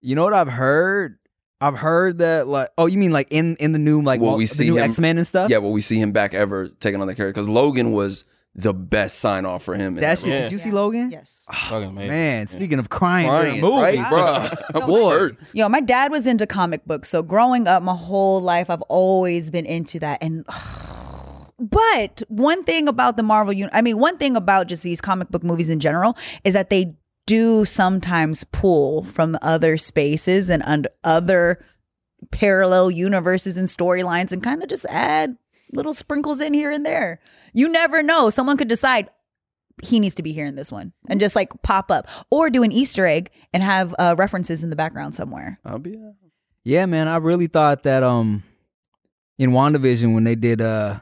[0.00, 1.18] You know what I've heard?
[1.60, 4.46] I've heard that like oh you mean like in in the new like Well, we
[4.46, 5.48] the see new X Men and stuff?
[5.48, 7.32] Yeah, well we see him back ever taking on that character?
[7.32, 8.24] Because Logan was
[8.54, 9.96] the best sign off for him.
[9.96, 10.28] in That shit.
[10.28, 10.42] Yeah.
[10.42, 11.10] Did you see Logan?
[11.10, 11.46] Yes.
[11.48, 12.08] Ah, Fucking amazing.
[12.08, 14.80] Man, speaking of crying, Crying, during movie, right, bro?
[14.82, 15.30] I Boy.
[15.54, 19.50] Yo, my dad was into comic books, so growing up, my whole life, I've always
[19.50, 20.18] been into that.
[20.22, 20.44] And
[21.70, 25.28] but one thing about the Marvel, uni- I mean, one thing about just these comic
[25.30, 26.94] book movies in general is that they
[27.26, 31.64] do sometimes pull from other spaces and other
[32.32, 35.36] parallel universes and storylines, and kind of just add
[35.72, 37.20] little sprinkles in here and there.
[37.52, 38.28] You never know.
[38.30, 39.08] Someone could decide
[39.82, 42.62] he needs to be here in this one and just like pop up or do
[42.62, 45.58] an Easter egg and have uh, references in the background somewhere.
[45.64, 45.96] I'll be.
[46.64, 48.42] Yeah, man, I really thought that um
[49.38, 51.00] in WandaVision when they did uh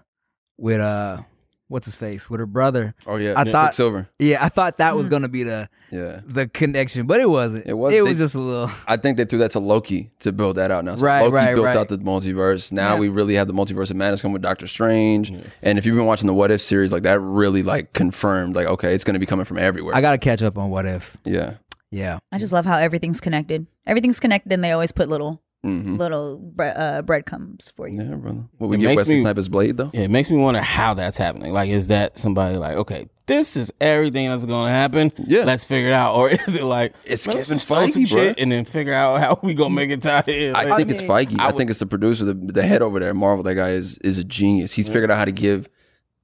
[0.61, 1.23] with uh
[1.69, 2.95] what's his face with her brother.
[3.07, 4.09] Oh yeah, I thought- Silver.
[4.19, 7.67] Yeah, I thought that was gonna be the Yeah, the connection, but it wasn't.
[7.67, 8.71] It was- It they- was just a little.
[8.89, 10.97] I think they threw that to Loki to build that out now.
[10.97, 11.77] So Right, Loki right, built right.
[11.77, 12.73] out the multiverse.
[12.73, 13.01] Now Yeah.
[13.01, 15.33] we really have the multiverse of madness come with Doctor Strange.
[15.63, 18.67] And if you've been watching the What If series, like that really like confirmed, like
[18.67, 19.95] okay, it's going to be coming from everywhere.
[19.95, 21.17] I gotta catch up on what if.
[21.25, 21.55] yeah.
[21.93, 23.67] Yeah, I just love how everything's connected.
[23.85, 28.01] Everything's connected, and they always put little hmm little bre- uh, breadcrumbs for you.
[28.03, 28.45] Yeah, brother.
[28.59, 29.91] What we It get makes Wesley me- Snipers blade though?
[29.93, 31.53] Yeah, it makes me wonder how that's happening.
[31.53, 35.13] Like, is that somebody like, okay, this is everything that's going to happen?
[35.19, 35.45] Yeah.
[35.45, 38.39] let's figure it out, or is it like It's let's Kevin just throw some shit
[38.41, 40.57] and then figure out how we gonna make it tie in?
[40.57, 41.39] I Like, think it's Feige.
[41.39, 43.43] I, I think it's the producer, the, the head over there, Marvel.
[43.43, 44.73] That guy is is a genius.
[44.73, 45.69] He's figured out how to give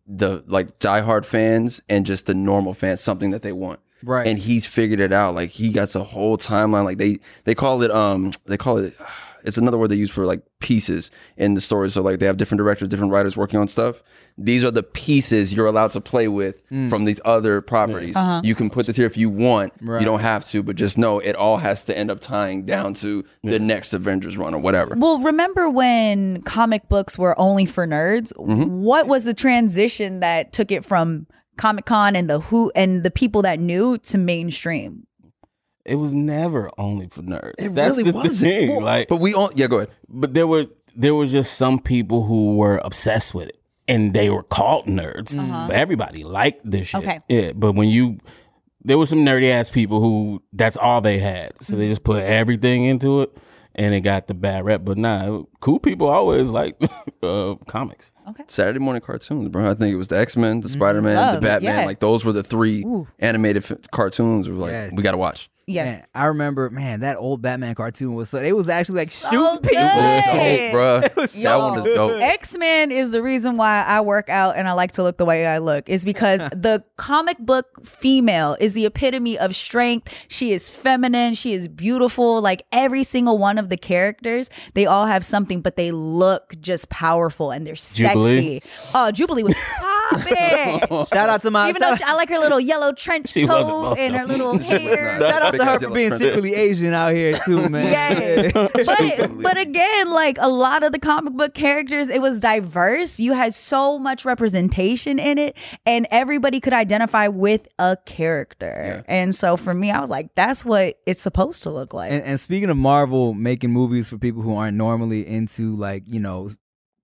[0.06, 3.80] the like diehard fans and just the normal fans something that they want.
[4.04, 4.26] right.
[4.26, 5.34] and he's figured it out.
[5.34, 6.84] Like he got a whole timeline.
[6.84, 8.94] Like they they call it um they call it
[9.46, 11.88] it's another word they use for like pieces in the story.
[11.88, 14.02] So like they have different directors, different writers working on stuff.
[14.38, 18.16] These are the pieces you're allowed to play with from these other properties.
[18.42, 19.72] You can put this here if you want.
[19.80, 20.00] Right.
[20.00, 22.92] You don't have to, but just know it all has to end up tying down
[22.94, 24.94] to the next Avengers run or whatever.
[24.96, 28.32] Well, remember when comic books were only for nerds?
[28.34, 28.82] Mm-hmm.
[28.82, 31.26] What was the transition that took it from
[31.56, 35.05] Comic Con and the who and the people that knew to mainstream?
[35.86, 37.54] It was never only for nerds.
[37.58, 38.50] It That's really the wasn't.
[38.52, 38.70] thing.
[38.70, 39.94] Well, Like, But we all yeah, go ahead.
[40.08, 44.30] but there were there was just some people who were obsessed with it and they
[44.30, 45.66] were called nerds uh-huh.
[45.68, 47.20] but everybody liked this shit Okay.
[47.28, 48.18] yeah but when you
[48.82, 51.90] there were some nerdy ass people who that's all they had so they mm-hmm.
[51.90, 53.36] just put everything into it
[53.74, 56.80] and it got the bad rep but nah cool people always like
[57.22, 58.10] uh comics
[58.48, 59.70] Saturday morning cartoons, bro.
[59.70, 60.72] I think it was the X Men, the mm-hmm.
[60.76, 61.80] Spider Man, the Batman.
[61.80, 61.86] yeah.
[61.86, 63.06] Like those were the three Ooh.
[63.20, 64.48] animated f- cartoons.
[64.48, 64.90] We were like, Yeah.
[64.92, 65.48] we got to watch.
[65.68, 65.84] Yeah.
[65.84, 68.38] Man, I remember, man, that old Batman cartoon was so.
[68.40, 69.82] It was actually like So shooting people.
[69.82, 70.22] good.
[70.22, 71.00] Dope, bro.
[71.42, 72.22] That one was dope.
[72.22, 75.24] X Men is the reason why I work out and I like to look the
[75.24, 75.88] way I look.
[75.88, 80.14] Is because the comic book female is the epitome of strength.
[80.28, 81.34] She is feminine.
[81.34, 82.40] She is beautiful.
[82.40, 86.90] Like every single one of the characters, they all have something, but they look just
[86.90, 88.60] powerful and they're Jubilee?
[88.60, 88.70] sexy.
[88.94, 90.80] Oh, Jubilee was popping.
[91.06, 93.44] Shout out to my Even though shout, she, I like her little yellow trench She
[93.46, 95.18] coat and her little hair.
[95.18, 97.86] shout out to her for being secretly Asian out here too, man.
[97.92, 98.50] Yeah.
[98.72, 103.18] but but again, like a lot of the comic book characters, it was diverse.
[103.20, 109.04] You had so much representation in it, and everybody could identify with a character.
[109.08, 112.12] And so for me, I was like, that's what it's supposed to look like.
[112.12, 116.20] And, and speaking of Marvel making movies for people who aren't normally into like you
[116.20, 116.50] know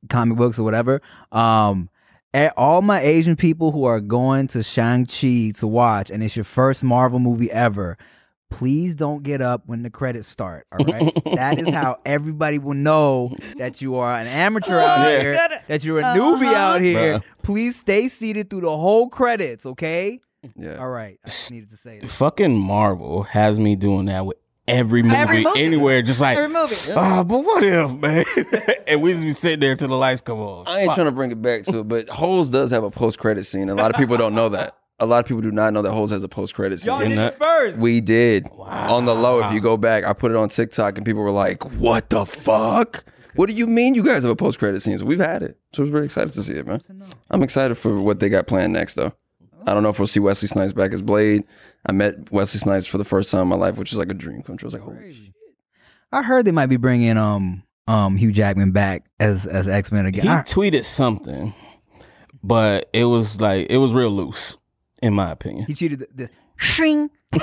[0.09, 1.00] comic books or whatever,
[1.30, 1.88] um,
[2.34, 6.36] a- all my Asian people who are going to Shang Chi to watch, and it's
[6.36, 7.96] your first Marvel movie ever.
[8.53, 10.66] Please don't get up when the credits start.
[10.72, 15.20] All right, that is how everybody will know that you are an amateur out Yeah.
[15.20, 16.55] here, that you're a newbie Uh-huh.
[16.55, 17.18] out here.
[17.18, 17.22] Bruh.
[17.42, 19.66] Please stay seated through the whole credits.
[19.66, 20.20] Okay.
[20.57, 20.76] Yeah.
[20.76, 21.18] All right.
[21.24, 22.11] I just needed to say that.
[22.11, 24.36] fucking marvel has me doing that with
[24.68, 25.61] every movie, Every movie.
[25.61, 26.74] anywhere just like Every movie.
[26.94, 28.24] oh but what if man
[28.86, 30.94] and we just be sitting there till the lights come on I ain't Fuck.
[30.96, 33.68] trying to bring it back to it, but Holes does have a post credit scene.
[33.70, 34.76] A lot of people don't know that.
[34.99, 36.93] A lot of people do not know that Holes has a post credit scene.
[36.93, 37.78] Y'all did Didn't it first.
[37.78, 39.40] We did on the low.
[39.45, 42.24] If you go back, I put it on TikTok, and people were like, "What the
[42.24, 43.05] fuck?
[43.34, 45.59] What do you mean you guys have a post credit scene?" So we've had it.
[45.72, 46.80] So I was very excited to see it, man.
[47.30, 49.12] I'm excited for what they got planned next, though.
[49.66, 51.45] I don't know if we'll see Wesley Snipes back as Blade.
[51.86, 54.14] I met Wesley Snipes for the first time in my life, which is like a
[54.14, 54.66] dream come true.
[54.66, 55.32] I was like, holy shit.
[56.12, 60.07] I heard they might be bringing um um Hugh Jackman back as as X Men
[60.07, 60.22] again.
[60.22, 61.55] he I- tweeted something
[62.45, 64.57] but it was like it was real loose
[65.03, 67.11] in my opinion he cheated the, the shing.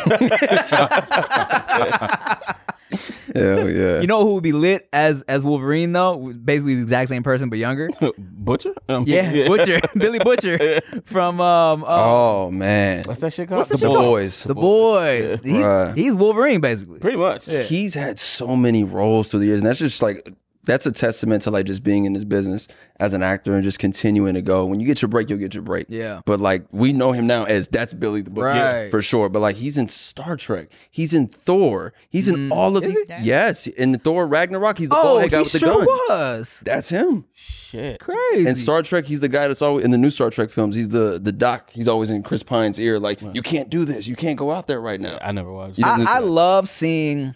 [3.36, 4.00] Hell yeah.
[4.02, 6.34] You know who would be lit as as Wolverine though?
[6.34, 7.88] Basically the exact same person but younger.
[8.18, 13.60] butcher Um, Yeah, Butcher, Billy Butcher from um uh, oh man, what's that shit called
[13.60, 14.00] What's the the shit called?
[14.06, 14.44] boys.
[14.44, 15.38] the boy.
[15.44, 15.96] He's, Right.
[15.96, 16.98] he's Wolverine basically.
[17.00, 20.28] pretty much He's had so many roles through the years, and that's just like
[20.66, 22.68] that's a testament to like just being in this business
[23.00, 24.66] as an actor and just continuing to go.
[24.66, 25.86] When you get your break, you'll get your break.
[25.90, 26.22] Yeah.
[26.26, 28.92] But like we know him now as that's Billy the Butcher Right.
[28.92, 29.30] for sure.
[29.30, 32.52] But like he's in Star Trek, he's in Thor, he's in mm-hmm.
[32.52, 33.24] all of Is the he?
[33.26, 34.78] yes in the Thor Ragnarok.
[34.78, 35.98] He's the Oh, bald he head guy with the sure gun.
[36.10, 36.62] was.
[36.66, 37.26] That's him.
[37.34, 38.48] shit Crazy.
[38.48, 40.76] In Star Trek, he's the guy that's always in the new Star Trek films.
[40.76, 41.72] He's the the doc.
[41.72, 44.68] He's always in Chris Pine's ear, like you can't do this, you can't go out
[44.68, 45.18] there right now.
[45.22, 45.88] i never watched You it.
[45.98, 47.34] don't I, I love seeing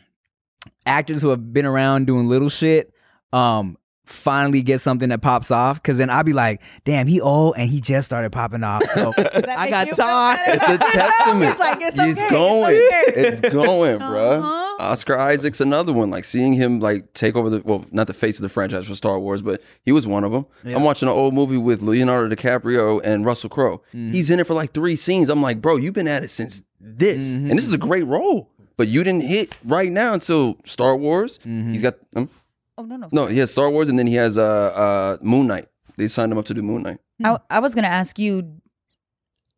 [0.85, 2.93] actors who have been around doing little shit
[3.33, 7.55] um finally get something that pops off because then I'll be like, damn, he old
[7.57, 8.83] and he just started popping off.
[8.93, 10.37] So I got time.
[10.45, 11.51] It's a testament.
[11.51, 12.75] It's like, it's He's okay, it's going.
[12.75, 13.03] okay.
[13.15, 14.39] It's, going, bruh.
[14.39, 14.75] Uh-huh.
[14.83, 16.09] Oscar Isaac's another one.
[16.09, 18.93] Like seeing him like take over the well, not the face of the franchise for
[18.93, 20.45] Star Wars, but he was one of them.
[20.65, 23.77] I'm watching an old movie with Leonardo DiCaprio and Russell Crowe.
[23.95, 24.11] Mm-hmm.
[24.11, 25.29] He's in it for like three scenes.
[25.29, 27.49] I'm like, bro, you've been at it since this, Mm-hmm.
[27.51, 28.51] and this is a great role.
[28.75, 31.37] But you didn't hit right now until Star Wars.
[31.39, 31.71] Mm-hmm.
[31.73, 32.27] He's got um,
[32.77, 33.09] Oh no no.
[33.11, 35.67] no, he has Star Wars, and then he has uh uh Moon Knight.
[35.97, 36.99] They signed him up to do Moon Knight.
[37.23, 38.61] I, I was gonna ask you,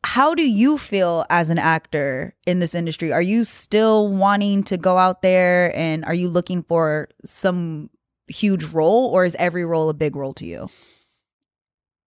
[0.03, 3.13] how do you feel as an actor in this industry?
[3.13, 7.89] Are you still wanting to go out there and are you looking for some
[8.27, 10.69] huge role, or is every role a big role to you?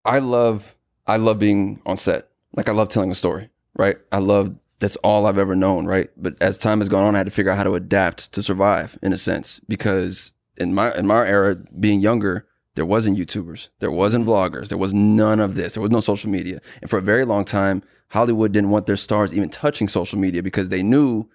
[0.04, 0.76] I love
[1.06, 2.28] I love being on set.
[2.54, 3.96] Like I love telling a story, right?
[4.10, 6.10] I love that's all I've ever known, right?
[6.16, 8.42] But as time has gone on, I had to figure out how to adapt to
[8.42, 13.68] survive in a sense because in my in my era being younger, there wasn't YouTubers,
[13.80, 14.32] there wasn't mm-hmm.
[14.32, 15.74] vloggers, there was none of this.
[15.74, 16.60] There was no social media.
[16.80, 20.42] And for a very long time, Hollywood didn't want their stars even touching social media
[20.42, 21.28] because they knew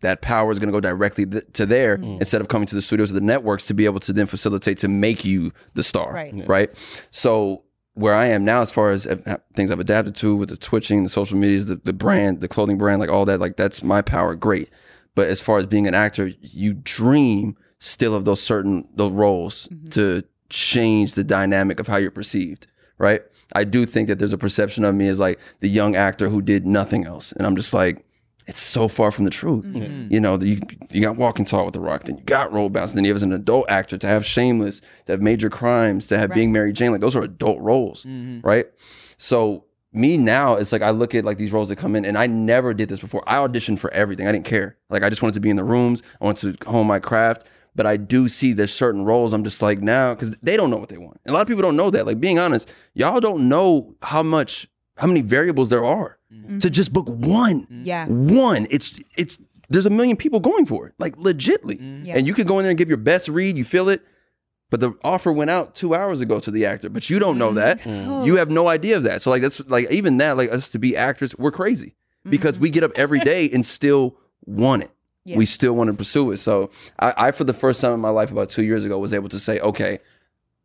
[0.00, 2.18] that power is going to go directly th- to there mm.
[2.18, 4.78] instead of coming to the studios or the networks to be able to then facilitate
[4.78, 6.12] to make you the star.
[6.12, 6.34] Right.
[6.34, 6.44] Yeah.
[6.46, 6.70] Right.
[7.10, 7.62] So
[7.94, 10.56] where I am now, as far as uh, uh, things I've adapted to with the
[10.56, 13.82] twitching, the social medias, the, the brand, the clothing brand, like all that, like that's
[13.82, 14.34] my power.
[14.34, 14.68] Great.
[15.14, 19.66] But as far as being an actor, you dream still of those certain those roles
[19.66, 19.88] mm-hmm.
[19.88, 22.68] to change the dynamic of how you're perceived.
[22.96, 23.22] Right.
[23.54, 26.40] I do think that there's a perception of me as like the young actor who
[26.40, 27.32] did nothing else.
[27.32, 28.06] And I'm just like,
[28.46, 29.64] it's so far from the truth.
[29.64, 30.12] Mm-hmm.
[30.12, 30.60] You know, you,
[30.90, 33.16] you got Walking Tall with The Rock, then you got Roll Bounce, then you have
[33.16, 36.72] as an adult actor to have Shameless, to have Major Crimes, to have Being Mary
[36.72, 36.92] Jane.
[36.92, 38.46] Like those are adult roles, mm-hmm.
[38.46, 38.66] right?
[39.16, 42.16] So me now, it's like I look at like these roles that come in, and
[42.16, 43.22] I never did this before.
[43.26, 44.28] I auditioned for everything.
[44.28, 44.76] I didn't care.
[44.88, 46.02] Like I just wanted to be in the rooms.
[46.20, 47.46] I wanted to hone my craft.
[47.74, 50.76] But I do see there's certain roles I'm just like now because they don't know
[50.76, 51.20] what they want.
[51.24, 52.06] And a lot of people don't know that.
[52.06, 54.68] Like being honest, y'all don't know how much
[54.98, 56.58] how many variables there are mm-hmm.
[56.58, 57.62] to just book one.
[57.62, 57.82] Mm-hmm.
[57.84, 58.06] Yeah.
[58.06, 58.66] One.
[58.70, 59.38] It's it's
[59.70, 60.94] there's a million people going for it.
[60.98, 61.80] Like legitly.
[61.80, 62.04] Mm-hmm.
[62.04, 62.18] Yeah.
[62.18, 64.02] And you could go in there and give your best read, you feel it.
[64.68, 67.52] But the offer went out two hours ago to the actor, but you don't know
[67.52, 67.80] that.
[67.84, 68.24] Oh.
[68.24, 69.20] You have no idea of that.
[69.20, 71.94] So like that's like even that, like us to be actors, we're crazy
[72.28, 74.16] because we get up every day and still
[74.46, 74.90] want it.
[75.24, 75.36] Yeah.
[75.36, 76.38] We still want to pursue it.
[76.38, 79.14] So I, I, for the first time in my life, about two years ago, was
[79.14, 79.98] able to say, okay,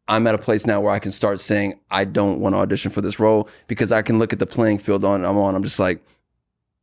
[0.07, 2.89] I'm at a place now where I can start saying I don't want to audition
[2.91, 5.53] for this role because I can look at the playing field on I'm on.
[5.53, 6.01] I'm just like,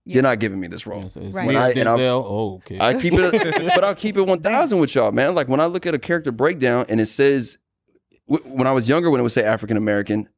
[0.05, 0.15] Yeah.
[0.15, 1.03] you're not giving me this role.
[1.03, 1.47] Yeah, so it's Right.
[1.47, 2.79] when When I- I, and I'm- oh, okay.
[2.79, 5.35] I keep it, but I'll keep it one thousand with y'all, man.
[5.35, 7.59] Like when I look at a character breakdown and it says,
[8.29, 10.29] w- when I was younger, when it would say African American,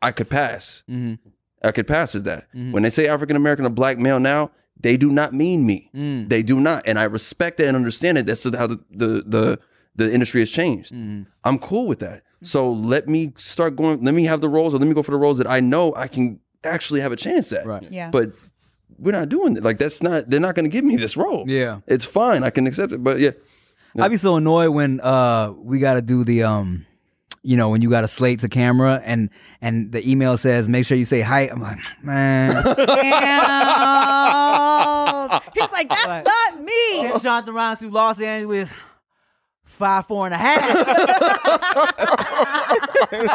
[0.00, 0.82] I could pass.
[0.88, 1.18] Mhm.
[1.62, 2.46] I could pass as that.
[2.54, 2.72] Mhm.
[2.72, 4.50] When they say African American or black male now,
[4.84, 5.90] they do not mean me.
[5.94, 6.28] Mm.
[6.28, 8.26] They do not, and I respect that and understand it.
[8.26, 9.58] That's how the the the,
[9.96, 10.92] the industry has changed.
[10.92, 11.26] Mhm.
[11.42, 12.22] I'm cool with that.
[12.42, 14.04] So let me start going.
[14.04, 15.94] Let me have the roles, or let me go for the roles that I know
[15.96, 17.64] I can actually have a chance at.
[17.66, 17.88] Right.
[17.90, 18.10] Yeah.
[18.10, 18.32] But
[18.98, 19.64] we're not doing it.
[19.64, 20.28] Like that's not.
[20.28, 21.44] They're not going to give me this role.
[21.48, 21.80] Yeah.
[21.86, 22.44] It's fine.
[22.44, 23.02] I can accept it.
[23.02, 23.30] But yeah,
[23.98, 26.84] I'd be so annoyed when uh we got to do the um
[27.44, 29.30] you know when you got a slate to camera and
[29.60, 31.42] and the email says make sure you say hi.
[31.42, 32.56] I'm like man.
[35.54, 36.24] He's like, that's Right.
[36.24, 37.02] not me.
[37.02, 38.72] Tim Chantarangsu Los Angeles.
[39.64, 40.60] Five, four and a half.
[43.12, 43.28] and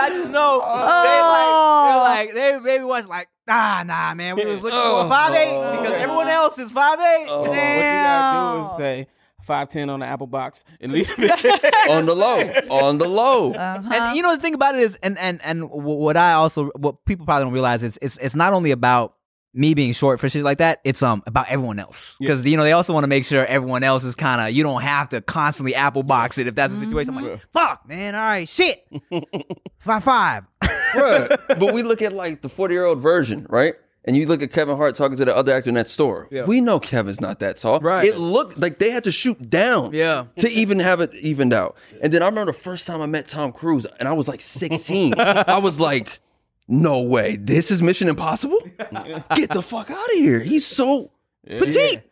[0.00, 1.48] I just know they like,
[1.84, 2.02] they're oh.
[2.02, 4.36] like, they maybe was like, nah, nah, man.
[4.36, 5.82] We was looking for a five eight oh.
[5.82, 7.26] because everyone else is five eight.
[7.28, 9.06] Oh, what you gotta do is say
[9.42, 11.10] five ten on the Apple box at least.
[11.90, 12.38] on the low,
[12.70, 13.52] on the low.
[13.52, 17.04] And you know the thing about it is, and and and what I also what
[17.04, 19.14] people probably don't realize is it's it's not only about
[19.54, 20.80] me being short for shit like that.
[20.84, 23.82] It's um about everyone else because you know they also want to make sure everyone
[23.82, 26.80] else is kind of you don't have to constantly apple box it if that's the
[26.80, 27.16] situation.
[27.16, 28.86] I'm like, fuck, man, all right, shit,
[29.78, 30.44] five five.
[30.62, 31.58] Bruh.
[31.58, 33.74] But we look at like the 40 year old Virgin, right?
[34.04, 36.28] And you look at Kevin Hart talking to the other actor in that store.
[36.46, 37.78] We know Kevin's not that tall.
[37.80, 38.04] Right.
[38.04, 40.24] It looked like they had to shoot down Yeah.
[40.38, 41.76] to even have it evened out.
[42.02, 44.40] And then I remember the first time I met Tom Cruise and I was like
[44.40, 45.14] 16.
[45.18, 46.18] I was like,
[46.66, 47.36] no way.
[47.36, 48.58] This is Mission Impossible?
[49.36, 50.40] Get the fuck out of here.
[50.40, 51.12] He's so
[51.46, 52.02] petite.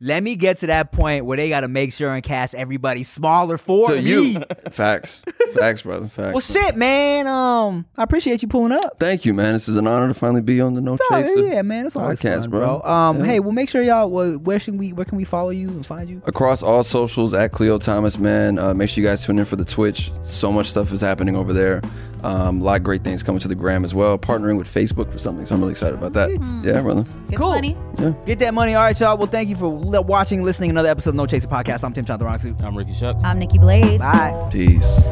[0.00, 3.02] Let me get to that point where they got to make sure and cast everybody
[3.02, 4.00] smaller for To me.
[4.32, 4.42] you.
[4.70, 5.22] Facts.
[5.54, 6.08] Facts, brother.
[6.08, 6.32] Facts.
[6.34, 7.26] Well, shit, man.
[7.26, 8.96] Um, I appreciate you pulling up.
[8.98, 9.52] Thank you, man.
[9.52, 11.38] This is an honor to finally be on the No Oh, Chaser.
[11.40, 11.86] yeah, man.
[11.86, 12.80] It's always podcast, fun, bro.
[12.80, 12.90] bro.
[12.90, 13.24] Um, Yeah.
[13.26, 14.10] hey, well, make sure y'all.
[14.10, 14.92] Well, where should we?
[14.92, 16.22] Where can we follow you and find you?
[16.26, 18.58] across all socials at Khleo Thomas, man.
[18.58, 20.10] Uh, make sure you guys tune in for the Twitch.
[20.22, 21.80] So much stuff is happening over there.
[22.24, 24.18] Um, a lot of great things coming to the gram as well.
[24.18, 26.30] Partnering with Facebook for something, so I'm really excited about that.
[26.64, 27.04] Yeah, brother.
[27.28, 27.50] Get Cool.
[27.50, 27.76] money.
[28.24, 28.74] Get that money.
[28.74, 29.16] All right, y'all.
[29.18, 31.84] Well, thank you for li- watching, listening another episode of No Chaser Podcast.
[31.84, 32.60] I'm Tim Chantarangsu.
[32.62, 33.22] I'm Ricky Shucks.
[33.24, 34.00] I'm Nikki Blade.
[34.00, 34.48] Bye.
[34.50, 35.02] Peace.